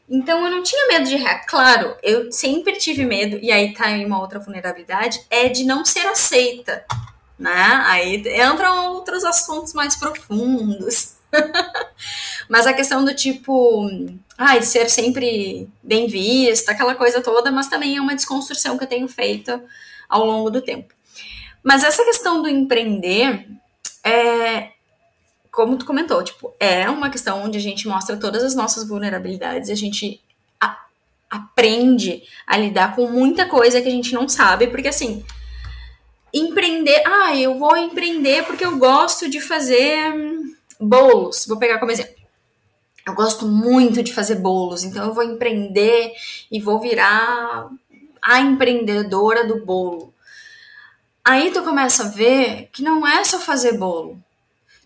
Então 0.09 0.45
eu 0.45 0.51
não 0.51 0.63
tinha 0.63 0.87
medo 0.87 1.07
de 1.07 1.15
errar. 1.15 1.45
Claro, 1.47 1.97
eu 2.03 2.31
sempre 2.31 2.77
tive 2.77 3.05
medo, 3.05 3.39
e 3.43 3.51
aí 3.51 3.73
tá 3.73 3.91
em 3.91 4.05
uma 4.05 4.21
outra 4.21 4.39
vulnerabilidade, 4.39 5.25
é 5.31 5.49
de 5.49 5.65
não 5.65 5.85
ser 5.85 6.07
aceita. 6.07 6.85
Né? 7.39 7.83
Aí 7.87 8.23
entram 8.41 8.93
outros 8.93 9.25
assuntos 9.25 9.73
mais 9.73 9.97
profundos. 9.97 11.15
mas 12.49 12.67
a 12.67 12.73
questão 12.73 13.05
do 13.05 13.15
tipo, 13.15 13.91
ai, 14.39 14.63
ser 14.63 14.89
sempre 14.89 15.69
bem 15.83 16.07
vista, 16.07 16.73
aquela 16.73 16.95
coisa 16.95 17.21
toda, 17.21 17.51
mas 17.51 17.69
também 17.69 17.97
é 17.97 18.01
uma 18.01 18.15
desconstrução 18.15 18.79
que 18.79 18.85
eu 18.85 18.89
tenho 18.89 19.09
feito 19.09 19.61
ao 20.09 20.25
longo 20.25 20.51
do 20.51 20.61
tempo. 20.61 20.95
Mas 21.63 21.83
essa 21.83 22.05
questão 22.05 22.43
do 22.43 22.49
empreender, 22.49 23.49
é, 24.05 24.74
como 25.55 25.79
tu 25.79 25.87
comentou, 25.87 26.23
tipo, 26.25 26.53
é 26.59 26.91
uma 26.91 27.09
questão 27.09 27.45
onde 27.45 27.57
a 27.57 27.61
gente 27.61 27.87
mostra 27.87 28.17
todas 28.17 28.43
as 28.43 28.57
nossas 28.57 28.89
vulnerabilidades, 28.89 29.71
a 29.71 29.75
gente 29.75 30.21
a, 30.61 30.77
aprende 31.31 32.25
a 32.45 32.57
lidar 32.57 32.97
com 32.97 33.09
muita 33.09 33.49
coisa 33.49 33.81
que 33.81 33.87
a 33.87 33.91
gente 33.91 34.13
não 34.13 34.29
sabe, 34.29 34.67
porque 34.67 34.89
assim, 34.89 35.25
empreender, 36.33 37.01
ah, 37.07 37.37
eu 37.37 37.57
vou 37.57 37.77
empreender 37.77 38.45
porque 38.45 38.65
eu 38.65 38.77
gosto 38.79 39.31
de 39.31 39.41
fazer 39.41 40.13
bolos, 40.81 41.47
vou 41.47 41.57
pegar 41.57 41.79
como 41.79 41.93
exemplo. 41.93 42.15
Eu 43.07 43.15
gosto 43.15 43.47
muito 43.47 44.03
de 44.03 44.13
fazer 44.13 44.37
bolos, 44.37 44.83
então 44.83 45.07
eu 45.07 45.15
vou 45.15 45.23
empreender 45.23 46.13
e 46.51 46.61
vou 46.61 46.81
virar 46.81 47.69
a 48.21 48.41
empreendedora 48.41 49.47
do 49.47 49.65
bolo. 49.65 50.13
Aí 51.25 51.53
tu 51.53 51.63
começa 51.63 52.05
a 52.05 52.09
ver 52.09 52.71
que 52.73 52.83
não 52.83 53.07
é 53.07 53.23
só 53.23 53.39
fazer 53.39 53.79
bolo 53.79 54.24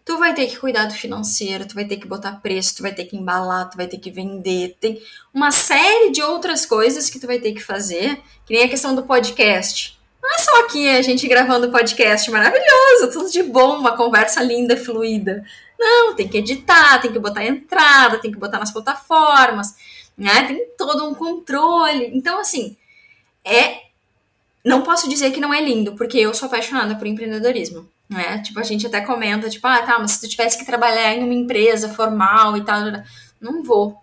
tu 0.08 0.16
vai 0.16 0.32
ter 0.34 0.46
que 0.46 0.56
cuidar 0.56 0.86
do 0.86 0.94
financeiro, 0.94 1.68
tu 1.68 1.74
vai 1.74 1.84
ter 1.84 1.98
que 1.98 2.08
botar 2.08 2.40
preço, 2.40 2.76
tu 2.76 2.82
vai 2.82 2.94
ter 2.94 3.04
que 3.04 3.14
embalar, 3.14 3.68
tu 3.68 3.76
vai 3.76 3.86
ter 3.86 3.98
que 3.98 4.10
vender, 4.10 4.74
tem 4.80 5.02
uma 5.34 5.50
série 5.50 6.10
de 6.10 6.22
outras 6.22 6.64
coisas 6.64 7.10
que 7.10 7.20
tu 7.20 7.26
vai 7.26 7.38
ter 7.38 7.52
que 7.52 7.62
fazer, 7.62 8.18
que 8.46 8.54
nem 8.54 8.64
a 8.64 8.68
questão 8.70 8.94
do 8.94 9.02
podcast, 9.02 9.98
Não 10.22 10.34
é 10.34 10.38
só 10.38 10.64
aqui 10.64 10.88
a 10.88 11.02
gente 11.02 11.28
gravando 11.28 11.70
podcast 11.70 12.30
maravilhoso, 12.30 13.12
tudo 13.12 13.30
de 13.30 13.42
bom, 13.42 13.76
uma 13.76 13.98
conversa 13.98 14.42
linda, 14.42 14.78
fluida. 14.78 15.44
Não, 15.78 16.14
tem 16.14 16.26
que 16.26 16.38
editar, 16.38 17.02
tem 17.02 17.12
que 17.12 17.18
botar 17.18 17.44
entrada, 17.44 18.18
tem 18.18 18.32
que 18.32 18.38
botar 18.38 18.58
nas 18.58 18.72
plataformas, 18.72 19.74
né? 20.16 20.44
Tem 20.44 20.66
todo 20.78 21.06
um 21.06 21.14
controle. 21.14 22.10
Então, 22.14 22.40
assim, 22.40 22.78
é. 23.44 23.82
Não 24.64 24.82
posso 24.82 25.08
dizer 25.08 25.32
que 25.32 25.40
não 25.40 25.52
é 25.52 25.60
lindo, 25.60 25.94
porque 25.96 26.18
eu 26.18 26.34
sou 26.34 26.46
apaixonada 26.46 26.96
por 26.96 27.06
empreendedorismo. 27.06 27.88
Né? 28.08 28.38
Tipo, 28.38 28.60
a 28.60 28.62
gente 28.62 28.86
até 28.86 29.00
comenta, 29.02 29.50
tipo, 29.50 29.66
ah, 29.66 29.82
tá, 29.82 29.98
mas 29.98 30.12
se 30.12 30.20
tu 30.20 30.28
tivesse 30.28 30.58
que 30.58 30.64
trabalhar 30.64 31.14
em 31.14 31.22
uma 31.22 31.34
empresa 31.34 31.90
formal 31.90 32.56
e 32.56 32.64
tal, 32.64 32.80
não 33.40 33.62
vou. 33.62 34.00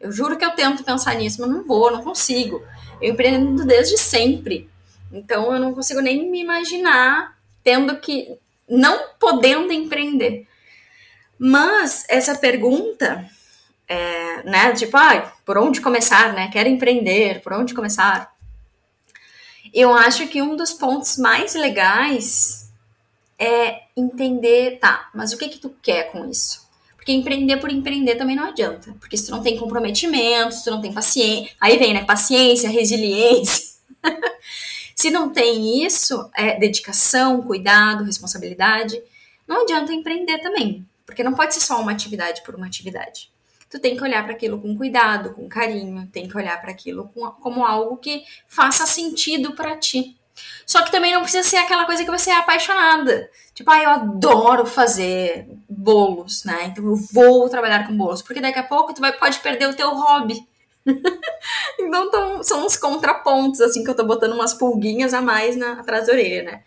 Eu 0.00 0.10
juro 0.10 0.36
que 0.36 0.44
eu 0.44 0.52
tento 0.52 0.82
pensar 0.82 1.14
nisso, 1.14 1.40
mas 1.40 1.50
não 1.50 1.62
vou, 1.62 1.90
não 1.90 2.02
consigo. 2.02 2.62
Eu 3.00 3.12
empreendo 3.12 3.64
desde 3.64 3.98
sempre. 3.98 4.68
Então 5.12 5.52
eu 5.52 5.60
não 5.60 5.74
consigo 5.74 6.00
nem 6.00 6.30
me 6.30 6.40
imaginar 6.40 7.36
tendo 7.62 7.96
que 7.98 8.36
não 8.68 9.10
podendo 9.20 9.72
empreender. 9.72 10.46
Mas 11.38 12.04
essa 12.08 12.34
pergunta, 12.34 13.28
é, 13.86 14.42
né, 14.44 14.72
tipo, 14.72 14.96
ah, 14.96 15.32
por 15.44 15.58
onde 15.58 15.80
começar, 15.80 16.32
né? 16.32 16.48
Quero 16.52 16.68
empreender, 16.68 17.42
por 17.42 17.52
onde 17.52 17.74
começar? 17.74 18.32
Eu 19.74 19.94
acho 19.94 20.26
que 20.28 20.40
um 20.40 20.56
dos 20.56 20.72
pontos 20.72 21.16
mais 21.18 21.54
legais 21.54 22.61
é 23.42 23.88
entender, 23.96 24.78
tá, 24.78 25.10
mas 25.12 25.32
o 25.32 25.38
que 25.38 25.48
que 25.48 25.58
tu 25.58 25.74
quer 25.82 26.12
com 26.12 26.30
isso? 26.30 26.62
Porque 26.94 27.10
empreender 27.10 27.56
por 27.56 27.72
empreender 27.72 28.14
também 28.14 28.36
não 28.36 28.44
adianta. 28.44 28.94
Porque 29.00 29.16
se 29.16 29.26
tu 29.26 29.32
não 29.32 29.42
tem 29.42 29.58
comprometimento, 29.58 30.54
se 30.54 30.62
tu 30.62 30.70
não 30.70 30.80
tem 30.80 30.92
paciência, 30.92 31.52
aí 31.60 31.76
vem, 31.76 31.92
né, 31.92 32.04
paciência, 32.04 32.70
resiliência. 32.70 33.72
se 34.94 35.10
não 35.10 35.30
tem 35.30 35.84
isso, 35.84 36.30
é 36.36 36.56
dedicação, 36.60 37.42
cuidado, 37.42 38.04
responsabilidade, 38.04 39.02
não 39.48 39.62
adianta 39.62 39.92
empreender 39.92 40.38
também. 40.38 40.86
Porque 41.04 41.24
não 41.24 41.34
pode 41.34 41.54
ser 41.54 41.60
só 41.60 41.80
uma 41.80 41.90
atividade 41.90 42.42
por 42.42 42.54
uma 42.54 42.66
atividade. 42.66 43.28
Tu 43.68 43.80
tem 43.80 43.96
que 43.96 44.04
olhar 44.04 44.22
para 44.22 44.34
aquilo 44.34 44.60
com 44.60 44.76
cuidado, 44.76 45.32
com 45.32 45.48
carinho, 45.48 46.06
tem 46.12 46.28
que 46.28 46.36
olhar 46.36 46.60
para 46.60 46.70
aquilo 46.70 47.10
como 47.40 47.64
algo 47.64 47.96
que 47.96 48.22
faça 48.46 48.86
sentido 48.86 49.56
para 49.56 49.76
ti. 49.76 50.16
Só 50.66 50.82
que 50.82 50.90
também 50.90 51.12
não 51.12 51.22
precisa 51.22 51.46
ser 51.46 51.56
aquela 51.56 51.84
coisa 51.84 52.04
que 52.04 52.10
você 52.10 52.30
é 52.30 52.36
apaixonada. 52.36 53.30
Tipo, 53.54 53.70
ah, 53.70 53.82
eu 53.82 53.90
adoro 53.90 54.64
fazer 54.64 55.46
bolos, 55.68 56.44
né? 56.44 56.66
Então 56.66 56.84
eu 56.84 56.96
vou 57.12 57.48
trabalhar 57.48 57.86
com 57.86 57.96
bolos, 57.96 58.22
porque 58.22 58.40
daqui 58.40 58.58
a 58.58 58.62
pouco 58.62 58.94
tu 58.94 59.00
vai, 59.00 59.12
pode 59.12 59.38
perder 59.40 59.68
o 59.68 59.74
teu 59.74 59.90
hobby. 59.90 60.46
então 61.78 62.10
tão, 62.10 62.42
são 62.42 62.66
uns 62.66 62.76
contrapontos, 62.76 63.60
assim, 63.60 63.84
que 63.84 63.90
eu 63.90 63.94
tô 63.94 64.04
botando 64.04 64.32
umas 64.32 64.54
pulguinhas 64.54 65.12
a 65.14 65.20
mais 65.20 65.56
na, 65.56 65.72
atrás 65.72 66.06
da 66.06 66.12
orelha, 66.12 66.42
né? 66.42 66.62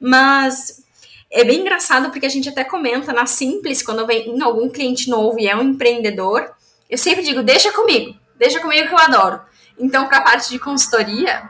Mas 0.00 0.82
é 1.30 1.44
bem 1.44 1.60
engraçado 1.60 2.10
porque 2.10 2.26
a 2.26 2.30
gente 2.30 2.48
até 2.48 2.64
comenta 2.64 3.12
na 3.12 3.26
Simples, 3.26 3.82
quando 3.82 4.06
vem 4.06 4.40
algum 4.42 4.68
cliente 4.68 5.08
novo 5.08 5.38
e 5.38 5.46
é 5.46 5.56
um 5.56 5.62
empreendedor, 5.62 6.50
eu 6.88 6.98
sempre 6.98 7.22
digo, 7.22 7.42
deixa 7.42 7.72
comigo, 7.72 8.14
deixa 8.36 8.60
comigo 8.60 8.88
que 8.88 8.94
eu 8.94 8.98
adoro. 8.98 9.40
Então, 9.78 10.06
para 10.06 10.18
a 10.18 10.22
parte 10.22 10.50
de 10.50 10.58
consultoria, 10.58 11.48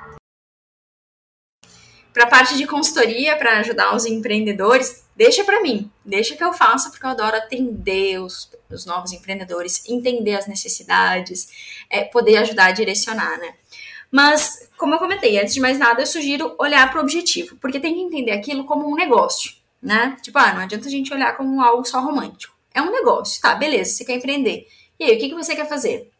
para 2.13 2.25
a 2.25 2.27
parte 2.27 2.57
de 2.57 2.67
consultoria, 2.67 3.37
para 3.37 3.59
ajudar 3.59 3.95
os 3.95 4.05
empreendedores, 4.05 5.05
deixa 5.17 5.45
para 5.45 5.63
mim, 5.63 5.91
deixa 6.05 6.37
que 6.37 6.45
eu 6.45 6.53
faça, 6.53 6.91
porque 6.91 7.05
eu 7.05 7.11
adoro 7.11 7.37
atender 7.37 8.21
os, 8.21 8.51
os 8.71 8.85
novos 8.85 9.13
empreendedores, 9.13 9.83
entender 9.89 10.35
as 10.35 10.47
necessidades, 10.47 11.49
é, 11.89 12.05
poder 12.05 12.37
ajudar 12.39 12.67
a 12.67 12.73
direcionar, 12.73 13.39
né? 13.39 13.55
Mas, 14.11 14.69
como 14.77 14.95
eu 14.95 14.99
comentei, 14.99 15.41
antes 15.41 15.55
de 15.55 15.61
mais 15.61 15.79
nada, 15.79 16.03
eu 16.03 16.07
sugiro 16.07 16.55
olhar 16.59 16.91
para 16.91 17.01
o 17.01 17.03
objetivo, 17.03 17.57
porque 17.57 17.81
tem 17.81 17.95
que 17.95 18.01
entender 18.01 18.33
aquilo 18.33 18.65
como 18.65 18.87
um 18.87 18.95
negócio 18.95 19.63
né? 19.83 20.17
Tipo, 20.23 20.39
ah, 20.39 20.55
não 20.55 20.63
adianta 20.63 20.87
a 20.87 20.91
gente 20.91 21.13
olhar 21.13 21.37
como 21.37 21.61
algo 21.61 21.85
só 21.85 22.01
romântico. 22.01 22.55
É 22.73 22.81
um 22.81 22.93
negócio, 22.93 23.43
tá? 23.43 23.55
Beleza, 23.55 23.93
você 23.93 24.05
quer 24.05 24.17
empreender. 24.17 24.67
E 24.99 25.05
aí, 25.05 25.17
o 25.17 25.19
que, 25.19 25.29
que 25.29 25.35
você 25.35 25.57
quer 25.57 25.69
fazer? 25.69 26.11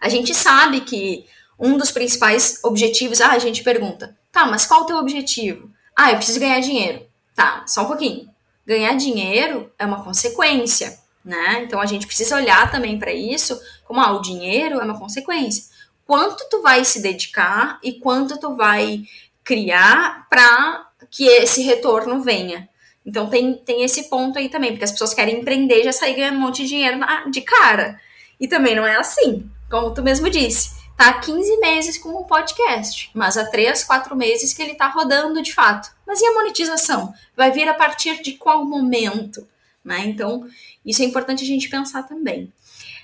A 0.00 0.08
gente 0.08 0.32
sabe 0.32 0.82
que 0.82 1.26
um 1.58 1.76
dos 1.76 1.90
principais 1.90 2.60
objetivos, 2.62 3.20
ah, 3.20 3.32
a 3.32 3.38
gente 3.38 3.64
pergunta, 3.64 4.16
tá, 4.32 4.46
mas 4.46 4.66
qual 4.66 4.82
o 4.82 4.86
teu 4.86 4.96
objetivo? 4.96 5.70
Ah, 5.94 6.10
eu 6.10 6.16
preciso 6.16 6.40
ganhar 6.40 6.60
dinheiro. 6.60 7.06
Tá, 7.34 7.64
só 7.66 7.82
um 7.82 7.86
pouquinho. 7.86 8.28
Ganhar 8.66 8.94
dinheiro 8.94 9.70
é 9.78 9.84
uma 9.84 10.02
consequência, 10.02 10.98
né? 11.24 11.62
Então 11.62 11.80
a 11.80 11.86
gente 11.86 12.06
precisa 12.06 12.36
olhar 12.36 12.70
também 12.70 12.98
para 12.98 13.12
isso 13.12 13.60
como 13.84 14.00
ah, 14.00 14.12
o 14.12 14.22
dinheiro 14.22 14.80
é 14.80 14.84
uma 14.84 14.98
consequência. 14.98 15.64
Quanto 16.06 16.48
tu 16.48 16.62
vai 16.62 16.84
se 16.84 17.00
dedicar 17.00 17.78
e 17.82 17.92
quanto 17.92 18.38
tu 18.38 18.56
vai 18.56 19.02
criar 19.44 20.26
para 20.28 20.88
que 21.10 21.26
esse 21.26 21.62
retorno 21.62 22.22
venha. 22.22 22.68
Então 23.04 23.28
tem, 23.28 23.54
tem 23.54 23.82
esse 23.82 24.08
ponto 24.08 24.38
aí 24.38 24.48
também, 24.48 24.70
porque 24.70 24.84
as 24.84 24.92
pessoas 24.92 25.12
querem 25.12 25.40
empreender 25.40 25.80
e 25.80 25.84
já 25.84 25.92
sair 25.92 26.14
ganhando 26.14 26.36
um 26.36 26.40
monte 26.40 26.62
de 26.62 26.68
dinheiro 26.68 26.96
na, 26.98 27.28
de 27.28 27.40
cara. 27.40 28.00
E 28.38 28.46
também 28.46 28.74
não 28.74 28.86
é 28.86 28.96
assim, 28.96 29.48
como 29.70 29.92
tu 29.92 30.02
mesmo 30.02 30.30
disse. 30.30 30.81
Tá 30.96 31.08
há 31.08 31.14
15 31.14 31.56
meses 31.58 31.98
com 31.98 32.10
o 32.10 32.24
podcast, 32.24 33.10
mas 33.14 33.36
há 33.36 33.44
3, 33.44 33.82
4 33.84 34.14
meses 34.16 34.52
que 34.52 34.62
ele 34.62 34.74
tá 34.74 34.88
rodando 34.88 35.42
de 35.42 35.52
fato. 35.52 35.90
Mas 36.06 36.20
e 36.20 36.26
a 36.26 36.32
monetização? 36.32 37.12
Vai 37.36 37.50
vir 37.50 37.68
a 37.68 37.74
partir 37.74 38.22
de 38.22 38.32
qual 38.32 38.64
momento? 38.64 39.46
Né? 39.84 40.04
Então, 40.06 40.46
isso 40.84 41.02
é 41.02 41.04
importante 41.04 41.42
a 41.42 41.46
gente 41.46 41.68
pensar 41.68 42.04
também. 42.04 42.52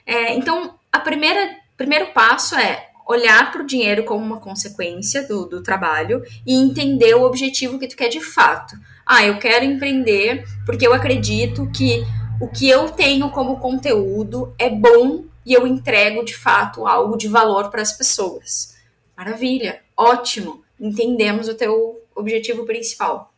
É, 0.07 0.35
então, 0.35 0.75
a 0.93 1.01
primeira 1.01 1.57
primeiro 1.77 2.07
passo 2.13 2.57
é 2.57 2.89
olhar 3.07 3.51
para 3.51 3.63
o 3.63 3.67
dinheiro 3.67 4.05
como 4.05 4.23
uma 4.23 4.39
consequência 4.39 5.27
do, 5.27 5.47
do 5.47 5.63
trabalho 5.63 6.23
e 6.47 6.55
entender 6.55 7.15
o 7.15 7.23
objetivo 7.23 7.79
que 7.79 7.87
tu 7.87 7.97
quer 7.97 8.09
de 8.09 8.21
fato. 8.21 8.77
Ah, 9.07 9.25
eu 9.25 9.39
quero 9.39 9.65
empreender 9.65 10.45
porque 10.67 10.87
eu 10.87 10.93
acredito 10.93 11.71
que 11.71 12.05
o 12.39 12.49
que 12.49 12.69
eu 12.69 12.91
tenho 12.91 13.31
como 13.31 13.59
conteúdo 13.59 14.53
é 14.59 14.69
bom 14.69 15.25
e 15.49 15.55
eu 15.55 15.67
entrego 15.67 16.23
de 16.23 16.37
fato 16.37 16.87
algo 16.87 17.17
de 17.17 17.27
valor 17.27 17.71
para 17.71 17.81
as 17.81 17.95
pessoas. 17.95 18.77
Maravilha, 19.17 19.81
ótimo. 19.97 20.63
Entendemos 20.79 21.49
o 21.49 21.55
teu 21.55 22.03
objetivo 22.15 22.67
principal. 22.67 23.33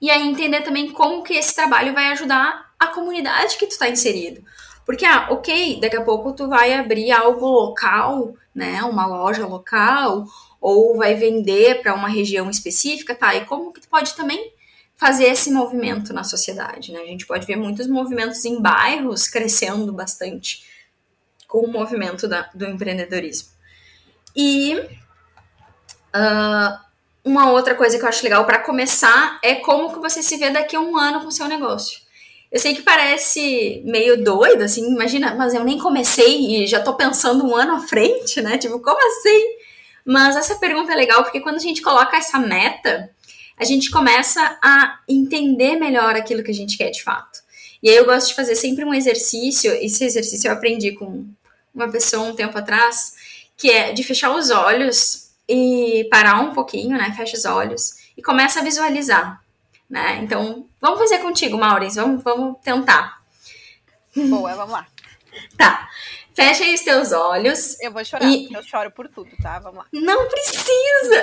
E 0.00 0.10
aí 0.10 0.26
entender 0.26 0.62
também 0.62 0.90
como 0.90 1.22
que 1.22 1.34
esse 1.34 1.54
trabalho 1.54 1.94
vai 1.94 2.08
ajudar 2.08 2.74
a 2.80 2.88
comunidade 2.88 3.56
que 3.56 3.66
tu 3.66 3.70
está 3.70 3.88
inserido. 3.88 4.44
Porque, 4.84 5.04
ah, 5.04 5.28
ok, 5.30 5.78
daqui 5.80 5.96
a 5.96 6.02
pouco 6.02 6.32
tu 6.32 6.48
vai 6.48 6.74
abrir 6.74 7.12
algo 7.12 7.46
local, 7.46 8.34
né? 8.52 8.82
Uma 8.82 9.06
loja 9.06 9.46
local, 9.46 10.26
ou 10.60 10.96
vai 10.96 11.14
vender 11.14 11.80
para 11.80 11.94
uma 11.94 12.08
região 12.08 12.50
específica, 12.50 13.14
tá? 13.14 13.36
E 13.36 13.44
como 13.44 13.72
que 13.72 13.80
tu 13.80 13.88
pode 13.88 14.14
também 14.14 14.52
fazer 14.96 15.26
esse 15.26 15.52
movimento 15.52 16.12
na 16.12 16.24
sociedade, 16.24 16.90
né? 16.92 16.98
A 17.02 17.06
gente 17.06 17.24
pode 17.24 17.46
ver 17.46 17.56
muitos 17.56 17.86
movimentos 17.86 18.44
em 18.44 18.60
bairros 18.60 19.28
crescendo 19.28 19.92
bastante 19.92 20.73
com 21.54 21.60
o 21.60 21.70
movimento 21.70 22.26
da, 22.26 22.50
do 22.52 22.66
empreendedorismo. 22.66 23.50
E 24.34 24.74
uh, 26.12 26.76
uma 27.24 27.52
outra 27.52 27.76
coisa 27.76 27.96
que 27.96 28.04
eu 28.04 28.08
acho 28.08 28.24
legal 28.24 28.44
para 28.44 28.58
começar 28.58 29.38
é 29.40 29.54
como 29.54 29.92
que 29.92 30.00
você 30.00 30.20
se 30.20 30.36
vê 30.36 30.50
daqui 30.50 30.74
a 30.74 30.80
um 30.80 30.98
ano 30.98 31.20
com 31.20 31.28
o 31.28 31.32
seu 31.32 31.46
negócio. 31.46 32.00
Eu 32.50 32.58
sei 32.58 32.74
que 32.74 32.82
parece 32.82 33.82
meio 33.84 34.22
doido, 34.24 34.62
assim, 34.62 34.84
imagina, 34.84 35.32
mas 35.36 35.54
eu 35.54 35.62
nem 35.62 35.78
comecei 35.78 36.64
e 36.64 36.66
já 36.66 36.80
tô 36.80 36.94
pensando 36.94 37.46
um 37.46 37.54
ano 37.54 37.74
à 37.76 37.80
frente, 37.86 38.42
né? 38.42 38.58
Tipo, 38.58 38.80
como 38.80 38.98
assim? 39.06 39.44
Mas 40.04 40.34
essa 40.34 40.56
pergunta 40.56 40.92
é 40.92 40.96
legal 40.96 41.22
porque 41.22 41.40
quando 41.40 41.56
a 41.56 41.60
gente 41.60 41.82
coloca 41.82 42.16
essa 42.16 42.36
meta, 42.36 43.10
a 43.56 43.64
gente 43.64 43.92
começa 43.92 44.58
a 44.60 44.98
entender 45.08 45.76
melhor 45.76 46.16
aquilo 46.16 46.42
que 46.42 46.50
a 46.50 46.54
gente 46.54 46.76
quer 46.76 46.90
de 46.90 47.02
fato. 47.04 47.44
E 47.80 47.88
aí 47.88 47.96
eu 47.96 48.06
gosto 48.06 48.26
de 48.26 48.34
fazer 48.34 48.56
sempre 48.56 48.84
um 48.84 48.92
exercício, 48.92 49.72
esse 49.72 50.04
exercício 50.04 50.48
eu 50.48 50.52
aprendi 50.52 50.92
com 50.92 51.24
uma 51.74 51.90
pessoa 51.90 52.28
um 52.28 52.34
tempo 52.34 52.56
atrás, 52.56 53.14
que 53.56 53.70
é 53.70 53.92
de 53.92 54.02
fechar 54.02 54.34
os 54.34 54.50
olhos 54.50 55.30
e 55.48 56.06
parar 56.10 56.40
um 56.40 56.52
pouquinho, 56.52 56.96
né? 56.96 57.12
Fecha 57.16 57.36
os 57.36 57.44
olhos 57.44 57.94
e 58.16 58.22
começa 58.22 58.60
a 58.60 58.62
visualizar 58.62 59.44
né? 59.88 60.18
Então, 60.22 60.66
vamos 60.80 60.98
fazer 60.98 61.18
contigo, 61.18 61.56
Maurício, 61.56 62.02
vamos, 62.02 62.22
vamos 62.22 62.56
tentar. 62.62 63.20
Boa, 64.16 64.54
vamos 64.54 64.72
lá. 64.72 64.86
Tá. 65.56 65.88
Fecha 66.34 66.64
aí 66.64 66.74
os 66.74 66.80
teus 66.80 67.12
olhos. 67.12 67.80
Eu 67.80 67.92
vou 67.92 68.04
chorar, 68.04 68.26
e... 68.26 68.52
eu 68.52 68.62
choro 68.62 68.90
por 68.90 69.08
tudo, 69.08 69.30
tá? 69.40 69.60
Vamos 69.60 69.78
lá. 69.78 69.86
Não 69.92 70.28
precisa! 70.28 71.22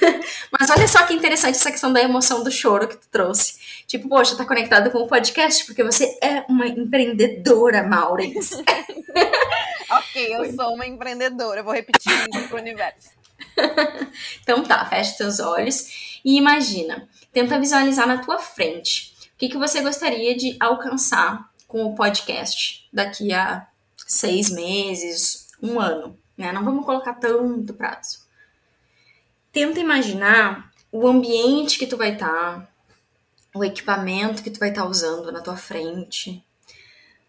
Mas 0.50 0.70
olha 0.70 0.88
só 0.88 1.04
que 1.06 1.14
interessante 1.14 1.54
essa 1.54 1.70
questão 1.70 1.92
da 1.92 2.02
emoção 2.02 2.42
do 2.42 2.50
choro 2.50 2.88
que 2.88 2.96
tu 2.96 3.06
trouxe. 3.08 3.84
Tipo, 3.86 4.08
poxa, 4.08 4.36
tá 4.36 4.44
conectado 4.44 4.90
com 4.90 4.98
o 4.98 5.06
podcast 5.06 5.64
porque 5.64 5.84
você 5.84 6.18
é 6.20 6.44
uma 6.48 6.66
empreendedora, 6.66 7.84
Maureen. 7.84 8.34
eu 10.14 10.52
sou 10.54 10.74
uma 10.74 10.86
empreendedora. 10.86 11.60
Eu 11.60 11.64
vou 11.64 11.74
repetir 11.74 12.12
isso 12.12 12.48
pro 12.48 12.58
universo. 12.58 13.10
então 14.42 14.62
tá, 14.62 14.84
fecha 14.86 15.16
teus 15.16 15.40
olhos 15.40 16.20
e 16.24 16.36
imagina 16.36 17.08
Tenta 17.32 17.60
visualizar 17.60 18.06
na 18.06 18.18
tua 18.18 18.38
frente. 18.38 19.14
O 19.34 19.38
que, 19.38 19.48
que 19.48 19.58
você 19.58 19.80
gostaria 19.80 20.36
de 20.36 20.56
alcançar 20.58 21.48
com 21.68 21.84
o 21.84 21.94
podcast 21.94 22.88
daqui 22.92 23.32
a 23.32 23.66
seis 23.96 24.50
meses, 24.50 25.46
um 25.62 25.78
ano, 25.78 26.18
né? 26.36 26.52
Não 26.52 26.64
vamos 26.64 26.84
colocar 26.84 27.14
tanto 27.14 27.72
prazo. 27.74 28.26
tenta 29.52 29.78
imaginar 29.78 30.72
o 30.90 31.06
ambiente 31.06 31.78
que 31.78 31.86
tu 31.86 31.96
vai 31.96 32.14
estar, 32.14 32.28
tá, 32.28 32.68
o 33.54 33.64
equipamento 33.64 34.42
que 34.42 34.50
tu 34.50 34.58
vai 34.58 34.70
estar 34.70 34.82
tá 34.82 34.88
usando 34.88 35.30
na 35.30 35.40
tua 35.40 35.56
frente, 35.56 36.44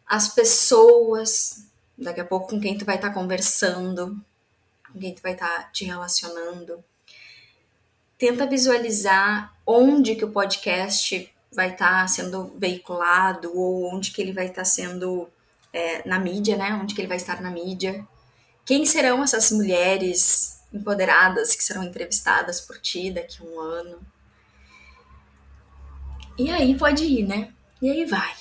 as 0.07 0.27
pessoas, 0.27 1.67
daqui 2.01 2.19
a 2.19 2.25
pouco 2.25 2.49
com 2.49 2.59
quem 2.59 2.77
tu 2.77 2.83
vai 2.83 2.95
estar 2.95 3.09
tá 3.09 3.13
conversando, 3.13 4.19
com 4.91 4.99
quem 4.99 5.13
tu 5.13 5.21
vai 5.21 5.33
estar 5.33 5.47
tá 5.47 5.63
te 5.71 5.85
relacionando. 5.85 6.83
Tenta 8.17 8.45
visualizar 8.45 9.53
onde 9.65 10.15
que 10.15 10.25
o 10.25 10.31
podcast 10.31 11.31
vai 11.53 11.71
estar 11.71 12.01
tá 12.01 12.07
sendo 12.07 12.55
veiculado 12.57 13.51
ou 13.55 13.93
onde 13.93 14.11
que 14.11 14.21
ele 14.21 14.33
vai 14.33 14.45
estar 14.45 14.61
tá 14.61 14.65
sendo 14.65 15.29
é, 15.71 16.07
na 16.07 16.19
mídia, 16.19 16.57
né? 16.57 16.73
Onde 16.81 16.93
que 16.93 17.01
ele 17.01 17.07
vai 17.07 17.17
estar 17.17 17.41
na 17.41 17.51
mídia. 17.51 18.05
Quem 18.65 18.85
serão 18.85 19.23
essas 19.23 19.51
mulheres 19.51 20.59
empoderadas 20.73 21.55
que 21.55 21.63
serão 21.63 21.83
entrevistadas 21.83 22.61
por 22.61 22.79
ti 22.79 23.11
daqui 23.11 23.41
a 23.41 23.45
um 23.45 23.59
ano? 23.59 23.99
E 26.37 26.49
aí 26.49 26.77
pode 26.77 27.03
ir, 27.03 27.27
né? 27.27 27.53
E 27.81 27.89
aí 27.89 28.05
vai. 28.05 28.33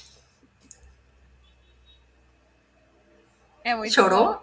É 3.70 3.74
muito 3.76 3.94
Chorou? 3.94 4.34
Bom. 4.34 4.40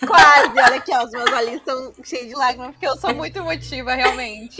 Quase, 0.06 0.48
olha 0.48 0.76
aqui, 0.76 0.92
ó, 0.94 1.04
os 1.04 1.10
meus 1.10 1.30
olhinhos 1.30 1.60
estão 1.60 1.92
cheios 2.04 2.28
de 2.28 2.34
lágrimas, 2.34 2.72
porque 2.72 2.86
eu 2.86 2.96
sou 2.96 3.14
muito 3.14 3.38
emotiva, 3.38 3.94
realmente. 3.94 4.56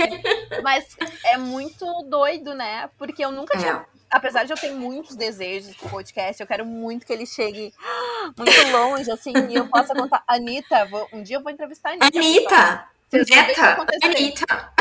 Mas 0.62 0.96
é 1.24 1.36
muito 1.36 1.84
doido, 2.04 2.54
né? 2.54 2.88
Porque 2.98 3.24
eu 3.24 3.30
nunca 3.30 3.56
é. 3.56 3.60
tinha. 3.60 3.86
Apesar 4.10 4.44
de 4.44 4.52
eu 4.52 4.56
ter 4.56 4.72
muitos 4.72 5.14
desejos 5.14 5.74
de 5.74 5.88
podcast, 5.88 6.40
eu 6.40 6.46
quero 6.46 6.64
muito 6.64 7.04
que 7.04 7.12
ele 7.12 7.26
chegue 7.26 7.72
muito 8.36 8.72
longe, 8.72 9.10
assim, 9.10 9.32
e 9.50 9.54
eu 9.54 9.68
possa 9.68 9.94
contar. 9.94 10.22
Anitta, 10.26 10.86
vou... 10.86 11.06
um 11.12 11.22
dia 11.22 11.36
eu 11.36 11.42
vou 11.42 11.52
entrevistar 11.52 11.90
a 11.90 11.92
Anitta. 11.92 12.18
Anitta! 12.18 12.88
Neta, 13.12 13.86
Anitta! 14.02 14.72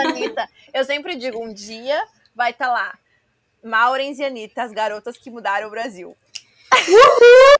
Anitta, 0.00 0.48
eu 0.74 0.84
sempre 0.84 1.16
digo, 1.16 1.42
um 1.42 1.52
dia 1.52 2.02
vai 2.34 2.50
estar 2.50 2.66
tá 2.66 2.72
lá. 2.72 2.98
Maurens 3.62 4.18
e 4.18 4.24
Anitta, 4.24 4.62
as 4.62 4.72
garotas 4.72 5.16
que 5.16 5.30
mudaram 5.30 5.68
o 5.68 5.70
Brasil. 5.70 6.16
Uhul! 6.72 7.55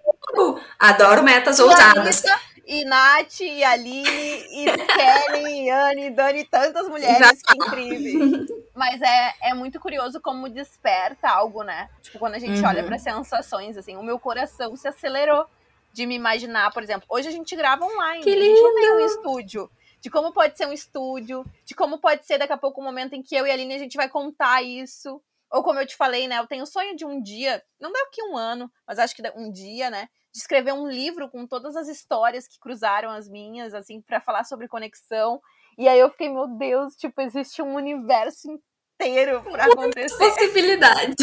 Adoro 0.78 1.22
metas 1.22 1.58
ousadas. 1.58 2.22
E 2.68 2.84
Nath, 2.84 3.40
e 3.40 3.62
Aline, 3.62 4.04
e 4.08 4.64
Kelly, 4.64 5.66
e 5.66 5.70
Anne, 5.70 6.06
e 6.06 6.10
Dani, 6.10 6.44
tantas 6.44 6.88
mulheres 6.88 7.40
que 7.40 7.54
incríveis. 7.54 8.48
Mas 8.74 9.00
é, 9.00 9.34
é 9.50 9.54
muito 9.54 9.78
curioso 9.78 10.20
como 10.20 10.48
desperta 10.48 11.28
algo, 11.28 11.62
né? 11.62 11.88
Tipo, 12.02 12.18
quando 12.18 12.34
a 12.34 12.40
gente 12.40 12.60
uhum. 12.60 12.66
olha 12.66 12.82
para 12.82 12.98
sensações, 12.98 13.76
assim, 13.76 13.96
o 13.96 14.02
meu 14.02 14.18
coração 14.18 14.74
se 14.74 14.88
acelerou 14.88 15.46
de 15.92 16.06
me 16.06 16.16
imaginar, 16.16 16.72
por 16.72 16.82
exemplo, 16.82 17.06
hoje 17.08 17.28
a 17.28 17.30
gente 17.30 17.54
grava 17.54 17.84
online, 17.84 18.24
que 18.24 18.34
lindo. 18.34 18.42
a 18.42 18.48
gente 18.48 18.62
não 18.62 18.74
tem 18.74 18.90
um 18.90 19.06
estúdio. 19.06 19.70
De 20.00 20.10
como 20.10 20.32
pode 20.32 20.58
ser 20.58 20.66
um 20.66 20.72
estúdio, 20.72 21.44
de 21.64 21.74
como 21.74 21.98
pode 21.98 22.26
ser 22.26 22.36
daqui 22.36 22.52
a 22.52 22.58
pouco 22.58 22.80
o 22.80 22.82
um 22.82 22.86
momento 22.86 23.14
em 23.14 23.22
que 23.22 23.34
eu 23.34 23.46
e 23.46 23.50
a 23.50 23.54
Aline 23.54 23.74
a 23.74 23.78
gente 23.78 23.96
vai 23.96 24.08
contar 24.08 24.62
isso. 24.62 25.22
Ou 25.50 25.62
como 25.62 25.78
eu 25.78 25.86
te 25.86 25.96
falei, 25.96 26.26
né? 26.26 26.38
Eu 26.38 26.46
tenho 26.46 26.64
o 26.64 26.66
sonho 26.66 26.96
de 26.96 27.04
um 27.04 27.22
dia, 27.22 27.62
não 27.80 27.92
daqui 27.92 28.22
um 28.22 28.36
ano, 28.36 28.70
mas 28.86 28.98
acho 28.98 29.14
que 29.14 29.22
um 29.36 29.50
dia, 29.50 29.88
né? 29.88 30.08
De 30.36 30.42
escrever 30.42 30.74
um 30.74 30.86
livro 30.86 31.30
com 31.30 31.46
todas 31.46 31.74
as 31.76 31.88
histórias 31.88 32.46
que 32.46 32.60
cruzaram 32.60 33.10
as 33.10 33.26
minhas, 33.26 33.72
assim, 33.72 34.02
para 34.02 34.20
falar 34.20 34.44
sobre 34.44 34.68
conexão. 34.68 35.40
E 35.78 35.88
aí 35.88 35.98
eu 35.98 36.10
fiquei, 36.10 36.28
meu 36.28 36.46
Deus, 36.46 36.94
tipo, 36.94 37.22
existe 37.22 37.62
um 37.62 37.74
universo 37.74 38.46
inteiro 38.50 39.40
para 39.50 39.64
acontecer. 39.64 40.14
Possibilidade. 40.18 41.16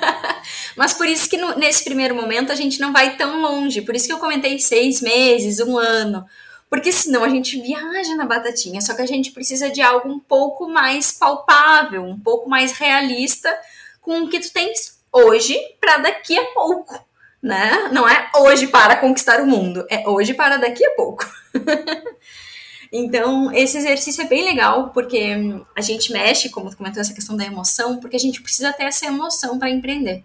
Mas 0.74 0.94
por 0.94 1.06
isso 1.06 1.28
que 1.28 1.36
no, 1.36 1.56
nesse 1.56 1.84
primeiro 1.84 2.14
momento 2.14 2.50
a 2.50 2.54
gente 2.54 2.80
não 2.80 2.90
vai 2.90 3.18
tão 3.18 3.42
longe. 3.42 3.82
Por 3.82 3.94
isso 3.94 4.06
que 4.06 4.14
eu 4.14 4.18
comentei 4.18 4.58
seis 4.58 5.02
meses, 5.02 5.60
um 5.60 5.76
ano. 5.76 6.24
Porque 6.70 6.90
senão 6.90 7.24
a 7.24 7.28
gente 7.28 7.60
viaja 7.60 8.16
na 8.16 8.24
batatinha, 8.24 8.80
só 8.80 8.94
que 8.94 9.02
a 9.02 9.06
gente 9.06 9.30
precisa 9.30 9.68
de 9.68 9.82
algo 9.82 10.08
um 10.08 10.18
pouco 10.18 10.66
mais 10.66 11.12
palpável, 11.12 12.02
um 12.02 12.18
pouco 12.18 12.48
mais 12.48 12.72
realista 12.72 13.54
com 14.00 14.22
o 14.22 14.28
que 14.30 14.40
tu 14.40 14.50
tens 14.50 14.98
hoje 15.12 15.54
para 15.78 15.98
daqui 15.98 16.38
a 16.38 16.46
pouco, 16.54 17.07
né? 17.42 17.88
Não 17.92 18.08
é 18.08 18.30
hoje 18.36 18.66
para 18.66 18.96
conquistar 18.96 19.40
o 19.40 19.46
mundo, 19.46 19.86
é 19.88 20.08
hoje 20.08 20.34
para 20.34 20.56
daqui 20.56 20.84
a 20.84 20.94
pouco. 20.94 21.24
então, 22.92 23.52
esse 23.52 23.78
exercício 23.78 24.22
é 24.22 24.26
bem 24.26 24.44
legal 24.44 24.90
porque 24.90 25.36
a 25.76 25.80
gente 25.80 26.12
mexe, 26.12 26.48
como 26.48 26.70
tu 26.70 26.76
comentou, 26.76 27.00
essa 27.00 27.14
questão 27.14 27.36
da 27.36 27.44
emoção, 27.44 27.98
porque 28.00 28.16
a 28.16 28.20
gente 28.20 28.42
precisa 28.42 28.72
ter 28.72 28.84
essa 28.84 29.06
emoção 29.06 29.58
para 29.58 29.70
empreender. 29.70 30.24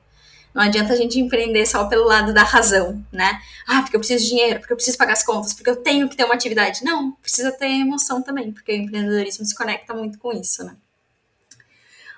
Não 0.54 0.62
adianta 0.62 0.94
a 0.94 0.96
gente 0.96 1.20
empreender 1.20 1.66
só 1.66 1.86
pelo 1.86 2.06
lado 2.06 2.32
da 2.32 2.44
razão, 2.44 3.04
né? 3.12 3.42
Ah, 3.68 3.82
porque 3.82 3.96
eu 3.96 4.00
preciso 4.00 4.24
de 4.24 4.30
dinheiro, 4.30 4.60
porque 4.60 4.72
eu 4.72 4.78
preciso 4.78 4.98
pagar 4.98 5.14
as 5.14 5.26
contas, 5.26 5.54
porque 5.54 5.70
eu 5.70 5.78
tenho 5.78 6.08
que 6.08 6.16
ter 6.16 6.26
uma 6.26 6.36
atividade. 6.36 6.84
Não, 6.84 7.14
precisa 7.14 7.52
ter 7.52 7.66
emoção 7.66 8.22
também, 8.22 8.52
porque 8.52 8.72
o 8.72 8.76
empreendedorismo 8.76 9.44
se 9.46 9.56
conecta 9.56 9.96
muito 9.96 10.20
com 10.20 10.32
isso, 10.32 10.64
né? 10.64 10.76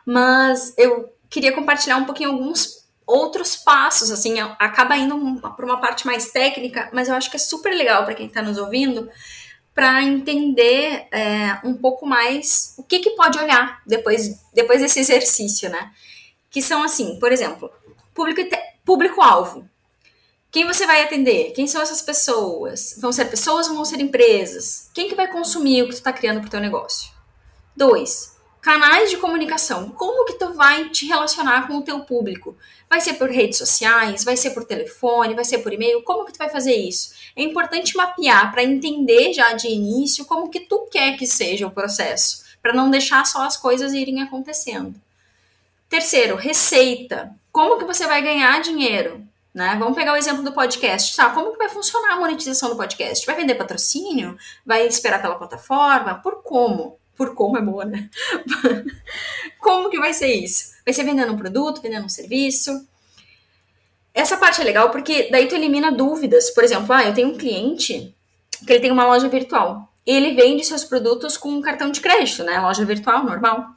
Mas 0.05 0.73
eu 0.77 1.09
queria 1.29 1.53
compartilhar 1.53 1.97
um 1.97 2.05
pouquinho 2.05 2.31
alguns 2.31 2.84
outros 3.05 3.55
passos, 3.55 4.11
assim, 4.11 4.39
acaba 4.59 4.97
indo 4.97 5.39
para 5.55 5.65
uma 5.65 5.79
parte 5.79 6.05
mais 6.05 6.29
técnica, 6.31 6.89
mas 6.91 7.07
eu 7.07 7.15
acho 7.15 7.29
que 7.29 7.35
é 7.35 7.39
super 7.39 7.73
legal 7.73 8.03
para 8.03 8.15
quem 8.15 8.27
está 8.27 8.41
nos 8.41 8.57
ouvindo, 8.57 9.09
para 9.73 10.01
entender 10.01 11.07
é, 11.11 11.59
um 11.63 11.75
pouco 11.75 12.05
mais 12.05 12.73
o 12.77 12.83
que, 12.83 12.99
que 12.99 13.11
pode 13.11 13.37
olhar 13.37 13.81
depois, 13.85 14.39
depois 14.53 14.81
desse 14.81 14.99
exercício, 14.99 15.69
né? 15.69 15.91
Que 16.49 16.61
são 16.61 16.81
assim, 16.81 17.19
por 17.19 17.31
exemplo, 17.31 17.69
Público-alvo. 18.85 19.69
Quem 20.49 20.65
você 20.65 20.87
vai 20.87 21.03
atender? 21.03 21.51
Quem 21.51 21.67
são 21.67 21.81
essas 21.81 22.01
pessoas? 22.01 22.95
Vão 23.01 23.11
ser 23.11 23.25
pessoas 23.25 23.67
ou 23.67 23.75
vão 23.75 23.83
ser 23.83 23.99
empresas? 23.99 24.89
Quem 24.93 25.09
que 25.09 25.15
vai 25.15 25.27
consumir 25.27 25.81
o 25.81 25.85
que 25.87 25.91
tu 25.91 25.97
está 25.97 26.13
criando 26.13 26.39
para 26.39 26.47
o 26.47 26.51
teu 26.51 26.61
negócio? 26.61 27.11
Dois, 27.75 28.34
canais 28.65 29.11
de 29.11 29.17
comunicação. 29.17 29.89
Como 29.89 30.25
que 30.25 30.39
tu 30.39 30.51
vai 30.53 30.89
te 30.89 31.05
relacionar 31.05 31.67
com 31.67 31.75
o 31.75 31.83
teu 31.83 31.99
público? 31.99 32.57
Vai 32.89 32.99
ser 32.99 33.13
por 33.13 33.29
redes 33.29 33.59
sociais? 33.59 34.23
Vai 34.23 34.35
ser 34.35 34.55
por 34.55 34.65
telefone? 34.65 35.35
Vai 35.35 35.45
ser 35.45 35.59
por 35.59 35.71
e-mail? 35.71 36.01
Como 36.01 36.25
que 36.25 36.33
tu 36.33 36.39
vai 36.39 36.49
fazer 36.49 36.73
isso? 36.73 37.13
É 37.35 37.43
importante 37.43 37.95
mapear 37.95 38.51
para 38.51 38.63
entender 38.63 39.33
já 39.33 39.53
de 39.53 39.67
início 39.67 40.25
como 40.25 40.49
que 40.49 40.61
tu 40.61 40.87
quer 40.91 41.15
que 41.15 41.27
seja 41.27 41.67
o 41.67 41.71
processo, 41.71 42.43
para 42.59 42.73
não 42.73 42.89
deixar 42.89 43.23
só 43.27 43.43
as 43.43 43.55
coisas 43.55 43.93
irem 43.93 44.23
acontecendo. 44.23 44.95
Terceiro, 45.87 46.35
receita. 46.35 47.35
Como 47.51 47.77
que 47.77 47.85
você 47.85 48.07
vai 48.07 48.23
ganhar 48.23 48.63
dinheiro? 48.63 49.23
Né? 49.53 49.75
Vamos 49.77 49.95
pegar 49.95 50.13
o 50.13 50.17
exemplo 50.17 50.41
do 50.41 50.51
podcast. 50.51 51.15
Tá, 51.15 51.29
como 51.29 51.51
que 51.51 51.59
vai 51.59 51.69
funcionar 51.69 52.13
a 52.13 52.19
monetização 52.19 52.69
do 52.69 52.75
podcast? 52.75 53.27
Vai 53.27 53.35
vender 53.35 53.53
patrocínio? 53.53 54.35
Vai 54.65 54.87
esperar 54.87 55.21
pela 55.21 55.35
plataforma? 55.35 56.15
Por 56.15 56.41
como? 56.41 56.97
Por 57.15 57.33
como 57.33 57.57
é 57.57 57.61
boa, 57.61 57.85
né? 57.85 58.09
como 59.59 59.89
que 59.89 59.99
vai 59.99 60.13
ser 60.13 60.33
isso? 60.33 60.73
Vai 60.83 60.93
ser 60.93 61.03
vendendo 61.03 61.33
um 61.33 61.37
produto, 61.37 61.81
vendendo 61.81 62.05
um 62.05 62.09
serviço? 62.09 62.85
Essa 64.13 64.37
parte 64.37 64.61
é 64.61 64.63
legal 64.63 64.89
porque 64.91 65.29
daí 65.31 65.47
tu 65.47 65.55
elimina 65.55 65.91
dúvidas. 65.91 66.49
Por 66.51 66.63
exemplo, 66.63 66.93
ah, 66.93 67.03
eu 67.03 67.13
tenho 67.13 67.29
um 67.29 67.37
cliente 67.37 68.15
que 68.65 68.71
ele 68.71 68.79
tem 68.79 68.91
uma 68.91 69.05
loja 69.05 69.27
virtual. 69.27 69.91
Ele 70.05 70.33
vende 70.33 70.63
seus 70.63 70.83
produtos 70.83 71.35
com 71.35 71.49
um 71.49 71.61
cartão 71.61 71.89
de 71.89 71.99
crédito, 71.99 72.43
né? 72.43 72.59
Loja 72.59 72.85
virtual, 72.85 73.23
normal. 73.23 73.75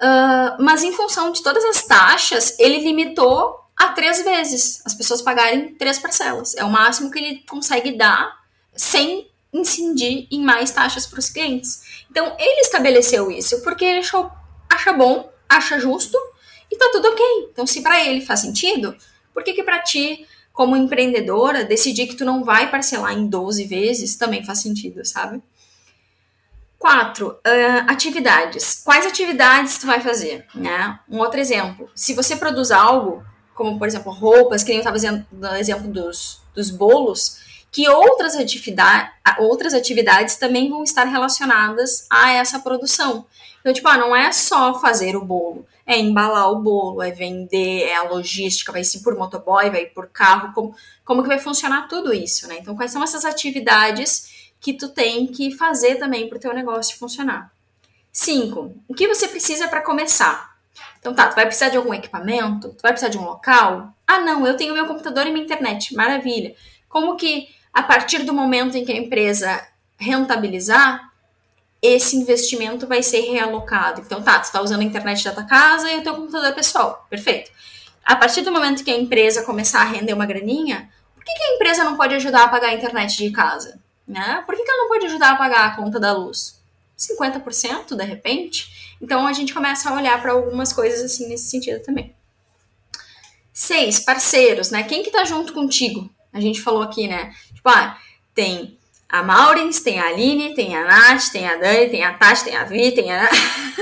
Uh, 0.00 0.62
mas 0.62 0.82
em 0.82 0.92
função 0.92 1.30
de 1.32 1.42
todas 1.42 1.62
as 1.64 1.82
taxas, 1.82 2.58
ele 2.58 2.78
limitou 2.78 3.60
a 3.76 3.88
três 3.88 4.22
vezes 4.22 4.80
as 4.86 4.94
pessoas 4.94 5.20
pagarem 5.20 5.74
três 5.74 5.98
parcelas. 5.98 6.54
É 6.54 6.64
o 6.64 6.70
máximo 6.70 7.10
que 7.10 7.18
ele 7.18 7.44
consegue 7.48 7.92
dar 7.92 8.40
sem 8.74 9.28
incidir 9.52 10.26
em 10.30 10.42
mais 10.42 10.70
taxas 10.70 11.06
para 11.06 11.18
os 11.18 11.28
clientes. 11.28 11.82
Então 12.10 12.36
ele 12.38 12.60
estabeleceu 12.60 13.30
isso 13.30 13.62
porque 13.62 13.84
ele 13.84 14.00
achou, 14.00 14.30
acha 14.68 14.92
bom, 14.92 15.32
acha 15.48 15.78
justo 15.78 16.18
e 16.70 16.76
tá 16.76 16.88
tudo 16.92 17.08
ok. 17.08 17.24
Então 17.52 17.66
se 17.66 17.82
para 17.82 18.04
ele 18.04 18.20
faz 18.20 18.40
sentido, 18.40 18.96
por 19.32 19.44
que 19.44 19.52
que 19.52 19.62
para 19.62 19.80
ti, 19.80 20.26
como 20.52 20.76
empreendedora, 20.76 21.64
decidir 21.64 22.06
que 22.06 22.16
tu 22.16 22.24
não 22.24 22.44
vai 22.44 22.70
parcelar 22.70 23.12
em 23.12 23.26
12 23.26 23.64
vezes 23.64 24.16
também 24.16 24.44
faz 24.44 24.60
sentido, 24.60 25.04
sabe? 25.04 25.42
Quatro, 26.78 27.32
uh, 27.46 27.84
atividades. 27.88 28.80
Quais 28.82 29.06
atividades 29.06 29.78
tu 29.78 29.86
vai 29.86 30.00
fazer? 30.00 30.46
Né? 30.54 30.98
Um 31.08 31.18
outro 31.18 31.38
exemplo, 31.38 31.90
se 31.94 32.14
você 32.14 32.36
produz 32.36 32.70
algo, 32.70 33.22
como 33.54 33.78
por 33.78 33.86
exemplo 33.86 34.10
roupas, 34.12 34.62
que 34.62 34.70
nem 34.70 34.78
eu 34.78 34.80
estava 34.80 34.96
dizendo 34.96 35.26
no 35.30 35.54
exemplo 35.56 35.88
dos, 35.88 36.40
dos 36.54 36.70
bolos, 36.70 37.38
que 37.70 37.88
outras, 37.88 38.36
atividade, 38.36 39.10
outras 39.38 39.74
atividades 39.74 40.36
também 40.36 40.68
vão 40.68 40.82
estar 40.82 41.04
relacionadas 41.04 42.06
a 42.10 42.32
essa 42.32 42.58
produção. 42.58 43.26
Então, 43.60 43.72
tipo, 43.72 43.86
ah, 43.88 43.96
não 43.96 44.16
é 44.16 44.32
só 44.32 44.80
fazer 44.80 45.16
o 45.16 45.24
bolo, 45.24 45.66
é 45.86 45.98
embalar 45.98 46.50
o 46.50 46.60
bolo, 46.60 47.02
é 47.02 47.10
vender, 47.10 47.82
é 47.82 47.96
a 47.96 48.04
logística, 48.04 48.72
vai 48.72 48.82
ser 48.82 49.00
por 49.00 49.16
motoboy, 49.16 49.70
vai 49.70 49.86
por 49.86 50.08
carro, 50.08 50.52
como, 50.54 50.74
como 51.04 51.22
que 51.22 51.28
vai 51.28 51.38
funcionar 51.38 51.86
tudo 51.86 52.12
isso, 52.12 52.48
né? 52.48 52.56
Então, 52.58 52.74
quais 52.74 52.90
são 52.90 53.02
essas 53.02 53.24
atividades 53.24 54.40
que 54.60 54.74
tu 54.74 54.90
tem 54.90 55.26
que 55.26 55.50
fazer 55.56 55.96
também 55.96 56.28
para 56.28 56.36
o 56.36 56.40
teu 56.40 56.52
negócio 56.52 56.98
funcionar. 56.98 57.50
Cinco, 58.12 58.74
o 58.86 58.94
que 58.94 59.08
você 59.08 59.26
precisa 59.26 59.66
para 59.66 59.80
começar? 59.80 60.50
Então 60.98 61.14
tá, 61.14 61.28
tu 61.28 61.34
vai 61.34 61.46
precisar 61.46 61.70
de 61.70 61.78
algum 61.78 61.94
equipamento? 61.94 62.68
Tu 62.74 62.82
vai 62.82 62.92
precisar 62.92 63.10
de 63.10 63.16
um 63.16 63.24
local? 63.24 63.94
Ah, 64.06 64.20
não, 64.20 64.46
eu 64.46 64.56
tenho 64.56 64.74
meu 64.74 64.86
computador 64.86 65.26
e 65.26 65.30
minha 65.30 65.44
internet. 65.44 65.94
Maravilha. 65.94 66.54
Como 66.88 67.16
que 67.16 67.48
a 67.72 67.82
partir 67.82 68.24
do 68.24 68.32
momento 68.32 68.76
em 68.76 68.84
que 68.84 68.92
a 68.92 68.96
empresa 68.96 69.66
rentabilizar, 69.98 71.10
esse 71.82 72.16
investimento 72.16 72.86
vai 72.86 73.02
ser 73.02 73.20
realocado. 73.20 74.02
Então, 74.02 74.22
tá, 74.22 74.38
tu 74.38 74.44
está 74.44 74.60
usando 74.60 74.80
a 74.80 74.84
internet 74.84 75.24
da 75.24 75.32
tua 75.32 75.44
casa 75.44 75.90
e 75.90 75.98
o 75.98 76.02
teu 76.02 76.14
computador 76.14 76.52
pessoal. 76.54 77.06
Perfeito. 77.08 77.50
A 78.04 78.16
partir 78.16 78.42
do 78.42 78.52
momento 78.52 78.84
que 78.84 78.90
a 78.90 78.98
empresa 78.98 79.44
começar 79.44 79.80
a 79.80 79.84
render 79.84 80.12
uma 80.12 80.26
graninha, 80.26 80.90
por 81.14 81.24
que, 81.24 81.32
que 81.32 81.42
a 81.42 81.54
empresa 81.54 81.84
não 81.84 81.96
pode 81.96 82.14
ajudar 82.14 82.44
a 82.44 82.48
pagar 82.48 82.68
a 82.68 82.74
internet 82.74 83.16
de 83.16 83.30
casa? 83.30 83.78
Né? 84.06 84.42
Por 84.44 84.54
que, 84.56 84.62
que 84.62 84.70
ela 84.70 84.82
não 84.82 84.88
pode 84.88 85.06
ajudar 85.06 85.32
a 85.32 85.36
pagar 85.36 85.66
a 85.66 85.76
conta 85.76 86.00
da 86.00 86.12
luz? 86.12 86.60
50% 86.98 87.96
de 87.96 88.04
repente? 88.04 88.96
Então 89.00 89.26
a 89.26 89.32
gente 89.32 89.54
começa 89.54 89.88
a 89.88 89.94
olhar 89.94 90.20
para 90.20 90.32
algumas 90.32 90.72
coisas 90.72 91.00
assim 91.00 91.28
nesse 91.28 91.48
sentido 91.48 91.82
também. 91.82 92.14
Seis, 93.52 94.00
parceiros, 94.00 94.70
né? 94.70 94.82
Quem 94.82 95.02
que 95.02 95.10
tá 95.10 95.24
junto 95.24 95.52
contigo? 95.52 96.10
A 96.32 96.40
gente 96.40 96.60
falou 96.60 96.82
aqui, 96.82 97.08
né? 97.08 97.34
Tipo, 97.54 97.68
ah, 97.68 97.98
tem 98.34 98.78
a 99.08 99.22
Maurins, 99.22 99.80
tem 99.80 99.98
a 99.98 100.06
Aline, 100.06 100.54
tem 100.54 100.76
a 100.76 100.84
Nath, 100.84 101.30
tem 101.32 101.46
a 101.46 101.56
Dani, 101.56 101.90
tem 101.90 102.04
a 102.04 102.14
Tati, 102.14 102.44
tem 102.44 102.56
a 102.56 102.64
Vi, 102.64 102.92
tem 102.92 103.12
a. 103.12 103.28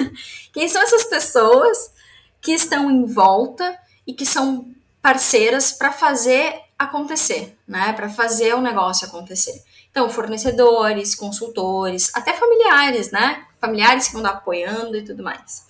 Quem 0.52 0.66
são 0.68 0.82
essas 0.82 1.04
pessoas 1.04 1.92
que 2.40 2.52
estão 2.52 2.90
em 2.90 3.04
volta 3.04 3.78
e 4.06 4.14
que 4.14 4.24
são 4.24 4.72
parceiras 5.02 5.72
para 5.72 5.92
fazer 5.92 6.60
acontecer, 6.78 7.56
né? 7.66 7.92
Para 7.92 8.08
fazer 8.08 8.54
o 8.54 8.60
negócio 8.62 9.06
acontecer. 9.06 9.62
Então, 9.90 10.08
fornecedores, 10.08 11.14
consultores, 11.14 12.10
até 12.14 12.32
familiares, 12.32 13.10
né? 13.10 13.44
Familiares 13.60 14.06
que 14.06 14.12
vão 14.12 14.22
estar 14.22 14.36
apoiando 14.36 14.96
e 14.96 15.04
tudo 15.04 15.22
mais. 15.22 15.66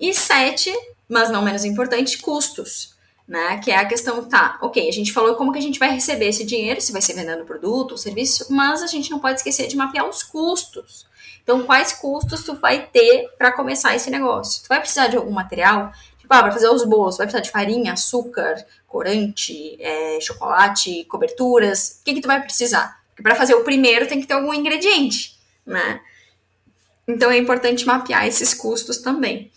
E 0.00 0.12
sete, 0.12 0.72
mas 1.08 1.30
não 1.30 1.42
menos 1.42 1.64
importante, 1.64 2.18
custos 2.18 2.95
né? 3.26 3.58
Que 3.58 3.70
é 3.70 3.76
a 3.76 3.84
questão, 3.84 4.24
tá, 4.24 4.58
ok, 4.62 4.88
a 4.88 4.92
gente 4.92 5.12
falou 5.12 5.34
como 5.34 5.52
que 5.52 5.58
a 5.58 5.62
gente 5.62 5.78
vai 5.78 5.90
receber 5.90 6.28
esse 6.28 6.44
dinheiro, 6.44 6.80
se 6.80 6.92
vai 6.92 7.02
ser 7.02 7.14
vendendo 7.14 7.44
produto 7.44 7.92
ou 7.92 7.98
serviço, 7.98 8.52
mas 8.52 8.82
a 8.82 8.86
gente 8.86 9.10
não 9.10 9.18
pode 9.18 9.38
esquecer 9.38 9.66
de 9.66 9.76
mapear 9.76 10.08
os 10.08 10.22
custos. 10.22 11.06
Então, 11.42 11.64
quais 11.64 11.92
custos 11.92 12.44
tu 12.44 12.54
vai 12.56 12.86
ter 12.86 13.28
para 13.38 13.52
começar 13.52 13.94
esse 13.94 14.10
negócio? 14.10 14.62
Tu 14.62 14.68
vai 14.68 14.80
precisar 14.80 15.08
de 15.08 15.16
algum 15.16 15.30
material? 15.30 15.92
Tipo, 16.18 16.34
ah, 16.34 16.42
para 16.42 16.52
fazer 16.52 16.68
os 16.68 16.84
bolos, 16.84 17.16
vai 17.16 17.26
precisar 17.26 17.42
de 17.42 17.50
farinha, 17.50 17.92
açúcar, 17.92 18.64
corante, 18.86 19.76
é, 19.80 20.20
chocolate, 20.20 21.04
coberturas. 21.04 22.00
O 22.00 22.04
que 22.04 22.14
que 22.14 22.20
tu 22.20 22.26
vai 22.26 22.42
precisar? 22.42 23.00
Porque 23.10 23.22
para 23.22 23.36
fazer 23.36 23.54
o 23.54 23.62
primeiro 23.62 24.08
tem 24.08 24.20
que 24.20 24.26
ter 24.26 24.34
algum 24.34 24.52
ingrediente, 24.52 25.38
né? 25.64 26.00
Então 27.06 27.30
é 27.30 27.38
importante 27.38 27.86
mapear 27.86 28.26
esses 28.26 28.52
custos 28.52 28.98
também. 28.98 29.52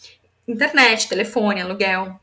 Internet, 0.47 1.09
telefone, 1.09 1.61
aluguel, 1.61 2.19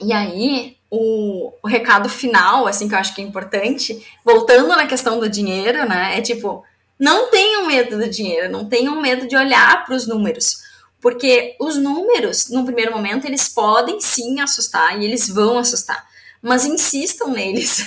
e 0.00 0.12
aí, 0.12 0.76
o, 0.90 1.52
o, 1.62 1.68
recado 1.68 2.08
final, 2.08 2.66
assim, 2.66 2.88
que 2.88 2.94
eu 2.94 2.98
acho 2.98 3.14
que 3.14 3.20
é 3.20 3.24
importante, 3.24 4.06
voltando 4.24 4.68
na 4.68 4.86
questão 4.86 5.18
do 5.18 5.28
dinheiro, 5.28 5.88
né? 5.88 6.16
É 6.16 6.20
tipo, 6.20 6.64
não 6.98 7.30
tenham 7.30 7.66
medo 7.66 7.98
do 7.98 8.08
dinheiro, 8.08 8.50
não 8.50 8.64
tenham 8.68 9.00
medo 9.00 9.26
de 9.26 9.36
olhar 9.36 9.84
para 9.84 9.94
os 9.94 10.06
números. 10.06 10.58
Porque 11.00 11.56
os 11.60 11.76
números, 11.76 12.48
no 12.48 12.64
primeiro 12.64 12.92
momento, 12.92 13.24
eles 13.24 13.48
podem 13.48 14.00
sim 14.00 14.40
assustar 14.40 14.98
e 14.98 15.04
eles 15.04 15.28
vão 15.28 15.58
assustar. 15.58 16.06
Mas 16.42 16.64
insistam 16.64 17.28
neles. 17.28 17.86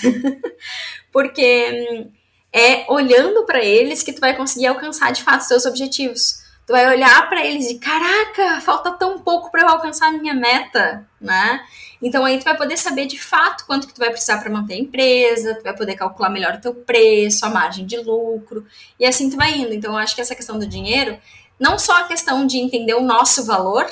porque 1.12 1.88
hum, 1.91 2.12
é 2.53 2.86
olhando 2.89 3.45
para 3.45 3.64
eles 3.64 4.03
que 4.03 4.14
tu 4.14 4.22
vai 4.22 4.36
conseguir 4.36 4.68
alcançar 4.68 5.12
de 5.12 5.24
fato 5.24 5.41
seus 5.41 5.66
objetivos. 5.66 6.41
Tu 6.66 6.72
vai 6.72 6.88
olhar 6.88 7.28
para 7.28 7.45
eles 7.45 7.70
e, 7.70 7.80
caraca, 7.80 8.62
falta 8.62 8.91
tão 8.91 9.20
pouco 9.20 9.51
para 9.51 9.62
eu 9.62 9.70
alcançar 9.70 10.07
a 10.07 10.12
minha 10.12 10.34
meta, 10.34 11.05
né? 11.20 11.62
Então 12.02 12.26
aí 12.26 12.39
tu 12.39 12.43
vai 12.43 12.58
poder 12.58 12.78
saber 12.78 13.06
de 13.06 13.20
fato 13.20 13.66
quanto 13.66 13.88
que 13.88 13.93
tu 13.93 13.99
vai 13.99 14.10
precisar 14.10 14.39
para 14.39 14.49
manter 14.49 14.74
a 14.74 14.78
empresa, 14.78 15.56
tu 15.56 15.64
vai 15.64 15.76
poder 15.76 15.95
calcular 15.95 16.30
melhor 16.30 16.56
o 16.56 16.62
teu 16.62 16.74
preço, 16.74 17.45
a 17.45 17.49
margem 17.49 17.86
de 17.86 17.97
lucro, 17.97 18.66
e 18.99 19.06
assim 19.06 19.30
tu 19.30 19.38
vai 19.38 19.54
indo. 19.54 19.74
Então 19.74 19.93
eu 19.93 19.97
acho 19.97 20.16
que 20.16 20.22
essa 20.22 20.36
questão 20.36 20.58
do 20.58 20.66
dinheiro, 20.66 21.20
não 21.60 21.78
só 21.78 21.99
a 21.99 22.04
questão 22.08 22.47
de 22.47 22.58
entender 22.58 22.95
o 22.95 23.02
nosso 23.02 23.45
valor, 23.45 23.86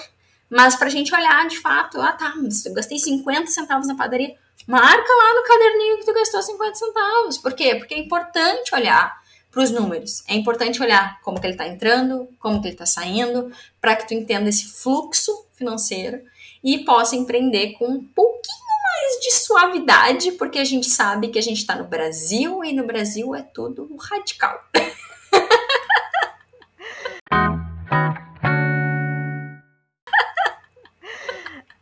mas 0.49 0.76
para 0.76 0.88
a 0.88 0.91
gente 0.91 1.14
olhar 1.14 1.47
de 1.47 1.60
fato, 1.60 2.01
ah 2.01 2.12
tá, 2.12 2.34
mas 2.36 2.66
eu 2.66 2.74
gastei 2.74 2.97
50 2.97 3.51
centavos 3.51 3.88
na 3.88 3.95
padaria, 3.95 4.36
marca 4.68 5.14
lá 5.14 5.36
no 5.36 5.43
caderninho 5.43 5.99
que 5.99 6.05
tu 6.05 6.14
gastou 6.14 6.41
50 6.41 6.76
centavos. 6.76 7.38
Por 7.38 7.53
quê? 7.53 7.76
Porque 7.76 7.93
é 7.93 7.99
importante 7.99 8.74
olhar 8.74 9.20
para 9.51 9.64
os 9.64 9.72
números. 9.72 10.24
É 10.28 10.36
importante 10.36 10.82
olhar 10.82 11.20
como 11.22 11.39
que 11.39 11.45
ele 11.45 11.53
está 11.53 11.68
entrando, 11.68 12.28
como 12.39 12.62
que 12.62 12.68
ele 12.68 12.76
está 12.76 12.86
saindo, 12.86 13.51
para 13.80 13.95
que 13.95 14.07
tu 14.07 14.14
entenda 14.14 14.49
esse 14.49 14.66
fluxo 14.68 15.45
financeiro 15.60 16.24
e 16.64 16.84
possa 16.84 17.16
empreender 17.16 17.74
com 17.74 17.86
um 17.86 18.03
pouquinho 18.03 18.70
mais 18.84 19.20
de 19.22 19.32
suavidade, 19.32 20.32
porque 20.32 20.57
a 20.57 20.66
gente 20.66 20.89
sabe 20.89 21.28
que 21.28 21.38
a 21.38 21.41
gente 21.41 21.60
está 21.60 21.76
no 21.76 21.84
Brasil 21.84 22.64
e 22.64 22.74
no 22.74 22.88
Brasil 22.88 23.36
é 23.36 23.43
tudo 23.43 23.95
radical. 23.95 24.60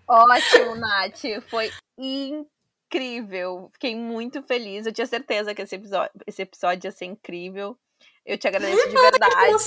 Ótimo, 0.08 0.76
Nath. 0.76 1.22
Foi 1.50 1.72
incrível. 1.98 3.70
Fiquei 3.74 3.96
muito 3.96 4.42
feliz. 4.44 4.86
Eu 4.86 4.94
tinha 4.94 5.06
certeza 5.06 5.54
que 5.54 5.62
esse 5.62 5.76
episódio, 5.76 6.12
esse 6.26 6.42
episódio 6.42 6.88
ia 6.88 6.92
ser 6.92 7.06
incrível. 7.06 7.78
Eu 8.28 8.38
te 8.38 8.46
agradeço 8.46 8.90
de 8.90 8.94
verdade 8.94 9.58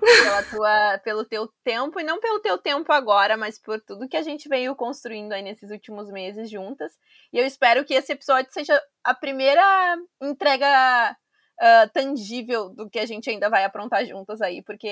pela 0.00 0.42
tua, 0.42 0.98
pelo 0.98 1.24
teu 1.24 1.48
tempo, 1.62 2.00
e 2.00 2.02
não 2.02 2.18
pelo 2.18 2.40
teu 2.40 2.58
tempo 2.58 2.92
agora, 2.92 3.36
mas 3.36 3.56
por 3.56 3.80
tudo 3.80 4.08
que 4.08 4.16
a 4.16 4.22
gente 4.22 4.48
veio 4.48 4.74
construindo 4.74 5.32
aí 5.32 5.42
nesses 5.42 5.70
últimos 5.70 6.10
meses 6.10 6.50
juntas. 6.50 6.92
E 7.32 7.38
eu 7.38 7.46
espero 7.46 7.84
que 7.84 7.94
esse 7.94 8.10
episódio 8.10 8.52
seja 8.52 8.82
a 9.04 9.14
primeira 9.14 9.96
entrega 10.20 11.16
uh, 11.60 11.88
tangível 11.92 12.70
do 12.70 12.90
que 12.90 12.98
a 12.98 13.06
gente 13.06 13.30
ainda 13.30 13.48
vai 13.48 13.62
aprontar 13.62 14.04
juntas 14.04 14.42
aí, 14.42 14.60
porque 14.60 14.90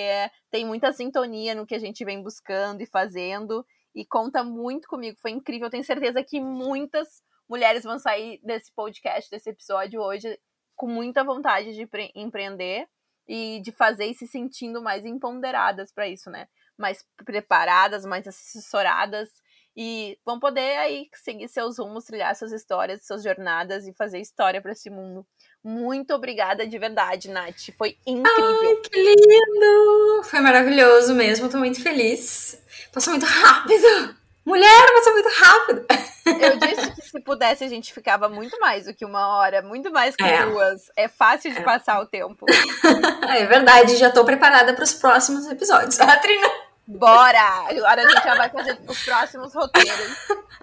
tem 0.49 0.65
muita 0.65 0.93
sintonia 0.93 1.57
no 1.57 1.67
que 1.67 1.75
a 1.75 1.81
gente 1.81 2.05
vem 2.05 2.23
buscando 2.23 2.83
e 2.83 2.87
fazendo, 2.87 3.67
e 3.97 4.07
conta 4.07 4.45
muito 4.45 4.87
comigo. 4.87 5.19
Foi 5.21 5.33
incrível, 5.33 5.69
tenho 5.69 5.83
certeza 5.83 6.23
que 6.23 6.41
muitas 6.41 7.21
mulheres 7.49 7.83
vão 7.83 7.99
sair 7.99 8.39
desse 8.45 8.73
podcast, 8.73 9.29
desse 9.29 9.51
episódio 9.51 10.01
hoje, 10.01 10.39
com 10.77 10.87
muita 10.87 11.25
vontade 11.25 11.75
de 11.75 11.89
empreender 12.15 12.87
e 13.27 13.61
de 13.61 13.73
fazer 13.73 14.07
e 14.07 14.15
se 14.15 14.27
sentindo 14.27 14.81
mais 14.81 15.05
empoderadas 15.05 15.91
para 15.93 16.07
isso, 16.07 16.31
né? 16.31 16.47
Mais 16.79 17.05
preparadas, 17.25 18.05
mais 18.05 18.29
assessoradas 18.29 19.31
e 19.77 20.19
vão 20.25 20.41
poder 20.41 20.79
aí 20.79 21.07
seguir 21.13 21.49
seus 21.49 21.79
rumos, 21.79 22.05
trilhar 22.05 22.35
suas 22.35 22.51
histórias, 22.51 23.07
suas 23.07 23.23
jornadas 23.23 23.87
e 23.87 23.93
fazer 23.93 24.19
história 24.21 24.61
para 24.63 24.73
esse 24.73 24.89
mundo. 24.89 25.27
Muito 25.63 26.15
obrigada 26.15 26.67
de 26.67 26.79
verdade, 26.79 27.29
Nath. 27.29 27.73
Foi 27.77 27.99
incrível. 28.07 28.71
Ai, 28.71 28.77
que 28.77 28.99
lindo! 28.99 30.23
Foi 30.25 30.41
maravilhoso 30.41 31.15
mesmo, 31.15 31.51
tô 31.51 31.59
muito 31.59 31.83
feliz. 31.83 32.59
Passou 32.91 33.13
muito 33.13 33.27
rápido. 33.27 34.17
Mulher, 34.47 34.93
passou 34.95 35.13
muito 35.13 35.29
rápido. 35.29 35.87
Eu 36.27 36.59
disse 36.59 36.91
que 36.93 37.03
se 37.03 37.21
pudesse 37.21 37.65
a 37.65 37.69
gente 37.69 37.93
ficava 37.93 38.29
muito 38.29 38.59
mais 38.59 38.87
do 38.87 38.95
que 38.95 39.05
uma 39.05 39.29
hora, 39.37 39.63
muito 39.63 39.91
mais 39.93 40.17
que 40.17 40.25
é. 40.25 40.45
duas. 40.45 40.91
É 40.97 41.09
fácil 41.09 41.53
de 41.53 41.59
é. 41.59 41.63
passar 41.63 42.01
o 42.01 42.07
tempo. 42.07 42.45
É 43.29 43.45
verdade, 43.45 43.97
já 43.97 44.11
tô 44.11 44.25
preparada 44.25 44.73
para 44.73 44.85
os 44.85 44.95
próximos 44.95 45.47
episódios. 45.47 45.99
A 46.01 46.17
Trina. 46.17 46.49
Bora! 46.87 47.67
Agora 47.69 48.03
a 48.03 48.09
gente 48.09 48.23
já 48.23 48.35
vai 48.35 48.49
fazer 48.49 48.79
os 48.87 49.05
próximos 49.05 49.53
roteiros. 49.53 50.17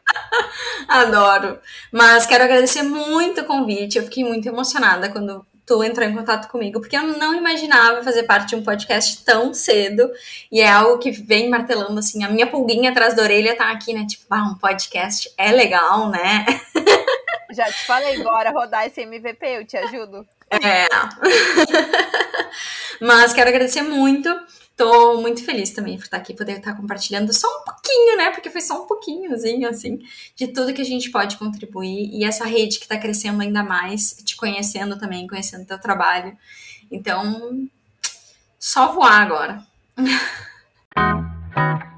Adoro. 0.87 1.59
Mas 1.91 2.25
quero 2.25 2.45
agradecer 2.45 2.83
muito 2.83 3.41
o 3.41 3.45
convite. 3.45 3.97
Eu 3.97 4.05
fiquei 4.05 4.23
muito 4.23 4.47
emocionada 4.47 5.09
quando 5.09 5.45
tu 5.65 5.83
entrou 5.83 6.07
em 6.07 6.13
contato 6.13 6.49
comigo, 6.49 6.79
porque 6.79 6.97
eu 6.97 7.03
não 7.03 7.33
imaginava 7.33 8.03
fazer 8.03 8.23
parte 8.23 8.49
de 8.49 8.55
um 8.55 8.63
podcast 8.63 9.23
tão 9.23 9.53
cedo, 9.53 10.09
e 10.51 10.61
é 10.61 10.69
algo 10.69 10.99
que 10.99 11.11
vem 11.11 11.49
martelando, 11.49 11.97
assim, 11.99 12.23
a 12.23 12.29
minha 12.29 12.47
pulguinha 12.47 12.91
atrás 12.91 13.15
da 13.15 13.23
orelha 13.23 13.55
tá 13.55 13.71
aqui, 13.71 13.93
né, 13.93 14.05
tipo, 14.05 14.25
ah, 14.29 14.43
um 14.43 14.55
podcast 14.55 15.31
é 15.37 15.51
legal, 15.51 16.09
né? 16.09 16.45
Já 17.53 17.65
te 17.65 17.85
falei, 17.85 18.21
bora 18.23 18.49
rodar 18.49 18.87
esse 18.87 19.01
MVP, 19.01 19.45
eu 19.45 19.65
te 19.65 19.77
ajudo. 19.77 20.25
É. 20.49 20.87
Mas 22.99 23.33
quero 23.33 23.49
agradecer 23.49 23.83
muito 23.83 24.29
Tô 24.75 25.21
muito 25.21 25.45
feliz 25.45 25.71
também 25.71 25.97
por 25.97 26.05
estar 26.05 26.17
aqui, 26.17 26.33
poder 26.33 26.57
estar 26.57 26.75
compartilhando 26.75 27.31
só 27.31 27.47
um 27.47 27.63
pouquinho, 27.63 28.17
né? 28.17 28.31
Porque 28.31 28.49
foi 28.49 28.61
só 28.61 28.83
um 28.83 28.87
pouquinhozinho, 28.87 29.69
assim, 29.69 29.99
de 30.35 30.47
tudo 30.47 30.73
que 30.73 30.81
a 30.81 30.85
gente 30.85 31.11
pode 31.11 31.37
contribuir 31.37 32.09
e 32.11 32.23
essa 32.23 32.45
rede 32.45 32.79
que 32.79 32.85
está 32.85 32.97
crescendo 32.97 33.41
ainda 33.41 33.63
mais, 33.63 34.17
te 34.25 34.35
conhecendo 34.35 34.97
também, 34.97 35.27
conhecendo 35.27 35.65
teu 35.65 35.79
trabalho. 35.79 36.35
Então, 36.91 37.67
só 38.59 38.91
voar 38.93 39.21
agora. 39.21 39.63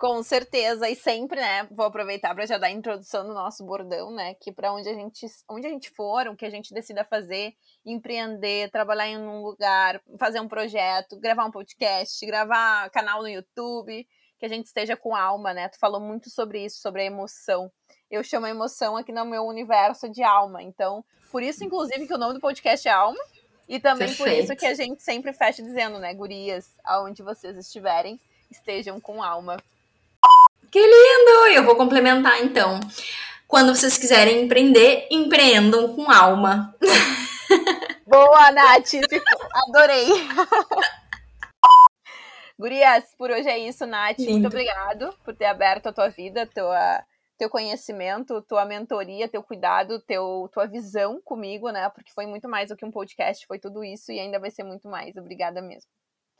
Com 0.00 0.22
certeza, 0.22 0.88
e 0.88 0.96
sempre, 0.96 1.38
né? 1.38 1.68
Vou 1.70 1.84
aproveitar 1.84 2.34
para 2.34 2.46
já 2.46 2.56
dar 2.56 2.68
a 2.68 2.70
introdução 2.70 3.22
do 3.22 3.34
nosso 3.34 3.62
bordão, 3.66 4.10
né? 4.10 4.32
Que 4.32 4.50
para 4.50 4.72
onde 4.72 4.88
a 4.88 4.94
gente, 4.94 5.26
onde 5.46 5.66
a 5.66 5.70
gente 5.70 5.90
for, 5.90 6.26
o 6.26 6.34
que 6.34 6.46
a 6.46 6.48
gente 6.48 6.72
decida 6.72 7.04
fazer, 7.04 7.52
empreender, 7.84 8.70
trabalhar 8.70 9.08
em 9.08 9.18
um 9.18 9.42
lugar, 9.42 10.00
fazer 10.18 10.40
um 10.40 10.48
projeto, 10.48 11.20
gravar 11.20 11.44
um 11.44 11.50
podcast, 11.50 12.24
gravar 12.24 12.88
canal 12.88 13.20
no 13.20 13.28
YouTube, 13.28 14.08
que 14.38 14.46
a 14.46 14.48
gente 14.48 14.68
esteja 14.68 14.96
com 14.96 15.14
alma, 15.14 15.52
né? 15.52 15.68
Tu 15.68 15.78
falou 15.78 16.00
muito 16.00 16.30
sobre 16.30 16.64
isso, 16.64 16.80
sobre 16.80 17.02
a 17.02 17.04
emoção. 17.04 17.70
Eu 18.10 18.24
chamo 18.24 18.46
a 18.46 18.50
emoção 18.50 18.96
aqui 18.96 19.12
no 19.12 19.26
meu 19.26 19.44
universo 19.44 20.08
de 20.08 20.22
alma. 20.22 20.62
Então, 20.62 21.04
por 21.30 21.42
isso, 21.42 21.62
inclusive, 21.62 22.06
que 22.06 22.14
o 22.14 22.18
nome 22.18 22.32
do 22.32 22.40
podcast 22.40 22.88
é 22.88 22.90
Alma. 22.90 23.22
E 23.68 23.78
também 23.78 24.08
Perfeito. 24.08 24.18
por 24.18 24.44
isso 24.44 24.56
que 24.56 24.66
a 24.66 24.72
gente 24.72 25.02
sempre 25.02 25.34
fecha 25.34 25.62
dizendo, 25.62 25.98
né, 25.98 26.14
gurias, 26.14 26.74
aonde 26.84 27.22
vocês 27.22 27.54
estiverem, 27.58 28.18
estejam 28.50 28.98
com 28.98 29.22
alma. 29.22 29.58
Que 30.70 30.78
lindo! 30.78 31.48
Eu 31.52 31.64
vou 31.64 31.74
complementar 31.74 32.40
então. 32.42 32.78
Quando 33.48 33.74
vocês 33.74 33.98
quiserem 33.98 34.44
empreender, 34.44 35.08
empreendam 35.10 35.94
com 35.96 36.08
alma. 36.10 36.72
Boa, 38.06 38.52
Nath! 38.52 38.94
Adorei! 39.68 40.06
Gurias, 42.56 43.04
por 43.18 43.30
hoje 43.30 43.48
é 43.48 43.58
isso, 43.58 43.84
Nath. 43.86 44.18
Lindo. 44.18 44.32
Muito 44.32 44.46
obrigado 44.46 45.12
por 45.24 45.34
ter 45.34 45.46
aberto 45.46 45.88
a 45.88 45.92
tua 45.92 46.08
vida, 46.08 46.46
tua, 46.46 47.02
teu 47.36 47.50
conhecimento, 47.50 48.40
tua 48.42 48.64
mentoria, 48.64 49.26
teu 49.26 49.42
cuidado, 49.42 49.98
teu, 50.02 50.48
tua 50.52 50.66
visão 50.66 51.20
comigo, 51.24 51.70
né? 51.70 51.88
Porque 51.88 52.12
foi 52.12 52.26
muito 52.26 52.48
mais 52.48 52.68
do 52.68 52.76
que 52.76 52.84
um 52.84 52.90
podcast, 52.92 53.44
foi 53.46 53.58
tudo 53.58 53.82
isso 53.82 54.12
e 54.12 54.20
ainda 54.20 54.38
vai 54.38 54.50
ser 54.50 54.62
muito 54.62 54.86
mais. 54.88 55.16
Obrigada 55.16 55.60
mesmo. 55.60 55.90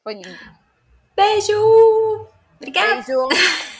Foi 0.05 0.15
lindo. 0.15 0.39
Beijo! 1.17 2.29
Obrigada! 2.59 3.03
Beijo! 3.03 3.29